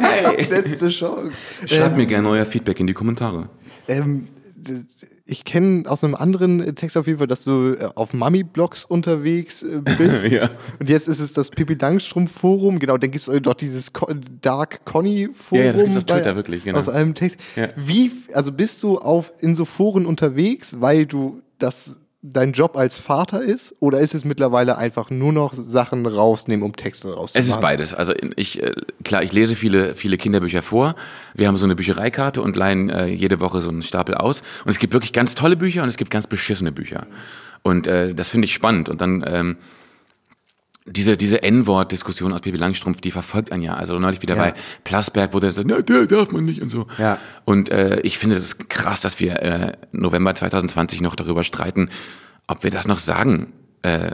hey. 0.00 0.44
Letzte 0.50 0.88
Chance. 0.88 1.36
Schreibt 1.66 1.92
ähm, 1.92 1.96
mir 1.96 2.06
gerne 2.06 2.28
euer 2.28 2.44
Feedback 2.44 2.80
in 2.80 2.88
die 2.88 2.92
Kommentare. 2.92 3.48
Ähm, 3.86 4.26
ich 5.26 5.44
kenne 5.44 5.90
aus 5.90 6.04
einem 6.04 6.14
anderen 6.14 6.74
Text 6.76 6.98
auf 6.98 7.06
jeden 7.06 7.18
Fall, 7.18 7.26
dass 7.26 7.44
du 7.44 7.72
äh, 7.72 7.88
auf 7.94 8.12
Mami-Blogs 8.12 8.84
unterwegs 8.84 9.62
äh, 9.62 9.80
bist. 9.98 10.28
ja. 10.28 10.50
Und 10.78 10.90
jetzt 10.90 11.08
ist 11.08 11.18
es 11.18 11.32
das 11.32 11.50
Pippi 11.50 11.74
Langstrumpf-Forum. 11.74 12.78
Genau, 12.78 12.98
dann 12.98 13.10
gibt 13.10 13.26
es 13.26 13.42
doch 13.42 13.54
dieses 13.54 13.90
Dark 14.42 14.84
Conny-Forum. 14.84 15.64
Ja, 15.64 15.72
ja, 15.72 15.94
das 15.94 16.04
Twitter 16.04 16.36
wirklich, 16.36 16.64
genau. 16.64 16.78
Aus 16.78 16.90
einem 16.90 17.14
Text. 17.14 17.38
Ja. 17.56 17.68
Wie, 17.76 18.12
also 18.34 18.52
bist 18.52 18.82
du 18.82 18.98
auf, 18.98 19.32
in 19.40 19.54
so 19.54 19.64
Foren 19.64 20.04
unterwegs, 20.04 20.80
weil 20.80 21.06
du 21.06 21.40
das 21.58 22.03
dein 22.26 22.52
Job 22.52 22.76
als 22.76 22.96
Vater 22.96 23.42
ist 23.42 23.74
oder 23.80 24.00
ist 24.00 24.14
es 24.14 24.24
mittlerweile 24.24 24.78
einfach 24.78 25.10
nur 25.10 25.32
noch 25.32 25.52
Sachen 25.52 26.06
rausnehmen, 26.06 26.64
um 26.64 26.74
Texte 26.74 27.08
rauszumachen? 27.08 27.40
Es 27.40 27.48
ist 27.48 27.60
beides. 27.60 27.92
Also 27.92 28.14
ich 28.36 28.62
äh, 28.62 28.72
klar, 29.04 29.22
ich 29.22 29.32
lese 29.32 29.54
viele 29.54 29.94
viele 29.94 30.16
Kinderbücher 30.16 30.62
vor. 30.62 30.94
Wir 31.34 31.48
haben 31.48 31.58
so 31.58 31.66
eine 31.66 31.76
Büchereikarte 31.76 32.40
und 32.40 32.56
leihen 32.56 32.88
äh, 32.88 33.06
jede 33.06 33.40
Woche 33.40 33.60
so 33.60 33.68
einen 33.68 33.82
Stapel 33.82 34.14
aus 34.14 34.42
und 34.64 34.70
es 34.70 34.78
gibt 34.78 34.94
wirklich 34.94 35.12
ganz 35.12 35.34
tolle 35.34 35.56
Bücher 35.56 35.82
und 35.82 35.88
es 35.88 35.98
gibt 35.98 36.10
ganz 36.10 36.26
beschissene 36.26 36.72
Bücher. 36.72 37.06
Und 37.62 37.86
äh, 37.86 38.14
das 38.14 38.30
finde 38.30 38.46
ich 38.46 38.54
spannend 38.54 38.88
und 38.88 39.02
dann 39.02 39.22
ähm, 39.26 39.56
diese, 40.86 41.16
diese 41.16 41.42
N-Wort-Diskussion 41.42 42.32
aus 42.32 42.42
Pippi 42.42 42.58
Langstrumpf, 42.58 43.00
die 43.00 43.10
verfolgt 43.10 43.52
einen 43.52 43.62
ja. 43.62 43.74
Also 43.74 43.98
neulich 43.98 44.20
wieder 44.20 44.36
ja. 44.36 44.42
bei 44.42 44.54
Plasberg, 44.84 45.32
wo 45.32 45.40
der 45.40 45.52
sagt, 45.52 45.66
na, 45.68 45.80
der 45.80 46.06
darf 46.06 46.30
man 46.32 46.44
nicht 46.44 46.60
und 46.60 46.70
so. 46.70 46.86
Ja. 46.98 47.18
Und 47.44 47.70
äh, 47.70 48.00
ich 48.00 48.18
finde 48.18 48.36
das 48.36 48.58
krass, 48.68 49.00
dass 49.00 49.18
wir 49.18 49.40
äh, 49.42 49.72
November 49.92 50.34
2020 50.34 51.00
noch 51.00 51.16
darüber 51.16 51.42
streiten, 51.42 51.88
ob 52.46 52.64
wir 52.64 52.70
das 52.70 52.86
noch 52.86 52.98
sagen 52.98 53.54
äh, 53.82 54.12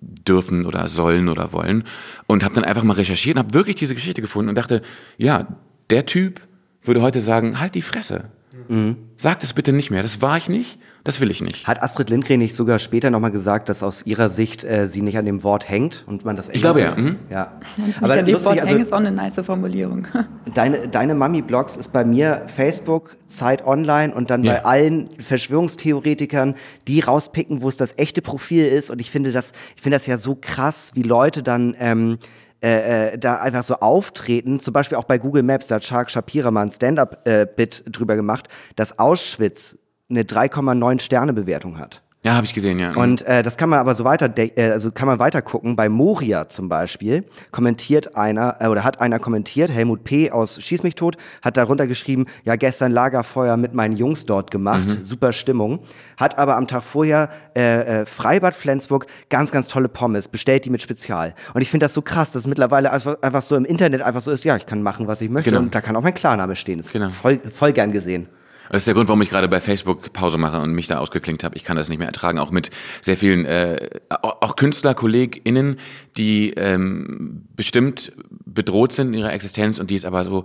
dürfen 0.00 0.64
oder 0.64 0.86
sollen 0.86 1.28
oder 1.28 1.52
wollen. 1.52 1.84
Und 2.26 2.44
habe 2.44 2.54
dann 2.54 2.64
einfach 2.64 2.84
mal 2.84 2.94
recherchiert 2.94 3.36
und 3.36 3.42
habe 3.42 3.54
wirklich 3.54 3.76
diese 3.76 3.94
Geschichte 3.94 4.20
gefunden 4.20 4.50
und 4.50 4.54
dachte, 4.54 4.82
ja, 5.16 5.48
der 5.90 6.06
Typ 6.06 6.40
würde 6.84 7.02
heute 7.02 7.20
sagen, 7.20 7.58
halt 7.58 7.74
die 7.74 7.82
Fresse. 7.82 8.30
Mhm. 8.68 8.96
Sag 9.16 9.40
das 9.40 9.54
bitte 9.54 9.72
nicht 9.72 9.90
mehr. 9.90 10.02
Das 10.02 10.22
war 10.22 10.36
ich 10.36 10.48
nicht. 10.48 10.78
Das 11.04 11.20
will 11.20 11.30
ich 11.32 11.40
nicht. 11.40 11.66
Hat 11.66 11.82
Astrid 11.82 12.10
Lindgren 12.10 12.38
nicht 12.38 12.54
sogar 12.54 12.78
später 12.78 13.10
nochmal 13.10 13.32
gesagt, 13.32 13.68
dass 13.68 13.82
aus 13.82 14.06
ihrer 14.06 14.28
Sicht 14.28 14.62
äh, 14.62 14.86
sie 14.86 15.02
nicht 15.02 15.18
an 15.18 15.24
dem 15.24 15.42
Wort 15.42 15.68
hängt 15.68 16.04
und 16.06 16.24
man 16.24 16.36
das 16.36 16.48
Ich 16.48 16.60
glaube 16.60 16.80
ja. 16.80 16.94
Mhm. 16.94 17.16
ja. 17.28 17.52
Aber 18.00 18.12
an 18.12 18.24
dem 18.24 18.34
lustig, 18.34 18.50
Wort 18.50 18.60
also, 18.60 18.70
hängen 18.70 18.82
ist 18.82 18.92
auch 18.92 18.98
eine 18.98 19.10
nice 19.10 19.40
Formulierung. 19.44 20.06
Deine, 20.54 20.86
deine 20.88 21.14
Mami-Blogs 21.14 21.76
ist 21.76 21.92
bei 21.92 22.04
mir 22.04 22.42
Facebook, 22.54 23.16
Zeit 23.26 23.64
Online 23.66 24.14
und 24.14 24.30
dann 24.30 24.44
ja. 24.44 24.54
bei 24.54 24.64
allen 24.64 25.08
Verschwörungstheoretikern, 25.18 26.54
die 26.86 27.00
rauspicken, 27.00 27.62
wo 27.62 27.68
es 27.68 27.76
das 27.76 27.94
echte 27.96 28.22
Profil 28.22 28.66
ist. 28.66 28.90
Und 28.90 29.00
ich 29.00 29.10
finde 29.10 29.32
das, 29.32 29.52
ich 29.76 29.82
finde 29.82 29.96
das 29.96 30.06
ja 30.06 30.18
so 30.18 30.36
krass, 30.38 30.90
wie 30.94 31.02
Leute 31.02 31.42
dann 31.42 31.74
ähm, 31.78 32.18
äh, 32.62 33.14
äh, 33.14 33.18
da 33.18 33.36
einfach 33.36 33.64
so 33.64 33.74
auftreten, 33.76 34.60
zum 34.60 34.72
Beispiel 34.72 34.96
auch 34.96 35.04
bei 35.04 35.18
Google 35.18 35.42
Maps, 35.42 35.66
da 35.66 35.76
hat 35.76 35.84
Shark 35.84 36.12
Shapira 36.12 36.52
mal 36.52 36.62
ein 36.62 36.70
Stand-up-Bit 36.70 37.84
äh, 37.86 37.90
drüber 37.90 38.14
gemacht, 38.14 38.48
dass 38.76 39.00
Auschwitz 39.00 39.78
eine 40.12 40.22
3,9 40.24 41.00
Sterne 41.00 41.32
Bewertung 41.32 41.78
hat. 41.78 42.02
Ja, 42.24 42.36
habe 42.36 42.46
ich 42.46 42.54
gesehen, 42.54 42.78
ja. 42.78 42.94
Und 42.94 43.22
äh, 43.22 43.42
das 43.42 43.56
kann 43.56 43.68
man 43.68 43.80
aber 43.80 43.96
so 43.96 44.04
weiter, 44.04 44.32
äh, 44.36 44.70
also 44.70 44.92
kann 44.92 45.08
man 45.08 45.18
weiter 45.18 45.42
gucken. 45.42 45.74
Bei 45.74 45.88
Moria 45.88 46.46
zum 46.46 46.68
Beispiel 46.68 47.24
kommentiert 47.50 48.14
einer 48.14 48.58
äh, 48.60 48.68
oder 48.68 48.84
hat 48.84 49.00
einer 49.00 49.18
kommentiert, 49.18 49.72
Helmut 49.72 50.04
P. 50.04 50.30
aus 50.30 50.62
Schieß 50.62 50.84
mich 50.84 50.94
tot, 50.94 51.16
hat 51.42 51.56
darunter 51.56 51.88
geschrieben, 51.88 52.26
ja 52.44 52.54
gestern 52.54 52.92
Lagerfeuer 52.92 53.56
mit 53.56 53.74
meinen 53.74 53.96
Jungs 53.96 54.24
dort 54.24 54.52
gemacht, 54.52 54.86
mhm. 54.86 55.02
super 55.02 55.32
Stimmung. 55.32 55.80
Hat 56.16 56.38
aber 56.38 56.56
am 56.56 56.68
Tag 56.68 56.84
vorher 56.84 57.28
äh, 57.56 58.02
äh, 58.02 58.06
Freibad 58.06 58.54
Flensburg 58.54 59.06
ganz, 59.28 59.50
ganz 59.50 59.66
tolle 59.66 59.88
Pommes, 59.88 60.28
bestellt 60.28 60.64
die 60.64 60.70
mit 60.70 60.80
Spezial. 60.80 61.34
Und 61.54 61.62
ich 61.62 61.70
finde 61.70 61.86
das 61.86 61.92
so 61.92 62.02
krass, 62.02 62.30
dass 62.30 62.42
es 62.42 62.46
mittlerweile 62.46 62.92
einfach, 62.92 63.20
einfach 63.20 63.42
so 63.42 63.56
im 63.56 63.64
Internet 63.64 64.00
einfach 64.00 64.20
so 64.20 64.30
ist, 64.30 64.44
ja, 64.44 64.54
ich 64.56 64.66
kann 64.66 64.80
machen, 64.80 65.08
was 65.08 65.20
ich 65.22 65.28
möchte 65.28 65.50
genau. 65.50 65.62
und 65.62 65.74
da 65.74 65.80
kann 65.80 65.96
auch 65.96 66.02
mein 66.02 66.14
Klarname 66.14 66.54
stehen. 66.54 66.78
Das 66.78 66.86
ist 66.86 66.92
genau. 66.92 67.08
voll, 67.08 67.40
voll 67.52 67.72
gern 67.72 67.90
gesehen. 67.90 68.28
Das 68.72 68.80
ist 68.80 68.86
der 68.86 68.94
Grund, 68.94 69.08
warum 69.08 69.20
ich 69.20 69.28
gerade 69.28 69.48
bei 69.48 69.60
Facebook 69.60 70.14
Pause 70.14 70.38
mache 70.38 70.58
und 70.58 70.72
mich 70.72 70.86
da 70.86 70.98
ausgeklinkt 70.98 71.44
habe. 71.44 71.54
Ich 71.56 71.62
kann 71.62 71.76
das 71.76 71.90
nicht 71.90 71.98
mehr 71.98 72.08
ertragen, 72.08 72.38
auch 72.38 72.50
mit 72.50 72.70
sehr 73.02 73.18
vielen, 73.18 73.44
äh, 73.44 74.00
auch 74.08 74.56
KünstlerkollegInnen, 74.56 75.76
die 76.16 76.54
ähm, 76.56 77.44
bestimmt 77.54 78.12
bedroht 78.46 78.92
sind 78.92 79.08
in 79.08 79.20
ihrer 79.20 79.32
Existenz 79.34 79.78
und 79.78 79.90
die 79.90 79.94
es 79.94 80.06
aber 80.06 80.24
so 80.24 80.44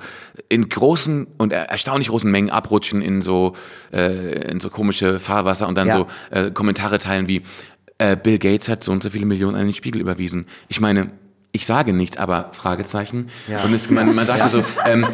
in 0.50 0.68
großen 0.68 1.26
und 1.38 1.54
erstaunlich 1.54 2.10
großen 2.10 2.30
Mengen 2.30 2.50
abrutschen 2.50 3.02
in 3.02 3.22
so 3.22 3.56
äh, 3.94 4.52
in 4.52 4.60
so 4.60 4.70
komische 4.70 5.20
Fahrwasser 5.20 5.66
und 5.70 5.76
dann 5.76 5.88
ja. 5.88 5.98
so 5.98 6.08
äh, 6.32 6.52
Kommentare 6.52 7.00
teilen 7.00 7.30
wie 7.30 7.44
äh, 7.98 8.18
Bill 8.18 8.40
Gates 8.40 8.68
hat 8.68 8.84
so 8.84 8.92
und 8.92 9.04
so 9.04 9.10
viele 9.10 9.26
Millionen 9.26 9.56
an 9.56 9.64
den 9.64 9.74
Spiegel 9.74 10.02
überwiesen. 10.02 10.48
Ich 10.68 10.82
meine, 10.82 11.12
ich 11.54 11.66
sage 11.66 11.94
nichts, 11.94 12.18
aber 12.18 12.50
Fragezeichen. 12.52 13.30
Ja. 13.48 13.64
Und 13.64 13.74
es, 13.74 13.90
man, 13.90 14.14
man 14.14 14.26
sagt 14.26 14.40
ja. 14.40 14.50
so, 14.50 14.64
ähm, 14.86 15.08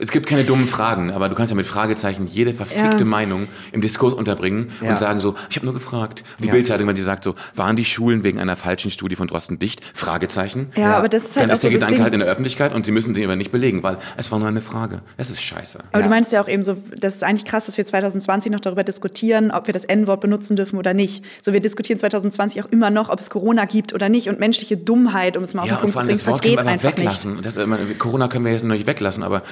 es 0.00 0.10
gibt 0.10 0.26
keine 0.26 0.44
dummen 0.44 0.66
Fragen, 0.66 1.10
aber 1.10 1.28
du 1.28 1.34
kannst 1.34 1.50
ja 1.50 1.56
mit 1.56 1.66
Fragezeichen 1.66 2.26
jede 2.26 2.54
verfickte 2.54 2.98
ja. 3.00 3.04
Meinung 3.04 3.48
im 3.70 3.82
Diskurs 3.82 4.14
unterbringen 4.14 4.72
ja. 4.82 4.90
und 4.90 4.98
sagen 4.98 5.20
so, 5.20 5.34
ich 5.50 5.56
habe 5.56 5.66
nur 5.66 5.74
gefragt. 5.74 6.24
Die 6.38 6.46
ja. 6.46 6.52
Bildzeitung, 6.52 6.88
wenn 6.88 6.96
die 6.96 7.02
sagt 7.02 7.24
so, 7.24 7.34
waren 7.54 7.76
die 7.76 7.84
Schulen 7.84 8.24
wegen 8.24 8.40
einer 8.40 8.56
falschen 8.56 8.90
Studie 8.90 9.14
von 9.14 9.28
Drosten 9.28 9.58
dicht? 9.58 9.82
Fragezeichen. 9.94 10.70
Ja, 10.76 10.96
aber 10.96 11.08
das 11.08 11.24
ist 11.24 11.36
halt 11.36 11.44
Dann 11.44 11.50
ist 11.50 11.62
der 11.62 11.70
so 11.70 11.78
Gedanke 11.78 12.02
halt 12.02 12.14
in 12.14 12.20
der 12.20 12.28
Öffentlichkeit 12.28 12.74
und 12.74 12.86
sie 12.86 12.92
müssen 12.92 13.14
sie 13.14 13.22
aber 13.24 13.36
nicht 13.36 13.52
belegen, 13.52 13.82
weil 13.82 13.98
es 14.16 14.32
war 14.32 14.38
nur 14.38 14.48
eine 14.48 14.62
Frage. 14.62 15.02
Das 15.18 15.28
ist 15.28 15.42
scheiße. 15.42 15.80
Aber 15.92 16.02
du 16.02 16.08
meinst 16.08 16.32
ja 16.32 16.42
auch 16.42 16.48
eben 16.48 16.62
so, 16.62 16.76
das 16.96 17.16
ist 17.16 17.24
eigentlich 17.24 17.44
krass, 17.44 17.66
dass 17.66 17.76
wir 17.76 17.84
2020 17.84 18.50
noch 18.50 18.60
darüber 18.60 18.84
diskutieren, 18.84 19.50
ob 19.50 19.66
wir 19.66 19.74
das 19.74 19.84
N-Wort 19.84 20.22
benutzen 20.22 20.56
dürfen 20.56 20.78
oder 20.78 20.94
nicht. 20.94 21.24
So, 21.42 21.52
wir 21.52 21.60
diskutieren 21.60 21.98
2020 21.98 22.64
auch 22.64 22.70
immer 22.70 22.90
noch, 22.90 23.10
ob 23.10 23.20
es 23.20 23.28
Corona 23.28 23.66
gibt 23.66 23.92
oder 23.92 24.08
nicht 24.08 24.28
und 24.30 24.40
menschliche 24.40 24.78
Dummheit, 24.78 25.36
um 25.36 25.42
es 25.42 25.52
mal 25.52 25.62
auf 25.62 25.68
den 25.68 25.76
Punkt 25.78 25.96
zu 25.96 26.02
bringen, 26.02 26.10
das 26.10 26.26
Wort 26.26 26.42
vergeht 26.42 26.66
einfach 26.66 26.96
weglassen. 26.96 27.36
nicht. 27.36 27.46
Das, 27.46 27.58
Corona 27.98 28.28
können 28.28 28.46
wir 28.46 28.52
jetzt 28.52 28.64
noch 28.64 28.74
nicht 28.74 28.86
weglassen, 28.86 29.22
aber 29.22 29.42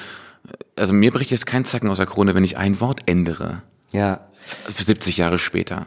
also 0.76 0.92
mir 0.92 1.10
bricht 1.10 1.30
jetzt 1.30 1.46
kein 1.46 1.64
Zacken 1.64 1.88
aus 1.90 1.98
der 1.98 2.06
Krone, 2.06 2.34
wenn 2.34 2.44
ich 2.44 2.56
ein 2.56 2.80
Wort 2.80 3.02
ändere. 3.06 3.62
Ja. 3.90 4.20
70 4.68 5.16
Jahre 5.16 5.38
später. 5.38 5.86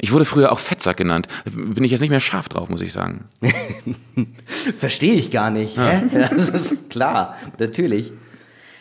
Ich 0.00 0.12
wurde 0.12 0.24
früher 0.24 0.52
auch 0.52 0.58
Fettsack 0.58 0.96
genannt. 0.96 1.28
Bin 1.44 1.84
ich 1.84 1.90
jetzt 1.90 2.00
nicht 2.00 2.10
mehr 2.10 2.20
scharf 2.20 2.48
drauf, 2.48 2.68
muss 2.68 2.82
ich 2.82 2.92
sagen. 2.92 3.26
Verstehe 4.78 5.14
ich 5.14 5.30
gar 5.30 5.50
nicht. 5.50 5.76
Ja. 5.84 6.02
das 6.28 6.48
ist 6.62 6.90
klar, 6.90 7.36
natürlich. 7.58 8.12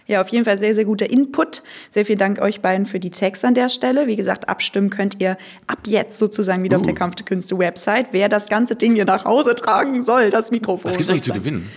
Ja, 0.06 0.21
auf 0.21 0.27
jeden 0.29 0.43
Fall 0.43 0.58
sehr, 0.58 0.75
sehr 0.75 0.86
guter 0.86 1.10
Input. 1.10 1.63
Sehr 1.89 2.06
vielen 2.06 2.19
Dank 2.19 2.39
euch 2.39 2.62
beiden 2.62 2.86
für 2.86 2.99
die 2.99 3.10
Tags 3.10 3.45
an 3.45 3.53
der 3.53 3.69
Stelle. 3.69 4.08
Wie 4.08 4.15
gesagt, 4.15 4.49
abstimmen 4.49 4.89
könnt 4.89 5.21
ihr 5.21 5.38
ab 5.65 5.79
jetzt 5.86 6.19
sozusagen 6.19 6.63
wieder 6.63 6.77
uh. 6.77 6.82
auf 6.82 6.86
der 6.86 6.95
Kampf 6.95 7.15
der 7.15 7.25
Künste 7.25 7.58
Website, 7.58 8.10
wer 8.12 8.27
das 8.27 8.49
ganze 8.49 8.75
Ding 8.75 8.95
hier 8.95 9.06
nach 9.06 9.23
Hause 9.23 9.56
tragen 9.56 10.03
soll, 10.03 10.29
das 10.29 10.51
Mikrofon. 10.51 10.89
Was 10.89 10.97
gibt 10.97 11.06
es 11.06 11.12
eigentlich 11.12 11.23
zu 11.23 11.34
gewinnen? 11.34 11.69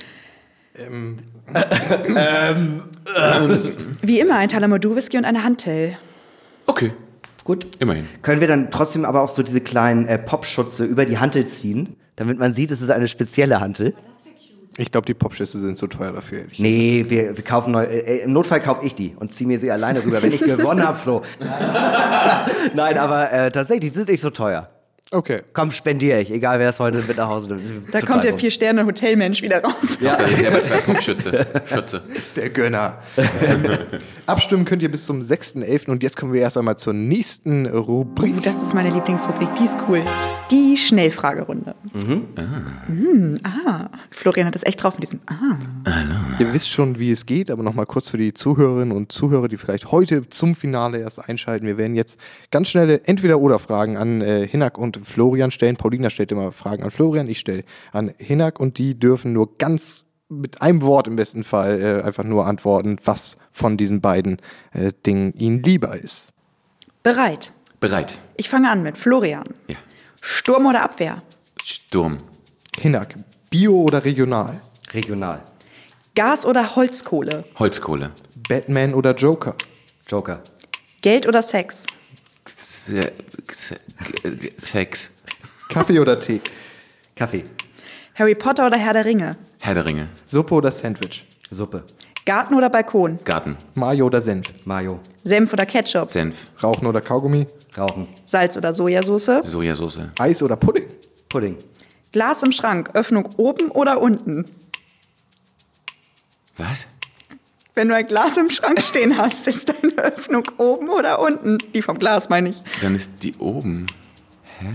Ähm, 0.75 1.19
ähm, 1.55 2.83
Wie 4.03 4.21
immer 4.21 4.37
ein 4.37 4.49
Talamodou 4.49 4.97
Whisky 4.97 5.17
und 5.17 5.25
eine 5.25 5.45
Hantel. 5.45 5.97
Okay. 6.67 6.93
Gut. 7.45 7.69
Immerhin. 7.79 8.07
Können 8.23 8.41
wir 8.41 8.49
dann 8.49 8.73
trotzdem 8.73 9.05
aber 9.05 9.23
auch 9.23 9.29
so 9.29 9.43
diese 9.43 9.61
kleinen 9.61 10.09
äh, 10.09 10.19
Popschutze 10.19 10.85
über 10.85 11.07
die 11.07 11.19
Hantel 11.19 11.47
ziehen, 11.47 11.95
damit 12.17 12.39
man 12.39 12.55
sieht, 12.55 12.73
es 12.73 12.81
ist 12.81 12.91
eine 12.91 13.07
spezielle 13.07 13.61
Hantel? 13.61 13.95
Ich 14.79 14.91
glaube, 14.91 15.07
die 15.07 15.15
Popschüsse 15.15 15.59
sind 15.59 15.79
zu 15.79 15.87
teuer 15.87 16.13
dafür. 16.13 16.43
Nee, 16.59 17.05
wir, 17.09 17.37
wir 17.37 17.45
kaufen 17.45 17.73
neu. 17.73 17.85
Äh, 17.85 18.25
Im 18.25 18.33
Notfall 18.33 18.61
kaufe 18.61 18.85
ich 18.85 18.95
die 18.95 19.15
und 19.19 19.33
ziehe 19.33 19.47
mir 19.47 19.59
sie 19.59 19.71
alleine 19.71 20.05
rüber, 20.05 20.23
wenn 20.23 20.33
ich 20.33 20.41
gewonnen 20.45 20.87
habe, 20.87 20.99
Flo. 20.99 21.23
Nein, 22.75 22.99
aber 22.99 23.33
äh, 23.33 23.51
tatsächlich, 23.51 23.93
die 23.93 23.99
sind 23.99 24.09
nicht 24.09 24.21
so 24.21 24.31
teuer. 24.31 24.69
Okay. 25.13 25.43
Komm, 25.53 25.71
spendiere 25.71 26.21
ich, 26.21 26.33
egal 26.33 26.59
wer 26.59 26.69
es 26.71 26.81
heute 26.81 26.97
mit 26.99 27.17
nach 27.17 27.29
Hause 27.29 27.55
nimmt. 27.55 27.95
Da 27.95 28.01
kommt 28.01 28.25
der 28.25 28.35
Vier-Sterne-Hotelmensch 28.35 29.41
wieder 29.41 29.63
raus. 29.63 29.99
Ja, 30.01 30.17
der 30.19 30.29
ist 30.33 30.43
ja 30.43 30.51
bei 30.51 30.59
zwei 30.61 30.79
Pumpschütze. 30.79 31.47
Schütze. 31.67 32.03
Der 32.35 32.51
Gönner. 32.51 32.99
ähm, 33.17 33.65
abstimmen 34.27 34.65
könnt 34.65 34.83
ihr 34.83 34.91
bis 34.91 35.07
zum 35.07 35.21
6.11. 35.21 35.91
Und 35.91 36.03
jetzt 36.03 36.17
kommen 36.17 36.33
wir 36.33 36.41
erst 36.41 36.59
einmal 36.59 36.77
zur 36.77 36.93
nächsten 36.93 37.67
Rubrik. 37.67 38.35
Oh, 38.37 38.41
das 38.41 38.61
ist 38.61 38.75
meine 38.75 38.91
Lieblingsrubrik, 38.91 39.49
die 39.55 39.65
ist 39.65 39.79
cool. 39.89 40.03
Die 40.51 40.77
Schnellfragerunde. 40.77 41.77
Mhm. 42.05 42.25
Ah. 42.35 42.91
Mhm, 42.91 43.41
ah. 43.45 43.89
Florian 44.11 44.49
hat 44.49 44.57
das 44.57 44.65
echt 44.65 44.83
drauf 44.83 44.95
mit 44.95 45.05
diesem 45.05 45.21
Ah. 45.27 45.57
Hallo. 45.89 46.15
Ihr 46.41 46.53
wisst 46.53 46.69
schon, 46.69 46.99
wie 46.99 47.13
es 47.13 47.27
geht, 47.27 47.53
aber 47.53 47.63
nochmal 47.63 47.87
kurz 47.87 48.09
für 48.09 48.19
die 48.19 48.35
Zuhörerinnen 48.35 48.95
und 48.97 49.13
Zuhörer, 49.13 49.47
die 49.47 49.57
vielleicht 49.57 49.93
heute 49.93 50.29
zum 50.29 50.57
Finale 50.57 50.99
erst 50.99 51.29
einschalten. 51.29 51.65
Wir 51.67 51.79
werden 51.79 51.95
jetzt 51.95 52.19
ganz 52.51 52.69
schnelle 52.71 53.03
Entweder-Oder-Fragen 53.05 53.97
an 53.97 54.21
äh, 54.21 54.47
Hinak 54.49 54.79
und 54.79 54.96
Florian 55.05 55.51
stellen. 55.51 55.77
Paulina 55.77 56.11
stellt 56.11 56.33
immer 56.33 56.53
Fragen 56.53 56.83
an 56.85 56.91
Florian, 56.91 57.29
ich 57.29 57.41
stelle 57.41 57.63
an 57.93 58.13
Hinak 58.19 58.61
und 58.61 58.79
die 58.79 58.99
dürfen 58.99 59.33
nur 59.33 59.57
ganz 59.57 60.05
mit 60.29 60.63
einem 60.63 60.83
Wort 60.83 61.07
im 61.07 61.17
besten 61.17 61.45
Fall 61.45 61.81
äh, 61.81 62.03
einfach 62.03 62.25
nur 62.25 62.47
antworten, 62.47 62.99
was 63.05 63.37
von 63.51 63.77
diesen 63.77 64.01
beiden 64.01 64.39
äh, 64.73 64.93
Dingen 65.07 65.33
ihnen 65.35 65.63
lieber 65.63 65.97
ist. 65.97 66.29
Bereit. 67.03 67.53
Bereit. 67.79 68.19
Ich 68.37 68.49
fange 68.49 68.71
an 68.71 68.83
mit 68.83 68.99
Florian. 68.99 69.47
Ja. 69.69 69.77
Sturm 70.21 70.67
oder 70.67 70.83
Abwehr? 70.83 71.17
Sturm. 71.65 72.17
Hinak. 72.81 73.15
Bio 73.51 73.75
oder 73.75 74.05
regional? 74.05 74.61
Regional. 74.93 75.43
Gas 76.15 76.45
oder 76.45 76.75
Holzkohle? 76.75 77.45
Holzkohle. 77.59 78.11
Batman 78.49 78.95
oder 78.95 79.15
Joker? 79.15 79.55
Joker. 80.09 80.43
Geld 81.03 81.27
oder 81.29 81.43
Sex? 81.43 81.85
Sex. 84.59 85.11
Kaffee 85.69 85.99
oder 85.99 86.21
Tee? 86.21 86.41
Kaffee. 87.17 87.45
Harry 88.15 88.35
Potter 88.35 88.67
oder 88.67 88.79
Herr 88.79 88.93
der 88.93 89.05
Ringe? 89.05 89.37
Herr 89.61 89.75
der 89.75 89.85
Ringe. 89.85 90.09
Suppe 90.27 90.55
oder 90.55 90.73
Sandwich? 90.73 91.25
Suppe. 91.51 91.85
Garten 92.25 92.55
oder 92.55 92.71
Balkon? 92.71 93.19
Garten. 93.25 93.57
Mayo 93.75 94.07
oder 94.07 94.21
Senf? 94.23 94.67
Mayo. 94.67 95.01
Senf 95.23 95.53
oder 95.53 95.67
Ketchup? 95.67 96.11
Senf. 96.11 96.61
Rauchen 96.63 96.87
oder 96.87 97.01
Kaugummi? 97.01 97.47
Rauchen. 97.77 98.09
Salz 98.25 98.57
oder 98.57 98.73
Sojasauce? 98.75 99.43
Sojasauce. 99.45 100.01
Eis 100.19 100.43
oder 100.43 100.57
Pudding? 100.57 100.87
Pudding. 101.29 101.57
Glas 102.13 102.43
im 102.43 102.53
Schrank, 102.53 102.95
Öffnung 102.95 103.29
oben 103.37 103.71
oder 103.71 104.01
unten? 104.01 104.45
Was? 106.57 106.87
Wenn 107.77 107.89
du 107.89 107.95
ein 107.95 108.07
Glas 108.07 108.39
im 108.39 108.51
Schrank 108.51 108.81
stehen 108.81 109.19
hast, 109.19 109.47
ist 109.47 109.69
deine 109.69 109.93
Öffnung 109.99 110.45
oben 110.57 110.89
oder 110.89 111.21
unten? 111.21 111.59
Die 111.75 111.83
vom 111.83 111.99
Glas, 111.99 112.31
meine 112.31 112.49
ich. 112.49 112.57
Dann 112.81 112.95
ist 112.97 113.23
die 113.23 113.35
oben. 113.37 113.87
Hä? 114.61 114.73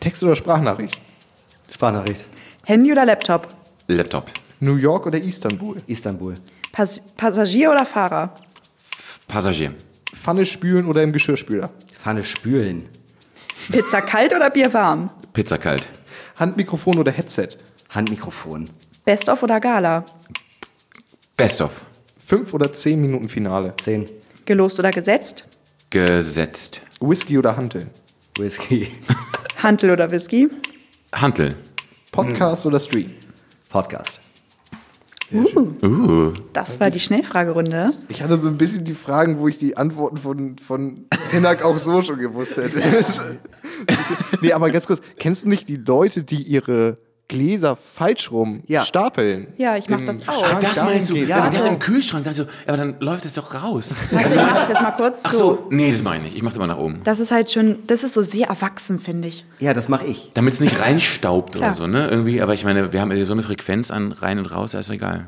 Text- 0.00 0.22
oder 0.22 0.36
Sprachnachricht? 0.36 1.00
Sprachnachricht. 1.72 2.26
Handy 2.66 2.92
oder 2.92 3.06
Laptop? 3.06 3.48
Laptop. 3.86 4.26
New 4.60 4.76
York 4.76 5.06
oder 5.06 5.18
Istanbul? 5.18 5.78
Istanbul. 5.86 6.34
Pass 6.72 7.00
Passagier 7.16 7.70
oder 7.70 7.86
Fahrer? 7.86 8.34
Passagier. 9.28 9.72
Pfanne 10.14 10.44
spülen 10.44 10.86
oder 10.86 11.02
im 11.02 11.12
Geschirrspüler? 11.14 11.70
Pfanne 11.94 12.22
spülen. 12.22 12.86
Pizza 13.70 14.02
kalt 14.02 14.34
oder 14.34 14.50
Bier 14.50 14.74
warm? 14.74 15.08
Pizza 15.32 15.56
kalt. 15.56 15.88
Handmikrofon 16.38 16.98
oder 16.98 17.12
Headset? 17.12 17.48
Handmikrofon. 17.88 18.68
Best 19.06 19.30
of 19.30 19.42
oder 19.42 19.58
Gala? 19.58 20.04
Best 21.38 21.62
of. 21.62 21.70
Fünf 22.32 22.54
oder 22.54 22.72
zehn 22.72 23.02
Minuten 23.02 23.28
Finale? 23.28 23.74
Zehn. 23.84 24.06
Gelost 24.46 24.78
oder 24.78 24.90
gesetzt? 24.90 25.44
Gesetzt. 25.90 26.80
Whisky 26.98 27.38
oder 27.38 27.58
Hantel? 27.58 27.86
Whisky. 28.38 28.88
Hantel 29.62 29.90
oder 29.90 30.10
Whisky? 30.10 30.48
Hantel. 31.12 31.54
Podcast 32.10 32.64
oder 32.64 32.80
Stream? 32.80 33.10
Podcast. 33.68 34.18
Uh. 35.30 35.76
Uh. 35.82 36.32
Das 36.54 36.80
war 36.80 36.90
die 36.90 37.00
Schnellfragerunde. 37.00 37.92
Ich 38.08 38.22
hatte 38.22 38.38
so 38.38 38.48
ein 38.48 38.56
bisschen 38.56 38.86
die 38.86 38.94
Fragen, 38.94 39.38
wo 39.38 39.46
ich 39.46 39.58
die 39.58 39.76
Antworten 39.76 40.16
von, 40.16 40.56
von 40.56 41.04
Hinak 41.32 41.62
auch 41.62 41.76
so 41.76 42.00
schon 42.00 42.18
gewusst 42.18 42.56
hätte. 42.56 42.80
nee, 44.40 44.54
aber 44.54 44.70
ganz 44.70 44.86
kurz, 44.86 45.02
kennst 45.18 45.44
du 45.44 45.50
nicht 45.50 45.68
die 45.68 45.76
Leute, 45.76 46.24
die 46.24 46.44
ihre 46.44 46.96
Gläser 47.32 47.76
falsch 47.76 48.30
rum 48.30 48.62
Ja. 48.66 48.82
stapeln? 48.82 49.46
Ja, 49.56 49.76
ich 49.78 49.88
mach 49.88 49.98
Im 50.00 50.06
das 50.06 50.28
auch. 50.28 50.46
Schrank 50.46 50.60
Das 50.60 50.84
meinst 50.84 51.08
du? 51.08 51.16
Ja, 51.16 51.50
Ja, 51.50 51.64
im 51.66 51.78
Kühlschrank. 51.78 52.24
Dann 52.24 52.34
so, 52.34 52.44
aber 52.66 52.76
dann 52.76 52.96
läuft 53.00 53.24
es 53.24 53.34
doch 53.34 53.54
raus. 53.54 53.94
Also 54.14 54.34
ich 54.34 54.40
mach 54.42 54.52
das 54.60 54.68
jetzt 54.68 54.82
mal 54.82 54.90
kurz 54.90 55.22
Ach 55.24 55.32
so. 55.32 55.66
nee, 55.70 55.90
das 55.90 56.02
meine 56.02 56.28
ich. 56.28 56.36
Ich 56.36 56.42
mach's 56.42 56.56
immer 56.56 56.66
nach 56.66 56.76
oben. 56.76 57.00
Das 57.04 57.20
ist 57.20 57.32
halt 57.32 57.50
schon, 57.50 57.78
das 57.86 58.04
ist 58.04 58.12
so 58.12 58.20
sehr 58.22 58.48
erwachsen, 58.48 58.98
finde 58.98 59.28
ich. 59.28 59.46
Ja, 59.60 59.72
das 59.72 59.88
mache 59.88 60.04
ich. 60.04 60.30
Damit 60.34 60.52
es 60.54 60.60
nicht 60.60 60.78
reinstaubt 60.78 61.56
oder 61.56 61.72
so, 61.72 61.86
ne? 61.86 62.08
Irgendwie, 62.08 62.42
aber 62.42 62.52
ich 62.54 62.64
meine, 62.64 62.92
wir 62.92 63.00
haben 63.00 63.24
so 63.24 63.32
eine 63.32 63.42
Frequenz 63.42 63.90
an 63.90 64.12
rein 64.12 64.38
und 64.38 64.46
raus, 64.46 64.72
da 64.72 64.78
ist 64.80 64.90
egal. 64.90 65.26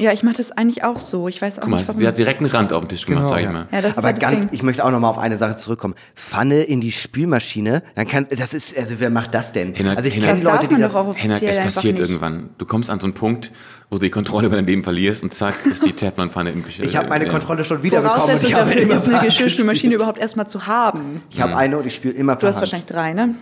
Ja, 0.00 0.12
ich 0.12 0.22
mache 0.22 0.36
das 0.36 0.52
eigentlich 0.52 0.84
auch 0.84 0.98
so. 1.00 1.26
Ich 1.26 1.42
weiß 1.42 1.58
auch 1.58 1.62
Guck 1.62 1.70
mal, 1.72 1.76
nicht, 1.78 1.88
warum. 1.88 2.00
sie 2.00 2.06
hat 2.06 2.16
direkt 2.16 2.40
einen 2.40 2.48
Rand 2.50 2.72
auf 2.72 2.82
den 2.82 2.88
Tisch 2.88 3.04
gemacht, 3.04 3.24
Genau, 3.24 3.34
sag 3.34 3.40
ich 3.40 3.46
ja. 3.46 3.52
mal. 3.52 3.66
ja, 3.72 3.82
das 3.82 3.90
ist 3.92 3.98
Aber 3.98 4.06
halt 4.06 4.20
ganz, 4.20 4.42
Ding. 4.42 4.50
ich 4.52 4.62
möchte 4.62 4.84
auch 4.84 4.90
noch 4.92 5.00
mal 5.00 5.08
auf 5.10 5.18
eine 5.18 5.36
Sache 5.38 5.56
zurückkommen. 5.56 5.94
Pfanne 6.14 6.62
in 6.62 6.80
die 6.80 6.92
Spülmaschine, 6.92 7.82
dann 7.96 8.06
kann, 8.06 8.26
das 8.30 8.54
ist, 8.54 8.78
also 8.78 8.94
wer 8.98 9.10
macht 9.10 9.34
das 9.34 9.52
denn? 9.52 9.74
Hinak- 9.74 9.96
also 9.96 10.08
ich 10.08 10.14
kenne 10.14 10.40
Leute, 10.40 10.68
die 10.68 10.76
das, 10.76 10.92
doch 10.92 11.00
auch 11.08 11.16
Hennak, 11.16 11.38
offiziell 11.42 11.66
es 11.66 11.74
passiert 11.74 11.98
nicht. 11.98 12.08
irgendwann. 12.08 12.50
Du 12.58 12.64
kommst 12.64 12.90
an 12.90 13.00
so 13.00 13.06
einen 13.06 13.14
Punkt, 13.14 13.50
wo 13.90 13.96
du 13.96 14.02
die 14.02 14.10
Kontrolle 14.10 14.46
über 14.46 14.54
dein 14.56 14.66
Leben 14.66 14.84
verlierst 14.84 15.22
und 15.24 15.34
zack, 15.34 15.54
ist 15.66 15.84
die 15.84 15.92
Teflonpfanne 15.92 16.50
im 16.52 16.62
Geschirr. 16.64 16.84
ich 16.84 16.94
habe 16.96 17.08
meine 17.08 17.24
Ja. 17.26 17.30
Kontrolle 17.32 17.64
schon 17.64 17.82
wieder 17.82 18.00
bekommen. 18.00 18.20
Voraussetzung 18.20 18.50
ich 18.50 18.54
habe 18.56 18.70
dafür 18.74 18.90
ist, 18.94 19.08
eine 19.08 19.24
Geschirrspülmaschine 19.24 19.94
überhaupt 19.96 20.18
erstmal 20.18 20.46
zu 20.48 20.66
haben. 20.68 21.22
Ich 21.30 21.40
habe 21.40 21.56
eine 21.56 21.76
und 21.76 21.86
ich 21.86 21.94
spiele 21.96 22.14
immer 22.14 22.36
Du 22.36 22.46
hast 22.46 22.54
Hand. 22.56 22.60
wahrscheinlich 22.62 22.86
drei, 22.86 23.14
ne? 23.14 23.34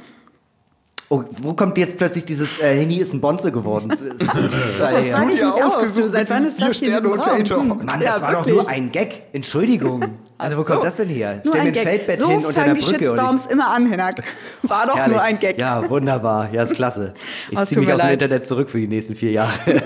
Oh, 1.09 1.23
wo 1.31 1.55
kommt 1.55 1.79
jetzt 1.79 1.99
plötzlich 1.99 2.25
dieses 2.25 2.59
äh, 2.61 2.75
Henny 2.81 2.97
ist 2.97 3.13
ein 3.15 3.21
Bonze 3.21 3.53
geworden? 3.53 3.91
das 4.19 4.91
Das 4.93 5.09
ja. 5.09 5.17
frage 5.17 5.33
ich 5.33 5.39
dir 5.39 5.55
ausgesucht 5.65 6.05
Du, 6.07 6.09
Seit 6.11 6.29
wann 6.31 6.45
ist 6.45 6.61
das 6.61 6.79
Vier-Sterne-Hotel 6.79 7.33
Raum? 7.33 7.45
Talk. 7.69 7.85
Mann, 7.85 8.01
Ja, 8.03 8.13
das 8.15 8.23
war 8.23 8.33
wirklich. 8.33 8.55
doch 8.57 8.63
nur 8.65 8.69
ein 8.69 8.91
Gag. 8.91 9.23
Entschuldigung. 9.33 10.05
Also 10.37 10.59
wo 10.59 10.63
so. 10.63 10.73
kommt 10.73 10.85
das 10.85 10.97
denn 10.97 11.09
her? 11.09 11.41
Nur 11.45 11.55
Stell 11.55 11.55
mir 11.55 11.61
ein 11.61 11.67
ein 11.69 11.73
Gag. 11.75 11.83
Feldbett 11.85 12.19
so 12.19 12.29
hin 12.29 12.39
unter 12.45 12.53
fangen 12.53 12.67
der 12.67 12.75
die 12.75 12.81
Brücke. 12.81 12.95
und 12.97 13.01
ich- 13.03 13.09
Shitstorms 13.09 13.47
immer 13.47 13.69
an, 13.69 13.87
Hinak. 13.87 14.23
War 14.63 14.87
doch 14.87 14.97
Herrlich. 14.97 15.13
nur 15.15 15.23
ein 15.23 15.39
Gag. 15.39 15.59
Ja, 15.59 15.89
wunderbar. 15.89 16.49
Ja, 16.53 16.65
ist 16.65 16.75
klasse. 16.75 17.15
Ich 17.51 17.65
ziehe 17.67 17.81
mich 17.81 17.93
aus 17.93 18.01
dem. 18.01 18.11
Internet 18.11 18.45
zurück 18.47 18.69
für 18.69 18.79
die 18.81 18.89
nächsten 18.89 19.15
vier 19.15 19.31
Jahre. 19.31 19.53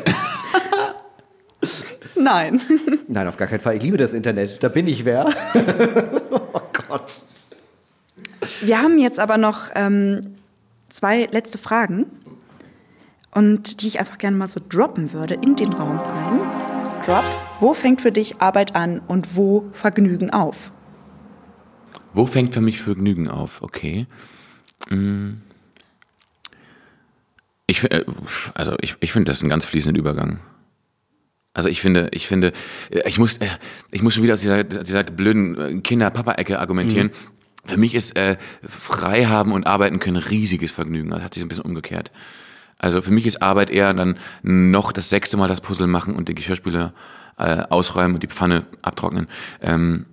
Nein. 2.17 2.61
Nein, 3.09 3.29
auf 3.29 3.37
gar 3.37 3.49
keinen 3.49 3.61
Fall. 3.61 3.77
Ich 3.77 3.83
liebe 3.83 3.97
das 3.97 4.13
Internet. 4.13 4.63
Da 4.63 4.69
bin 4.69 4.87
ich 4.89 5.05
wer. 5.05 5.27
oh 6.31 6.61
Gott. 6.89 7.05
Wir 8.63 8.81
haben 8.83 8.99
jetzt 8.99 9.19
aber 9.21 9.37
noch 9.39 9.65
ähm, 9.75 10.21
zwei 10.91 11.27
letzte 11.31 11.59
Fragen. 11.59 12.07
Und 13.33 13.83
die 13.83 13.87
ich 13.87 14.01
einfach 14.01 14.19
gerne 14.19 14.37
mal 14.37 14.49
so 14.49 14.61
droppen 14.69 15.13
würde 15.13 15.35
in 15.35 15.55
den 15.57 15.73
Raum 15.73 15.99
rein. 15.99 16.41
Drop. 17.07 17.25
Wo 17.61 17.75
fängt 17.75 18.01
für 18.01 18.13
dich 18.13 18.41
Arbeit 18.41 18.75
an 18.75 19.01
und 19.01 19.37
wo 19.37 19.71
Vergnügen 19.73 20.31
auf? 20.31 20.73
Wo 22.13 22.27
fängt 22.27 22.55
für 22.55 22.61
mich 22.61 22.83
Vergnügen 22.83 23.29
auf? 23.29 23.63
Okay. 23.63 24.07
Hm. 24.89 25.43
Ich, 27.67 27.85
äh, 27.85 28.05
also 28.55 28.77
ich, 28.81 28.97
ich 29.01 29.13
finde 29.13 29.31
das 29.31 29.43
ein 29.43 29.49
ganz 29.49 29.65
fließender 29.65 29.99
Übergang. 29.99 30.41
Also 31.53 31.69
ich 31.69 31.81
finde, 31.81 32.09
ich 32.13 32.27
finde, 32.27 32.53
ich 33.05 33.19
muss, 33.19 33.39
äh, 33.39 33.47
ich 33.91 34.03
muss 34.03 34.15
schon 34.15 34.25
wieder 34.25 34.35
aus 34.35 34.41
dieser, 34.41 34.65
dieser 34.65 35.05
blöden 35.05 35.83
Kinder-Papa-Ecke 35.83 36.59
argumentieren. 36.59 37.09
Mhm. 37.09 37.40
Für 37.65 37.77
mich 37.77 37.95
ist 37.95 38.17
äh, 38.17 38.37
frei 38.63 39.27
haben 39.27 39.53
und 39.53 39.67
arbeiten 39.67 39.99
können 39.99 40.17
riesiges 40.17 40.71
Vergnügen. 40.71 41.11
Das 41.11 41.23
hat 41.23 41.35
sich 41.35 41.43
ein 41.43 41.49
bisschen 41.49 41.65
umgekehrt. 41.65 42.11
Also 42.79 43.03
für 43.03 43.11
mich 43.11 43.27
ist 43.27 43.43
Arbeit 43.43 43.71
eher 43.71 43.93
dann 43.93 44.19
noch 44.43 44.93
das 44.93 45.11
sechste 45.11 45.37
Mal 45.37 45.49
das 45.49 45.61
Puzzle 45.61 45.87
machen 45.87 46.17
und 46.17 46.29
die 46.29 46.35
Geschirrspüler 46.35 46.95
äh, 47.39 47.63
ausräumen 47.69 48.15
und 48.15 48.23
die 48.23 48.29
Pfanne 48.29 48.65
abtrocknen. 48.81 49.27
Ähm, 49.61 50.07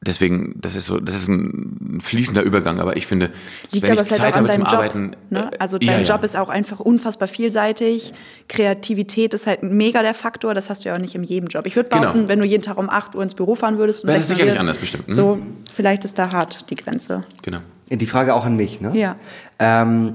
deswegen, 0.00 0.54
das 0.56 0.76
ist 0.76 0.86
so, 0.86 0.98
das 0.98 1.14
ist 1.14 1.28
ein 1.28 1.98
fließender 2.02 2.42
Übergang, 2.42 2.80
aber 2.80 2.96
ich 2.96 3.06
finde, 3.06 3.30
Liegt 3.70 3.86
wenn 3.86 3.98
aber 3.98 4.06
ich 4.06 4.14
Zeit 4.14 4.36
habe 4.36 4.50
zum 4.50 4.62
Job, 4.62 4.72
Arbeiten, 4.72 5.16
ne? 5.28 5.50
also 5.58 5.78
dein 5.78 5.88
ja, 5.88 6.14
Job 6.14 6.20
ja. 6.20 6.24
ist 6.24 6.36
auch 6.36 6.48
einfach 6.48 6.80
unfassbar 6.80 7.28
vielseitig. 7.28 8.12
Kreativität 8.48 9.34
ist 9.34 9.46
halt 9.46 9.62
mega 9.62 10.02
der 10.02 10.14
Faktor, 10.14 10.54
das 10.54 10.70
hast 10.70 10.84
du 10.84 10.88
ja 10.88 10.94
auch 10.94 11.00
nicht 11.00 11.14
in 11.14 11.22
jedem 11.22 11.48
Job. 11.48 11.66
Ich 11.66 11.76
würde 11.76 11.88
genau. 11.88 12.00
behaupten, 12.00 12.18
genau. 12.20 12.28
wenn 12.28 12.38
du 12.38 12.46
jeden 12.46 12.62
Tag 12.62 12.78
um 12.78 12.88
8 12.88 13.14
Uhr 13.14 13.22
ins 13.22 13.34
Büro 13.34 13.54
fahren 13.54 13.78
würdest, 13.78 14.06
wäre 14.06 14.16
das 14.16 14.28
sicherlich 14.28 14.58
anders 14.58 14.78
bestimmt. 14.78 15.08
Mhm. 15.08 15.12
So, 15.12 15.38
vielleicht 15.70 16.04
ist 16.04 16.18
da 16.18 16.32
hart 16.32 16.70
die 16.70 16.76
Grenze. 16.76 17.24
Genau. 17.42 17.58
Die 17.90 18.06
Frage 18.06 18.34
auch 18.34 18.44
an 18.44 18.56
mich, 18.56 18.80
ne? 18.80 18.96
Ja. 18.96 19.16
Ähm, 19.58 20.14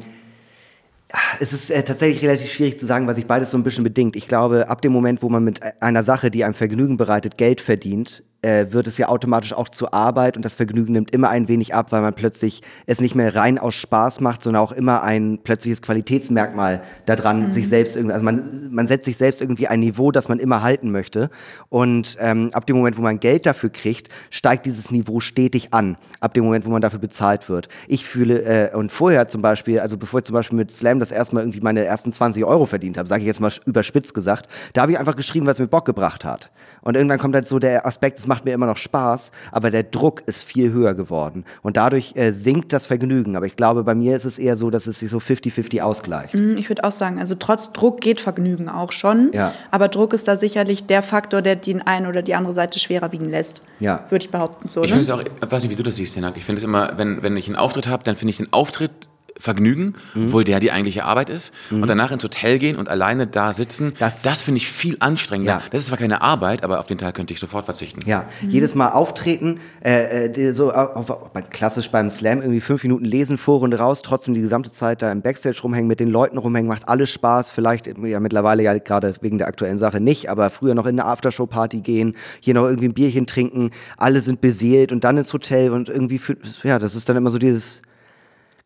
es 1.40 1.54
ist 1.54 1.70
äh, 1.70 1.84
tatsächlich 1.84 2.24
relativ 2.24 2.52
schwierig 2.52 2.80
zu 2.80 2.86
sagen, 2.86 3.08
was 3.08 3.16
sich 3.16 3.28
beides 3.28 3.52
so 3.52 3.58
ein 3.58 3.64
bisschen 3.64 3.84
bedingt. 3.84 4.16
Ich 4.16 4.28
glaube, 4.28 4.70
ab 4.70 4.82
dem 4.82 4.92
Moment, 4.92 5.22
wo 5.22 5.30
man 5.30 5.44
mit 5.44 5.62
einer 5.82 6.04
Sache, 6.04 6.32
die 6.32 6.44
einem 6.44 6.54
Vergnügen 6.54 6.98
bereitet, 6.98 7.38
Geld 7.38 7.62
verdient, 7.62 8.24
äh, 8.42 8.68
wird 8.72 8.88
es 8.88 8.98
ja 8.98 9.08
automatisch 9.10 9.54
auch 9.54 9.70
zur 9.70 9.94
Arbeit 9.94 10.38
und 10.38 10.46
das 10.46 10.56
Vergnügen 10.56 10.94
nimmt 10.94 11.12
immer 11.12 11.30
ein 11.30 11.48
wenig 11.48 11.74
ab, 11.74 11.92
weil 11.92 12.02
man 12.02 12.14
plötzlich 12.14 12.62
es 12.86 13.02
nicht 13.02 13.16
mehr 13.16 13.36
rein 13.36 13.58
aus 13.58 13.76
Spaß 13.76 14.20
macht, 14.22 14.44
sondern 14.44 14.62
auch 14.62 14.72
immer 14.72 15.04
ein 15.04 15.40
plötzliches 15.44 15.82
Qualitätsmerkmal 15.82 16.84
daran, 17.06 17.48
mhm. 17.48 17.54
sich 17.54 17.68
selbst 17.68 17.96
irgendwie, 17.96 18.14
also 18.14 18.24
man, 18.24 18.70
man 18.72 18.88
setzt 18.88 19.06
sich 19.06 19.18
selbst 19.18 19.42
irgendwie 19.42 19.68
ein 19.68 19.80
Niveau, 19.80 20.12
das 20.12 20.28
man 20.28 20.40
immer 20.40 20.62
halten 20.62 20.92
möchte. 20.92 21.30
Und 21.70 22.18
ähm, 22.20 22.50
ab 22.54 22.68
dem 22.68 22.76
Moment, 22.76 22.98
wo 22.98 23.02
man 23.02 23.20
Geld 23.20 23.46
dafür 23.46 23.72
kriegt, 23.72 24.10
steigt 24.30 24.66
dieses 24.66 24.92
Niveau 24.92 25.20
stetig 25.20 25.74
an. 25.74 25.98
Ab 26.20 26.34
dem 26.34 26.44
Moment, 26.44 26.66
wo 26.66 26.70
man 26.70 26.82
dafür 26.82 27.00
bezahlt 27.00 27.50
wird. 27.50 27.68
Ich 27.88 28.06
fühle, 28.06 28.72
äh, 28.72 28.76
und 28.76 28.92
vorher 28.92 29.28
zum 29.28 29.42
Beispiel, 29.42 29.80
also 29.80 29.98
bevor 29.98 30.20
ich 30.20 30.26
zum 30.26 30.34
Beispiel 30.34 30.58
mit 30.58 30.72
Slam 30.72 31.00
das 31.00 31.12
erste 31.12 31.36
Mal 31.36 31.42
irgendwie 31.42 31.62
meine 31.62 31.84
ersten 31.84 32.12
20 32.12 32.44
Euro 32.46 32.66
verdient 32.66 32.98
habe, 32.98 33.08
sage 33.08 33.22
ich 33.22 33.28
jetzt 33.28 33.40
mal 33.40 33.52
überspitzt 33.66 34.14
gesagt, 34.14 34.48
da 34.74 34.82
habe 34.82 34.92
ich 34.92 35.00
einfach 35.00 35.16
geschrieben, 35.16 35.48
was 35.48 35.60
mir 35.60 35.68
Bock 35.68 35.86
gebracht 35.86 36.26
hat. 36.26 36.52
Und 36.82 36.96
irgendwann 36.96 37.18
kommt 37.18 37.34
halt 37.34 37.48
so 37.48 37.58
der 37.58 37.88
Aspekt, 37.88 38.20
es 38.20 38.28
macht 38.28 38.35
mir 38.44 38.54
immer 38.54 38.66
noch 38.66 38.78
Spaß, 38.78 39.32
aber 39.52 39.72
der 39.72 39.84
Druck 39.84 40.24
ist 40.26 40.44
viel 40.44 40.72
höher 40.72 40.94
geworden. 40.94 41.46
Und 41.62 41.78
dadurch 41.78 42.16
äh, 42.16 42.32
sinkt 42.32 42.74
das 42.74 42.86
Vergnügen. 42.86 43.36
Aber 43.36 43.46
ich 43.46 43.56
glaube, 43.56 43.84
bei 43.84 43.96
mir 43.96 44.16
ist 44.16 44.26
es 44.26 44.38
eher 44.38 44.58
so, 44.58 44.70
dass 44.70 44.88
es 44.88 45.00
sich 45.00 45.10
so 45.10 45.20
50-50 45.20 45.82
ausgleicht. 45.82 46.34
Mhm, 46.34 46.58
ich 46.58 46.70
würde 46.70 46.84
auch 46.84 46.92
sagen, 46.92 47.20
also 47.20 47.36
trotz 47.36 47.72
Druck 47.74 48.02
geht 48.02 48.20
Vergnügen 48.20 48.70
auch 48.70 48.92
schon. 48.92 49.32
Ja. 49.34 49.54
Aber 49.72 49.88
Druck 49.88 50.14
ist 50.14 50.28
da 50.28 50.36
sicherlich 50.36 50.86
der 50.86 51.02
Faktor, 51.02 51.42
der 51.42 51.56
die 51.56 51.80
eine 51.86 52.10
oder 52.10 52.22
die 52.22 52.36
andere 52.36 52.54
Seite 52.54 52.80
schwerer 52.80 53.12
wiegen 53.12 53.30
lässt. 53.30 53.62
Ja. 53.80 54.06
Würde 54.10 54.26
ich 54.26 54.32
behaupten. 54.32 54.68
So, 54.68 54.84
ich 54.84 54.90
ne? 54.90 55.02
finde 55.02 55.04
es 55.04 55.10
auch, 55.12 55.22
ich 55.22 55.52
weiß 55.52 55.64
nicht, 55.64 55.72
wie 55.72 55.76
du 55.76 55.84
das 55.84 55.96
siehst, 55.96 56.16
Hinak. 56.16 56.38
Ich 56.38 56.46
finde 56.46 56.58
es 56.58 56.64
immer, 56.64 56.98
wenn, 56.98 57.24
wenn 57.24 57.38
ich 57.38 57.48
einen 57.48 57.56
Auftritt 57.56 57.88
habe, 57.88 58.04
dann 58.04 58.16
finde 58.16 58.32
ich 58.32 58.38
den 58.38 58.52
Auftritt 58.52 59.10
Vergnügen, 59.38 59.96
mhm. 60.14 60.28
obwohl 60.28 60.44
der 60.44 60.60
die 60.60 60.72
eigentliche 60.72 61.04
Arbeit 61.04 61.30
ist. 61.30 61.54
Mhm. 61.70 61.82
Und 61.82 61.90
danach 61.90 62.12
ins 62.12 62.24
Hotel 62.24 62.58
gehen 62.58 62.78
und 62.78 62.88
alleine 62.88 63.28
da 63.28 63.52
sitzen, 63.54 63.94
das, 64.00 64.22
das 64.22 64.42
finde 64.42 64.60
ich 64.60 64.68
viel 64.68 64.96
anstrengender. 65.00 65.54
Ja. 65.54 65.62
Das 65.72 65.82
ist 65.82 65.88
zwar 65.88 65.98
keine 65.98 66.22
Arbeit, 66.22 66.64
aber 66.64 66.80
auf 66.80 66.86
den 66.86 66.98
Teil 66.98 67.12
könnte 67.12 67.34
ich 67.34 67.40
sofort 67.40 67.66
verzichten. 67.66 68.02
Ja, 68.06 68.28
mhm. 68.42 68.50
jedes 68.50 68.76
Mal 68.76 68.90
auftreten, 68.90 69.60
äh, 69.84 70.28
äh 70.28 70.54
so 70.54 70.72
auf, 70.72 71.10
auf, 71.10 71.32
klassisch 71.50 71.92
beim 71.92 72.10
Slam 72.10 72.40
irgendwie 72.40 72.62
fünf 72.62 72.84
Minuten 72.84 73.04
lesen, 73.04 73.38
Vorrunde 73.38 73.78
raus, 73.78 74.02
trotzdem 74.02 74.34
die 74.34 74.42
gesamte 74.42 74.72
Zeit 74.72 75.02
da 75.02 75.12
im 75.12 75.22
Backstage 75.22 75.60
rumhängen, 75.62 75.88
mit 75.88 76.00
den 76.00 76.10
Leuten 76.10 76.38
rumhängen, 76.38 76.70
macht 76.70 76.88
alles 76.88 77.10
Spaß. 77.12 77.52
Vielleicht 77.52 77.88
ja 77.88 78.20
mittlerweile 78.20 78.64
ja 78.64 78.78
gerade 78.78 79.16
wegen 79.22 79.38
der 79.38 79.48
aktuellen 79.48 79.78
Sache 79.78 80.00
nicht, 80.00 80.30
aber 80.30 80.50
früher 80.50 80.76
noch 80.76 80.86
in 80.86 81.00
eine 81.00 81.10
Aftershow-Party 81.10 81.82
gehen, 81.82 82.16
hier 82.40 82.54
noch 82.54 82.66
irgendwie 82.66 82.88
ein 82.88 82.94
Bierchen 82.94 83.28
trinken, 83.28 83.72
alle 83.98 84.22
sind 84.22 84.40
beseelt 84.40 84.92
und 84.92 85.04
dann 85.04 85.18
ins 85.18 85.34
Hotel 85.34 85.72
und 85.72 85.90
irgendwie, 85.90 86.20
für, 86.20 86.38
ja, 86.64 86.80
das 86.80 86.96
ist 86.96 87.10
dann 87.10 87.18
immer 87.18 87.32
so 87.32 87.38
dieses 87.38 87.82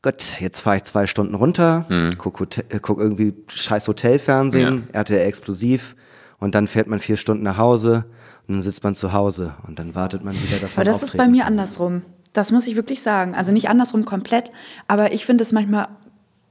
Gott, 0.02 0.40
jetzt 0.40 0.62
fahre 0.62 0.78
ich 0.78 0.84
zwei 0.86 1.08
Stunden 1.08 1.36
runter, 1.36 1.86
mhm. 1.90 2.18
guck, 2.18 2.40
Hotel, 2.40 2.64
äh, 2.70 2.80
guck, 2.82 3.00
irgendwie 3.00 3.34
scheiß 3.48 3.88
Hotelfernsehen, 3.88 4.88
ja. 4.94 5.00
RTL 5.00 5.28
explosiv 5.28 5.96
und 6.40 6.56
dann 6.56 6.68
fährt 6.68 6.88
man 6.88 7.00
vier 7.00 7.18
Stunden 7.18 7.44
nach 7.44 7.58
Hause 7.58 8.06
und 8.48 8.56
dann 8.56 8.62
sitzt 8.62 8.84
man 8.84 8.96
zu 8.96 9.12
Hause 9.12 9.56
und 9.68 9.78
dann 9.78 9.96
wartet 9.96 10.24
man 10.24 10.34
wieder, 10.34 10.58
dass 10.58 10.78
man 10.78 10.88
Aber 10.88 10.94
das 10.94 11.04
ist 11.04 11.18
bei 11.18 11.28
mir 11.28 11.46
andersrum. 11.46 12.04
Das 12.32 12.52
muss 12.52 12.68
ich 12.68 12.76
wirklich 12.76 13.02
sagen. 13.02 13.36
Also 13.36 13.52
nicht 13.52 13.70
andersrum 13.70 14.06
komplett, 14.06 14.52
aber 14.88 15.12
ich 15.12 15.26
finde 15.26 15.44
es 15.44 15.52
manchmal 15.52 15.90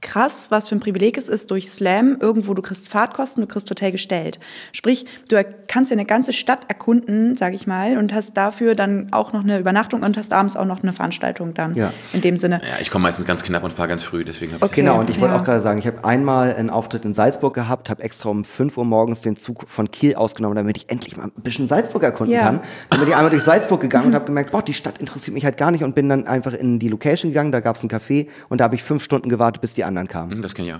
krass, 0.01 0.49
was 0.49 0.69
für 0.69 0.75
ein 0.75 0.79
Privileg 0.79 1.17
es 1.17 1.29
ist, 1.29 1.51
durch 1.51 1.69
Slam 1.69 2.17
irgendwo, 2.19 2.53
du 2.53 2.61
kriegst 2.61 2.87
Fahrtkosten, 2.87 3.41
du 3.41 3.47
kriegst 3.47 3.69
Hotel 3.69 3.91
gestellt. 3.91 4.39
Sprich, 4.71 5.05
du 5.27 5.43
kannst 5.67 5.91
ja 5.91 5.95
eine 5.95 6.05
ganze 6.05 6.33
Stadt 6.33 6.61
erkunden, 6.67 7.35
sage 7.35 7.55
ich 7.55 7.67
mal, 7.67 7.97
und 7.97 8.13
hast 8.13 8.35
dafür 8.37 8.75
dann 8.75 9.09
auch 9.11 9.33
noch 9.33 9.43
eine 9.43 9.59
Übernachtung 9.59 10.03
und 10.03 10.17
hast 10.17 10.33
abends 10.33 10.55
auch 10.55 10.65
noch 10.65 10.83
eine 10.83 10.93
Veranstaltung 10.93 11.53
dann. 11.53 11.75
Ja. 11.75 11.91
In 12.13 12.21
dem 12.21 12.37
Sinne. 12.37 12.61
Ja, 12.63 12.79
ich 12.79 12.91
komme 12.91 13.03
meistens 13.03 13.25
ganz 13.25 13.43
knapp 13.43 13.63
und 13.63 13.73
fahre 13.73 13.89
ganz 13.89 14.03
früh, 14.03 14.23
deswegen 14.23 14.53
habe 14.53 14.63
okay. 14.63 14.71
ich 14.71 14.75
Genau, 14.79 14.99
und 14.99 15.09
ich 15.09 15.19
wollte 15.19 15.35
ja. 15.35 15.39
auch 15.39 15.43
gerade 15.43 15.61
sagen, 15.61 15.79
ich 15.79 15.87
habe 15.87 16.03
einmal 16.05 16.55
einen 16.55 16.69
Auftritt 16.69 17.03
in 17.03 17.13
Salzburg 17.13 17.53
gehabt, 17.53 17.89
habe 17.89 18.01
extra 18.01 18.29
um 18.29 18.43
5 18.43 18.77
Uhr 18.77 18.85
morgens 18.85 19.21
den 19.21 19.35
Zug 19.35 19.67
von 19.67 19.91
Kiel 19.91 20.15
ausgenommen, 20.15 20.55
damit 20.55 20.77
ich 20.77 20.89
endlich 20.89 21.17
mal 21.17 21.25
ein 21.25 21.31
bisschen 21.43 21.67
Salzburg 21.67 22.03
erkunden 22.03 22.35
ja. 22.35 22.43
kann. 22.43 22.61
Dann 22.89 22.99
bin 22.99 23.09
ich 23.09 23.15
einmal 23.15 23.29
durch 23.29 23.43
Salzburg 23.43 23.81
gegangen 23.81 24.07
und 24.07 24.15
habe 24.15 24.25
gemerkt, 24.25 24.51
boah, 24.51 24.61
die 24.61 24.73
Stadt 24.73 24.97
interessiert 24.99 25.33
mich 25.33 25.43
halt 25.43 25.57
gar 25.57 25.71
nicht 25.71 25.83
und 25.83 25.95
bin 25.95 26.07
dann 26.09 26.27
einfach 26.27 26.53
in 26.53 26.79
die 26.79 26.87
Location 26.87 27.31
gegangen, 27.31 27.51
da 27.51 27.59
gab 27.59 27.75
es 27.75 27.83
ein 27.83 27.89
Café 27.89 28.27
und 28.47 28.59
da 28.59 28.65
habe 28.65 28.75
ich 28.75 28.83
fünf 28.83 29.03
Stunden 29.03 29.29
gewartet, 29.29 29.61
bis 29.61 29.73
die 29.73 29.83
anderen 29.89 30.07
kamen. 30.07 30.31
Hm, 30.31 30.41
das 30.41 30.53
ich 30.53 30.73
auch. 30.73 30.79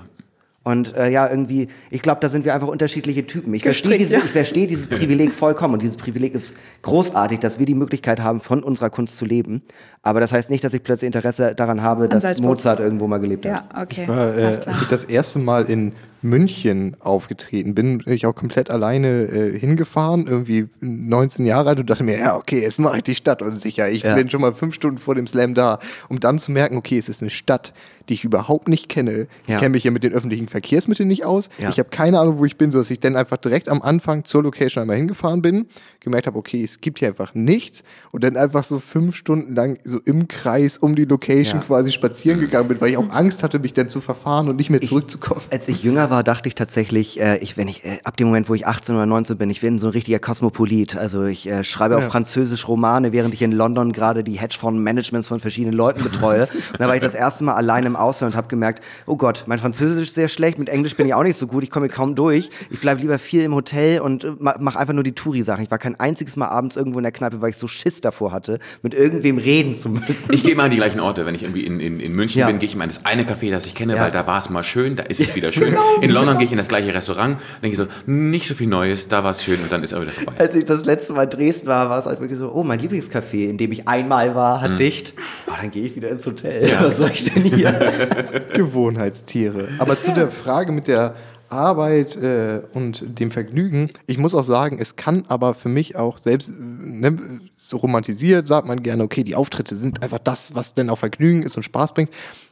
Und 0.64 0.95
äh, 0.95 1.10
ja, 1.10 1.28
irgendwie, 1.28 1.70
ich 1.89 2.01
glaube, 2.01 2.20
da 2.22 2.30
sind 2.30 2.43
wir 2.43 2.53
einfach 2.53 2.68
unterschiedliche 2.68 3.26
Typen. 3.26 3.53
Ich 3.53 3.64
verstehe 3.64 3.97
dieses, 3.97 4.14
ja. 4.14 4.20
versteh 4.20 4.68
dieses 4.68 4.88
Privileg 4.88 5.34
vollkommen 5.34 5.76
und 5.76 5.82
dieses 5.82 5.95
Privileg 5.95 6.36
ist 6.36 6.53
großartig, 6.82 7.39
dass 7.39 7.60
wir 7.60 7.66
die 7.66 7.76
Möglichkeit 7.76 8.20
haben, 8.20 8.41
von 8.41 8.62
unserer 8.62 8.89
Kunst 8.89 9.18
zu 9.18 9.26
leben. 9.26 9.64
Aber 10.03 10.20
das 10.20 10.34
heißt 10.34 10.49
nicht, 10.49 10.64
dass 10.64 10.74
ich 10.74 10.84
plötzlich 10.84 11.07
Interesse 11.07 11.55
daran 11.55 11.82
habe, 11.82 12.03
An 12.03 12.10
dass 12.10 12.24
Salzburg. 12.24 12.49
Mozart 12.49 12.80
irgendwo 12.82 13.07
mal 13.07 13.20
gelebt 13.20 13.45
hat. 13.45 13.51
Ja, 13.51 13.82
okay. 13.82 14.03
Ich 14.03 14.07
war, 14.10 14.38
äh, 14.38 14.43
als 14.66 14.82
ich 14.82 14.88
das 14.89 15.05
erste 15.05 15.39
Mal 15.39 15.66
in 15.66 15.93
München 16.22 16.97
aufgetreten 16.99 17.76
bin, 17.76 17.99
bin 17.99 18.14
ich 18.14 18.26
auch 18.26 18.36
komplett 18.36 18.70
alleine 18.70 19.07
äh, 19.07 19.57
hingefahren, 19.57 20.28
irgendwie 20.28 20.68
19 20.82 21.45
Jahre 21.45 21.70
alt 21.70 21.80
und 21.80 21.89
dachte 21.89 22.03
mir, 22.03 22.20
ja, 22.20 22.36
okay, 22.36 22.62
jetzt 22.62 22.80
mache 22.80 22.97
ich 22.97 23.03
die 23.03 23.16
Stadt 23.16 23.41
unsicher. 23.41 23.89
Ich 23.89 24.03
ja. 24.03 24.16
bin 24.16 24.30
schon 24.30 24.41
mal 24.41 24.53
fünf 24.53 24.76
Stunden 24.76 24.97
vor 24.97 25.16
dem 25.16 25.28
Slam 25.28 25.53
da, 25.53 25.80
um 26.10 26.20
dann 26.20 26.39
zu 26.39 26.51
merken, 26.51 26.76
okay, 26.78 26.97
es 26.97 27.07
ist 27.07 27.22
eine 27.22 27.30
Stadt, 27.30 27.74
die 28.10 28.16
ich 28.16 28.24
überhaupt 28.24 28.68
nicht 28.68 28.89
kenne. 28.89 29.28
Ich 29.47 29.57
kenne 29.57 29.70
mich 29.70 29.84
ja 29.84 29.91
mit 29.91 30.03
den 30.03 30.14
öffentlichen 30.14 30.47
Verkehrsmitteln 30.47 31.07
nicht 31.07 31.26
aus. 31.26 31.49
Ja. 31.57 31.70
Ich 31.70 31.80
habe 31.80 31.89
keine 31.89 32.20
Ahnung, 32.20 32.39
wo 32.39 32.45
ich 32.45 32.57
bin, 32.57 32.72
sodass 32.72 32.89
ich 32.91 32.99
dann 32.99 33.16
einfach 33.16 33.38
direkt 33.38 33.70
am 33.70 33.82
Anfang 33.82 34.26
zur 34.26 34.43
Location 34.43 34.82
einmal 34.82 34.97
hingefahren 34.97 35.41
bin, 35.41 35.68
gemerkt 35.99 36.28
habe, 36.28 36.38
okay, 36.38 36.64
es 36.64 36.82
gibt 36.82 36.99
hier 36.99 37.10
einfach 37.10 37.34
nichts 37.34 37.84
und 38.12 38.24
dann 38.24 38.38
einfach 38.38 38.64
so 38.64 38.80
fünf 38.80 39.16
Stunden 39.16 39.55
lang 39.55 39.78
so 39.84 39.99
im 39.99 40.28
Kreis 40.28 40.78
um 40.78 40.95
die 40.95 41.05
Location 41.05 41.60
ja. 41.60 41.66
quasi 41.66 41.91
spazieren 41.91 42.39
gegangen 42.39 42.68
bin, 42.68 42.82
weil 42.82 42.91
ich 42.91 42.97
auch 42.97 43.10
Angst 43.12 43.43
hatte, 43.43 43.60
mich 43.60 43.74
dann 43.74 43.89
zu 43.89 44.01
verfahren 44.01 44.49
und 44.49 44.55
nicht 44.55 44.70
mehr 44.70 44.82
zurückzukommen. 44.82 45.41
Ich, 45.47 45.53
als 45.53 45.68
ich 45.68 45.84
jünger 45.84 46.10
war, 46.10 46.24
dachte 46.24 46.49
ich 46.49 46.55
tatsächlich, 46.55 47.20
äh, 47.20 47.38
ich, 47.38 47.57
wenn 47.57 47.68
ich 47.68 47.86
äh, 47.86 47.99
ab 48.03 48.18
dem 48.18 48.28
Moment, 48.28 48.49
wo 48.49 48.53
ich 48.53 48.66
18 48.66 48.95
oder 48.95 49.05
19 49.05 49.38
bin, 49.38 49.49
ich 49.49 49.62
bin 49.62 49.80
so 49.80 49.88
ein 49.88 49.91
richtiger 49.91 50.20
Kosmopolit. 50.20 50.95
Also 50.95 51.26
ich 51.26 51.47
äh, 51.47 51.64
schreibe 51.64 51.95
ja. 51.95 51.99
auf 51.99 52.12
Französisch 52.12 52.68
Romane, 52.68 53.12
während 53.12 53.34
ich 53.34 53.41
in 53.41 53.51
London 53.51 53.91
gerade 53.91 54.24
die 54.24 54.39
Hedgefonds-Managements 54.39 55.28
von 55.28 55.39
verschiedenen 55.39 55.76
Leuten 55.76 56.03
betreue. 56.03 56.43
und 56.72 56.80
da 56.80 56.88
war 56.88 56.95
ich 56.95 57.01
das 57.01 57.14
erste 57.14 57.43
Mal 57.43 57.55
allein 57.55 57.86
im 57.86 57.95
Ausland 58.00 58.34
und 58.34 58.38
habe 58.38 58.47
gemerkt, 58.47 58.84
oh 59.06 59.16
Gott, 59.16 59.43
mein 59.45 59.60
Französisch 59.60 60.10
ist 60.10 60.16
sehr 60.16 60.30
schlecht, 60.30 60.58
mit 60.58 60.70
Englisch 60.70 60.95
bin 60.95 61.08
ich 61.08 61.14
auch 61.14 61.24
nicht 61.24 61.38
so 61.38 61.47
gut, 61.47 61.64
ich 61.64 61.72
komme 61.72 61.89
kaum 61.89 62.16
durch. 62.16 62.50
Ich 62.70 62.80
bleibe 62.80 63.02
lieber 63.02 63.20
viel 63.20 63.43
im 63.43 63.54
Hotel 63.54 64.02
und 64.02 64.24
äh, 64.24 64.32
mache 64.39 64.80
einfach 64.80 64.93
nur 64.93 65.04
die 65.04 65.14
Touri-Sachen. 65.14 65.64
Ich 65.64 65.72
war 65.72 65.78
kein 65.78 66.00
einziges 66.00 66.36
Mal 66.36 66.47
abends 66.47 66.76
irgendwo 66.76 67.00
in 67.00 67.04
der 67.04 67.12
Kneipe, 67.12 67.41
weil 67.41 67.52
ich 67.52 67.58
so 67.58 67.68
Schiss 67.68 68.02
davor 68.02 68.32
hatte, 68.32 68.60
mit 68.82 68.93
irgendwem 68.93 69.38
reden 69.38 69.76
zu 69.76 69.89
müssen. 69.89 70.32
Ich 70.32 70.43
gehe 70.43 70.56
mal 70.56 70.66
an 70.66 70.72
die 70.72 70.78
gleichen 70.78 71.00
Orte. 71.00 71.26
Wenn 71.26 71.36
ich 71.36 71.43
irgendwie 71.43 71.66
in, 71.66 71.80
in, 71.80 72.00
in 72.00 72.14
München 72.14 72.39
ja. 72.39 72.47
bin, 72.47 72.60
gehe 72.60 72.70
ich 72.70 72.76
mal 72.76 72.86
in 72.86 72.89
das 72.89 73.06
eine 73.06 73.24
Café, 73.24 73.52
das 73.52 73.66
ich 73.66 73.76
kenne, 73.76 73.95
ja. 73.95 74.02
weil 74.02 74.12
da 74.12 74.26
war 74.28 74.38
es 74.38 74.50
mal 74.50 74.64
schön, 74.64 74.95
da 74.95 75.04
ist 75.04 75.20
es 75.20 75.36
wieder 75.36 75.52
schön. 75.52 75.72
Genau, 75.72 75.95
in 76.02 76.10
London 76.10 76.38
gehe 76.38 76.45
ich 76.45 76.52
in 76.52 76.58
das 76.58 76.68
gleiche 76.68 76.93
Restaurant, 76.93 77.38
denke 77.62 77.74
ich 77.74 77.78
so, 77.78 77.88
nicht 78.06 78.47
so 78.47 78.54
viel 78.54 78.68
Neues, 78.68 79.08
da 79.08 79.24
war 79.24 79.32
es 79.32 79.43
schön 79.43 79.62
und 79.62 79.72
dann 79.72 79.84
ist 79.84 79.91
er 79.91 80.02
wieder 80.02 80.12
vorbei. 80.12 80.34
Als 80.38 80.56
ich 80.56 80.66
das 80.66 80.86
letzte 80.86 81.14
Mal 81.14 81.24
in 81.24 81.30
Dresden 81.30 81.68
war, 81.68 81.89
war 81.89 82.00
es 82.00 82.06
halt 82.06 82.20
wirklich 82.20 82.39
so, 82.39 82.52
oh, 82.52 82.64
mein 82.64 82.80
Lieblingscafé, 82.80 83.50
in 83.50 83.58
dem 83.58 83.72
ich 83.72 83.88
einmal 83.88 84.36
war, 84.36 84.62
hat 84.62 84.72
mhm. 84.72 84.78
dicht. 84.78 85.14
Oh, 85.47 85.52
dann 85.60 85.72
gehe 85.72 85.84
ich 85.84 85.95
wieder 85.95 86.10
ins 86.10 86.26
Hotel. 86.26 86.70
Ja. 86.70 86.84
Was 86.84 86.97
soll 86.97 87.12
ich 87.12 87.26
denn 87.26 87.43
hier? 87.43 87.89
Gewohnheitstiere. 88.54 89.70
Aber 89.80 89.98
zu 89.98 90.14
der 90.14 90.30
Frage 90.30 90.72
mit 90.72 90.88
der 90.88 91.16
Arbeit 91.50 92.16
äh, 92.16 92.62
und 92.74 93.20
dem 93.20 93.32
Vergnügen. 93.32 93.90
Ich 94.06 94.18
muss 94.18 94.36
auch 94.36 94.44
sagen, 94.44 94.78
es 94.80 94.96
kann 94.96 95.24
aber 95.28 95.54
für 95.54 95.70
mich 95.70 95.96
auch 95.96 96.18
selbst, 96.18 96.50
äh, 96.50 96.54
ne, 96.60 97.42
so 97.56 97.78
romantisiert, 97.78 98.48
sagt 98.48 98.68
man 98.68 98.84
gerne, 98.84 99.04
okay, 99.04 99.24
die 99.24 99.36
Auftritte 99.36 99.76
sind 99.76 100.04
einfach 100.04 100.20
das, 100.20 100.56
was 100.56 100.74
denn 100.74 100.90
auch 100.90 101.00
Vergnügen 101.00 101.44
ist 101.44 101.58
und 101.58 101.64
Spaß 101.64 101.94
bringt. 101.94 102.12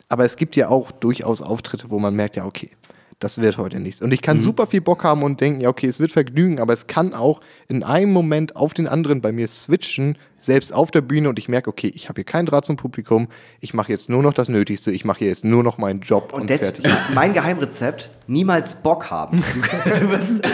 Aber 0.09 0.25
es 0.25 0.35
gibt 0.35 0.55
ja 0.55 0.69
auch 0.69 0.91
durchaus 0.91 1.41
Auftritte, 1.41 1.89
wo 1.89 1.99
man 1.99 2.15
merkt, 2.15 2.37
ja, 2.37 2.45
okay, 2.45 2.71
das 3.19 3.39
wird 3.39 3.57
heute 3.57 3.79
nichts. 3.79 4.01
Und 4.01 4.11
ich 4.11 4.21
kann 4.21 4.37
mhm. 4.37 4.41
super 4.41 4.67
viel 4.67 4.81
Bock 4.81 5.03
haben 5.03 5.23
und 5.23 5.41
denken, 5.41 5.61
ja, 5.61 5.69
okay, 5.69 5.87
es 5.87 5.99
wird 5.99 6.11
Vergnügen, 6.11 6.59
aber 6.59 6.73
es 6.73 6.87
kann 6.87 7.13
auch 7.13 7.41
in 7.67 7.83
einem 7.83 8.11
Moment 8.11 8.55
auf 8.55 8.73
den 8.73 8.87
anderen 8.87 9.21
bei 9.21 9.31
mir 9.31 9.47
switchen, 9.47 10.17
selbst 10.37 10.73
auf 10.73 10.91
der 10.91 11.01
Bühne 11.01 11.29
und 11.29 11.39
ich 11.39 11.49
merke, 11.49 11.69
okay, 11.69 11.91
ich 11.93 12.09
habe 12.09 12.19
hier 12.19 12.25
keinen 12.25 12.45
Draht 12.45 12.65
zum 12.65 12.77
Publikum, 12.77 13.27
ich 13.59 13.73
mache 13.73 13.91
jetzt 13.91 14.09
nur 14.09 14.21
noch 14.21 14.33
das 14.33 14.49
Nötigste, 14.49 14.91
ich 14.91 15.05
mache 15.05 15.25
jetzt 15.25 15.43
nur 15.43 15.63
noch 15.63 15.77
meinen 15.77 16.01
Job 16.01 16.33
und, 16.33 16.41
und 16.41 16.51
fertig. 16.51 16.85
mein 17.13 17.33
Geheimrezept, 17.33 18.09
niemals 18.27 18.75
Bock 18.75 19.09
haben. 19.09 19.37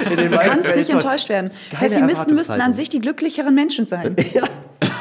du, 0.10 0.16
du 0.16 0.38
kannst 0.38 0.76
nicht 0.76 0.90
enttäuscht 0.90 1.30
werden. 1.30 1.52
Sie 1.88 2.02
müssten, 2.02 2.36
müssten 2.36 2.62
an 2.62 2.74
sich 2.74 2.90
die 2.90 3.00
glücklicheren 3.00 3.54
Menschen 3.54 3.88
sein. 3.88 4.16
ja. 4.34 4.44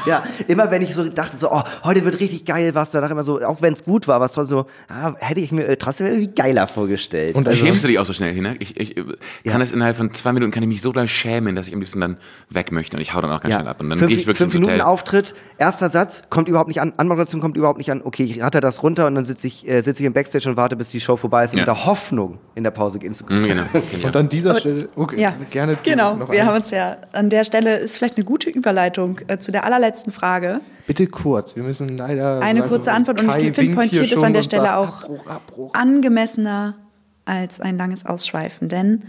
ja, 0.07 0.25
immer 0.49 0.71
wenn 0.71 0.83
ich 0.83 0.95
so 0.95 1.05
dachte, 1.09 1.37
so, 1.37 1.51
oh, 1.51 1.63
heute 1.85 2.05
wird 2.05 2.21
richtig 2.21 2.45
geil 2.45 2.75
was, 2.75 2.91
danach 2.91 3.11
immer 3.11 3.25
so, 3.25 3.41
auch 3.41 3.63
wenn 3.63 3.73
es 3.73 3.85
gut 3.85 4.09
war, 4.09 4.21
was 4.21 4.33
trotzdem 4.33 4.59
so, 4.59 4.67
ah, 4.89 5.15
hätte 5.19 5.41
ich 5.41 5.53
mir 5.53 5.67
äh, 5.67 5.77
trotzdem 5.77 6.07
irgendwie 6.07 6.29
geiler 6.29 6.67
vorgestellt. 6.67 7.37
Und 7.37 7.47
also, 7.47 7.65
schämst 7.65 7.85
du 7.85 7.89
dich 7.89 7.99
auch 7.99 8.07
so 8.07 8.13
schnell 8.13 8.33
hin, 8.33 8.43
ne? 8.43 8.57
Ich, 8.59 8.79
ich 8.79 8.95
kann 8.95 9.15
ja. 9.45 9.61
es 9.61 9.73
innerhalb 9.73 9.97
von 9.97 10.13
zwei 10.15 10.33
Minuten, 10.33 10.53
kann 10.53 10.63
ich 10.63 10.69
mich 10.69 10.83
so 10.83 10.93
doll 10.93 11.09
schämen, 11.09 11.55
dass 11.55 11.69
ich 11.69 11.75
am 11.75 11.81
liebsten 11.81 12.01
dann 12.01 12.17
weg 12.51 12.73
möchte 12.73 12.97
und 12.97 13.03
ich 13.03 13.15
hau 13.15 13.21
dann 13.21 13.31
auch 13.31 13.41
ganz 13.41 13.53
ja. 13.53 13.61
schnell 13.61 13.69
ab. 13.69 13.81
Und 13.81 13.91
dann 13.91 13.99
gehe 13.99 14.17
ich 14.17 14.27
wirklich 14.27 14.39
fünf 14.39 14.55
Minuten 14.55 14.72
Auftritt, 14.81 15.35
erster 15.59 15.91
Satz, 15.91 16.23
kommt 16.31 16.49
überhaupt 16.49 16.69
nicht 16.69 16.81
an, 16.81 16.93
Anmoderation 16.97 17.41
kommt 17.41 17.57
überhaupt 17.57 17.79
nicht 17.79 17.91
an, 17.91 18.01
okay, 18.03 18.25
ich 18.25 18.43
hatte 18.43 18.61
das 18.61 18.83
runter 18.83 19.07
und 19.07 19.15
dann 19.15 19.25
sitze 19.25 19.47
ich, 19.47 19.69
äh, 19.69 19.81
sitz 19.83 20.01
ich 20.01 20.07
im 20.07 20.13
Backstage 20.13 20.49
und 20.49 20.57
warte, 20.57 20.77
bis 20.77 20.91
die 20.91 21.01
Show 21.01 21.17
vorbei 21.17 21.45
ist, 21.45 21.55
ja. 21.55 21.61
mit 21.61 21.67
der 21.67 21.85
Hoffnung, 21.85 22.39
in 22.55 22.65
der 22.65 22.71
Pause 22.71 22.99
gehen 22.99 23.13
zu 23.13 23.25
können. 23.25 23.43
Mhm, 23.43 23.49
genau. 23.49 23.63
und 24.05 24.17
an 24.17 24.29
dieser 24.29 24.55
Stelle, 24.55 24.89
okay, 24.97 25.21
ja. 25.21 25.35
gerne. 25.51 25.77
Genau, 25.83 26.19
wir 26.19 26.29
einen. 26.29 26.47
haben 26.47 26.57
uns 26.57 26.71
ja, 26.71 26.97
an 27.13 27.31
der 27.31 27.45
Stelle 27.45 27.79
ist 27.79 27.99
vielleicht 27.99 28.17
eine 28.17 28.25
gute 28.25 28.51
Überleitung 28.51 29.21
äh, 29.27 29.39
zu 29.39 29.53
der 29.53 29.65
allerletzten 29.65 30.13
Frage. 30.13 30.61
Bitte 30.87 31.07
kurz, 31.07 31.55
wir 31.57 31.63
müssen 31.63 31.97
leider. 31.97 32.41
Eine 32.41 32.63
kurze 32.63 32.93
Antwort 32.93 33.21
und 33.21 33.29
ich 33.29 33.55
finde, 33.55 33.75
pointiert 33.75 34.11
ist 34.11 34.25
an 34.25 34.33
der 34.33 34.43
Stelle 34.43 34.77
auch 34.77 35.03
Abbruch, 35.03 35.27
Abbruch. 35.27 35.75
angemessener 35.75 36.75
als 37.25 37.61
ein 37.61 37.77
langes 37.77 38.05
Ausschweifen. 38.05 38.69
Denn 38.69 39.05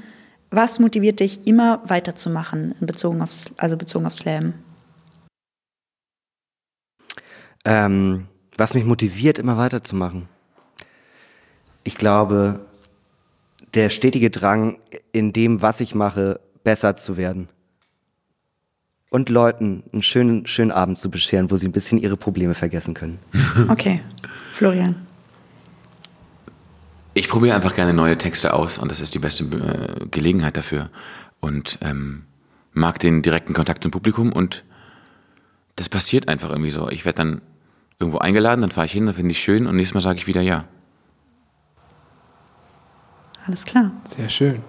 was 0.51 0.79
motiviert 0.79 1.19
dich, 1.19 1.47
immer 1.47 1.81
weiterzumachen, 1.85 2.75
bezogen 2.79 3.23
aufs, 3.23 3.51
also 3.57 3.75
bezogen 3.75 4.05
auf 4.05 4.13
Slam? 4.13 4.53
Ähm, 7.65 8.27
was 8.57 8.73
mich 8.73 8.85
motiviert, 8.85 9.39
immer 9.39 9.57
weiterzumachen? 9.57 10.27
Ich 11.83 11.97
glaube, 11.97 12.61
der 13.73 13.89
stetige 13.89 14.29
Drang, 14.29 14.77
in 15.11 15.33
dem, 15.33 15.61
was 15.61 15.79
ich 15.79 15.95
mache, 15.95 16.39
besser 16.63 16.95
zu 16.95 17.17
werden 17.17 17.49
und 19.13 19.29
Leuten 19.29 19.83
einen 19.93 20.01
schönen, 20.01 20.47
schönen 20.47 20.71
Abend 20.71 20.97
zu 20.97 21.11
bescheren, 21.11 21.51
wo 21.51 21.57
sie 21.57 21.67
ein 21.67 21.71
bisschen 21.71 21.99
ihre 21.99 22.17
Probleme 22.17 22.55
vergessen 22.55 22.95
können. 22.95 23.19
Okay, 23.69 24.01
Florian. 24.53 24.95
Ich 27.13 27.29
probiere 27.29 27.55
einfach 27.55 27.75
gerne 27.75 27.93
neue 27.93 28.17
Texte 28.17 28.55
aus 28.55 28.79
und 28.79 28.89
das 28.89 28.99
ist 28.99 29.13
die 29.13 29.19
beste 29.19 29.43
äh, 29.43 30.07
Gelegenheit 30.09 30.57
dafür. 30.57 30.89
Und 31.39 31.77
ähm, 31.81 32.23
mag 32.71 32.97
den 32.97 33.21
direkten 33.21 33.53
Kontakt 33.53 33.83
zum 33.83 33.91
Publikum 33.91 34.33
und 34.33 34.63
das 35.75 35.89
passiert 35.89 36.27
einfach 36.27 36.49
irgendwie 36.49 36.71
so. 36.71 36.89
Ich 36.89 37.05
werde 37.05 37.17
dann 37.17 37.41
irgendwo 38.03 38.19
eingeladen, 38.19 38.61
dann 38.61 38.71
fahre 38.71 38.85
ich 38.85 38.91
hin, 38.91 39.05
dann 39.05 39.15
finde 39.15 39.31
ich 39.31 39.39
schön 39.39 39.65
und 39.65 39.75
nächstes 39.75 39.95
Mal 39.95 40.01
sage 40.01 40.19
ich 40.19 40.27
wieder 40.27 40.41
ja. 40.41 40.65
Alles 43.47 43.65
klar. 43.65 43.91
Sehr 44.05 44.29
schön. 44.29 44.61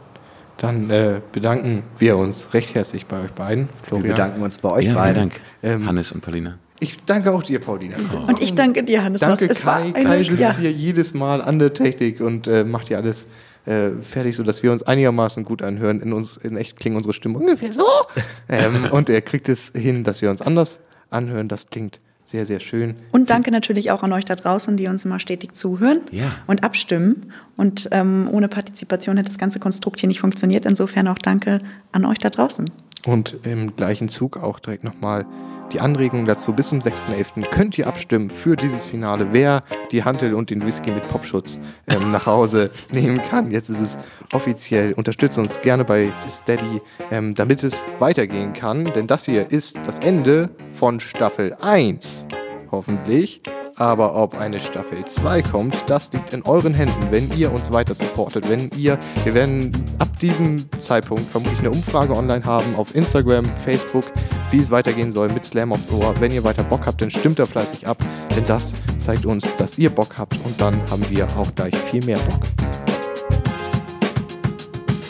Dann 0.57 0.89
äh, 0.91 1.21
bedanken 1.33 1.83
wir 1.99 2.17
uns 2.17 2.55
recht 2.55 2.75
herzlich 2.75 3.07
bei 3.07 3.21
euch 3.23 3.33
beiden. 3.33 3.69
Florian. 3.83 4.05
Wir 4.05 4.13
bedanken 4.13 4.43
uns 4.43 4.59
bei 4.59 4.71
euch 4.71 4.87
ja, 4.87 4.95
beiden. 4.95 5.31
Dank, 5.31 5.41
ähm, 5.63 5.87
Hannes 5.87 6.13
und 6.13 6.21
Paulina. 6.21 6.59
Ich 6.81 6.99
danke 7.05 7.33
auch 7.33 7.43
dir, 7.43 7.61
Paulina. 7.61 7.97
Oh. 8.13 8.29
Und 8.29 8.41
ich 8.41 8.55
danke 8.55 8.83
dir, 8.83 9.03
Hannes. 9.03 9.21
Danke, 9.21 9.49
Was, 9.49 9.63
Kai. 9.63 9.93
Kai 9.93 10.23
sitzt 10.23 10.39
ja. 10.39 10.53
hier 10.57 10.73
jedes 10.73 11.15
Mal 11.15 11.41
an 11.43 11.59
der 11.59 11.73
Technik 11.73 12.21
und 12.21 12.47
äh, 12.47 12.65
macht 12.65 12.89
hier 12.89 12.99
alles 12.99 13.27
äh, 13.65 13.91
fertig, 14.03 14.37
sodass 14.37 14.63
wir 14.63 14.71
uns 14.71 14.83
einigermaßen 14.83 15.45
gut 15.45 15.63
anhören. 15.63 16.01
In 16.01 16.13
uns, 16.13 16.37
in 16.37 16.57
echt 16.57 16.79
klingen 16.79 16.97
unsere 16.97 17.15
Stimmen 17.15 17.37
ungefähr 17.37 17.73
so. 17.73 17.87
ähm, 18.49 18.89
und 18.91 19.09
er 19.09 19.23
kriegt 19.23 19.49
es 19.49 19.73
hin, 19.75 20.05
dass 20.05 20.23
wir 20.23 20.31
uns 20.31 20.43
anders 20.43 20.81
anhören. 21.11 21.49
Das 21.49 21.69
klingt 21.69 22.01
sehr, 22.27 22.47
sehr 22.47 22.61
schön. 22.61 22.97
Und 23.13 23.31
danke 23.31 23.51
natürlich 23.51 23.91
auch 23.91 24.03
an 24.03 24.13
euch 24.13 24.25
da 24.25 24.35
draußen, 24.35 24.77
die 24.77 24.89
uns 24.89 25.05
immer 25.05 25.19
stetig 25.19 25.55
zuhören 25.55 26.01
ja. 26.11 26.33
und 26.47 26.65
abstimmen. 26.65 27.33
Und 27.57 27.89
ähm, 27.93 28.29
ohne 28.33 28.49
Partizipation 28.49 29.17
hätte 29.17 29.29
das 29.29 29.39
ganze 29.39 29.61
Konstrukt 29.61 30.01
hier 30.01 30.09
nicht 30.09 30.21
funktioniert. 30.21 30.65
Insofern 30.65 31.07
auch 31.09 31.19
danke 31.19 31.61
an 31.93 32.05
euch 32.05 32.19
da 32.19 32.31
draußen. 32.31 32.71
Und 33.07 33.37
im 33.45 33.77
gleichen 33.77 34.09
Zug 34.09 34.43
auch 34.43 34.59
direkt 34.59 34.85
nochmal 34.85 35.27
die 35.75 35.81
Anregungen 35.81 36.25
dazu. 36.25 36.53
Bis 36.53 36.69
zum 36.69 36.79
6.11. 36.79 37.51
könnt 37.51 37.77
ihr 37.77 37.87
abstimmen 37.87 38.31
für 38.31 38.57
dieses 38.57 38.87
Finale, 38.87 39.29
wer 39.33 39.63
die 39.91 40.05
Hantel 40.05 40.35
und 40.35 40.51
den 40.51 40.65
Whisky 40.65 40.91
mit 40.91 41.07
Popschutz 41.09 41.61
ähm, 41.89 42.13
nach 42.13 42.27
Hause 42.27 42.71
nehmen 42.93 43.21
kann. 43.29 43.51
Jetzt 43.51 43.69
ist 43.69 43.81
es 43.81 43.99
offiziell. 44.33 44.93
Unterstützt 44.93 45.37
uns 45.37 45.61
gerne 45.61 45.85
bei 45.85 46.09
Steady, 46.31 46.81
ähm, 47.11 47.35
damit 47.35 47.63
es 47.65 47.85
weitergehen 47.99 48.53
kann. 48.53 48.85
Denn 48.95 49.07
das 49.07 49.27
hier 49.27 49.51
ist 49.51 49.77
das 49.85 49.99
Ende 49.99 50.51
von 50.73 51.01
Staffel 51.01 51.57
1. 51.61 52.27
Hoffentlich. 52.71 53.43
Aber 53.77 54.15
ob 54.15 54.39
eine 54.39 54.61
Staffel 54.61 55.05
2 55.05 55.43
kommt, 55.43 55.77
das 55.89 56.13
liegt 56.13 56.33
in 56.33 56.43
euren 56.43 56.75
Händen, 56.75 57.09
wenn 57.11 57.37
ihr 57.37 57.53
uns 57.53 57.73
weiter 57.73 57.95
supportet. 57.95 58.49
Wenn 58.49 58.71
ihr, 58.77 58.99
wir 59.25 59.35
werden 59.35 59.73
ab 59.99 60.09
diesem 60.21 60.69
Zeitpunkt 60.79 61.29
vermutlich 61.29 61.59
eine 61.59 61.73
Umfrage 61.73 62.15
online 62.15 62.45
haben 62.45 62.77
auf 62.77 62.95
Instagram, 62.95 63.45
Facebook, 63.65 64.05
wie 64.53 64.61
es 64.61 64.71
weitergehen 64.71 65.11
soll 65.11 65.29
mit 65.29 65.45
Slam 65.45 65.73
aufs 65.73 65.91
Ohr. 65.91 66.15
Wenn 66.21 66.31
ihr 66.31 66.45
weiter 66.45 66.63
Bock 66.63 66.87
habt, 66.87 67.03
dann 67.03 67.11
stimmt 67.11 67.41
da 67.41 67.47
fleißig 67.47 67.85
ab, 67.89 67.99
denn 68.37 68.47
das 68.47 68.75
zeigt 68.99 69.27
uns, 69.27 69.49
dass 69.57 69.77
ihr 69.77 69.91
Bock 69.91 70.19
habt 70.19 70.37
und 70.45 70.61
dann 70.61 70.81
haben 70.89 71.05
wir 71.11 71.27
auch 71.37 71.53
gleich 71.57 71.75
viel 71.91 72.05
mehr 72.05 72.19
Bock. 72.19 72.47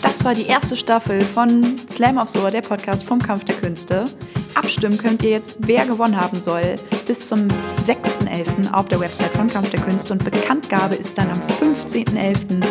Das 0.03 0.25
war 0.25 0.35
die 0.35 0.47
erste 0.47 0.77
Staffel 0.77 1.21
von 1.21 1.77
Slam 1.91 2.17
aufs 2.17 2.35
Ohr, 2.37 2.51
der 2.51 2.63
Podcast 2.63 3.05
vom 3.05 3.21
Kampf 3.21 3.45
der 3.45 3.57
Künste. 3.57 4.07
Abstimmen 4.55 4.99
könnt 4.99 5.23
ihr 5.23 5.31
jetzt, 5.31 5.57
wer 5.59 5.85
gewonnen 5.87 6.21
haben 6.21 6.41
soll, 6.41 6.77
bis 7.07 7.27
zum 7.27 7.49
6.11. 7.87 8.73
auf 8.73 8.87
der 8.87 9.01
Website 9.01 9.33
von 9.33 9.49
Kampf 9.49 9.71
der 9.71 9.81
Künste 9.81 10.13
und 10.13 10.25
Bekanntgabe 10.25 10.95
ist 10.95 11.19
dann 11.19 11.31
am 11.31 11.41
15.11. 11.61 12.65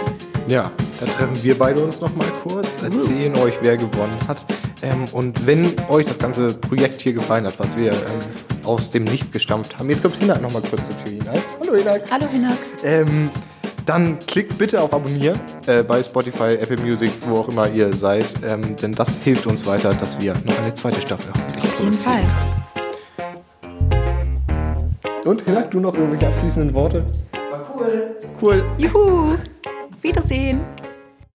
Ja, 0.48 0.72
da 1.00 1.06
treffen 1.06 1.42
wir 1.44 1.58
beide 1.58 1.84
uns 1.84 2.02
noch 2.02 2.14
mal 2.16 2.28
kurz, 2.44 2.82
erzählen 2.82 3.36
euch, 3.38 3.54
wer 3.62 3.78
gewonnen 3.78 4.18
hat. 4.28 4.46
Ähm, 4.82 5.06
und 5.12 5.46
wenn 5.46 5.74
euch 5.90 6.06
das 6.06 6.20
ganze 6.20 6.54
Projekt 6.54 7.02
hier 7.02 7.14
gefallen 7.14 7.46
hat, 7.46 7.58
was 7.58 7.76
wir 7.78 7.92
ähm, 7.92 8.00
aus 8.64 8.92
dem 8.92 9.06
Nichts 9.06 9.32
gestampft 9.32 9.78
haben, 9.78 9.90
jetzt 9.90 10.02
kommt 10.02 10.16
Hinak 10.16 10.42
noch 10.42 10.52
mal 10.52 10.62
kurz 10.62 10.86
zur 10.86 10.98
Tür 11.04 11.14
hinein. 11.14 11.42
Hallo 11.60 11.76
Hinak. 11.76 12.12
Hallo 12.12 12.28
Hinak. 12.30 12.58
Ähm, 12.84 13.30
dann 13.86 14.20
klickt 14.20 14.58
bitte 14.58 14.82
auf 14.82 14.94
Abonnieren 14.94 15.40
äh, 15.68 15.84
bei 15.84 16.04
Spotify, 16.04 16.56
Apple 16.60 16.78
Music, 16.78 17.12
wo 17.22 17.38
auch 17.38 17.50
immer 17.50 17.70
ihr 17.70 17.94
seid, 17.94 18.26
ähm, 18.46 18.76
denn 18.76 18.94
das 18.94 19.16
hilft 19.16 19.48
uns 19.48 19.66
weiter, 19.66 19.94
dass 19.94 20.20
wir 20.20 20.34
noch 20.46 20.60
eine 20.60 20.74
zweite 20.74 21.02
Staffel 21.02 21.32
hoffentlich 21.34 21.64
Auf 21.64 21.80
jeden 21.80 21.98
Fall. 21.98 22.24
Und 25.26 25.42
Hinak, 25.46 25.72
du 25.72 25.80
noch 25.80 25.94
irgendwelche 25.94 26.28
abschließenden 26.28 26.74
Worte? 26.74 27.06
War 27.50 27.62
cool. 27.76 28.18
Cool. 28.42 28.64
Juhu. 28.78 29.36
Wiedersehen. 30.02 30.60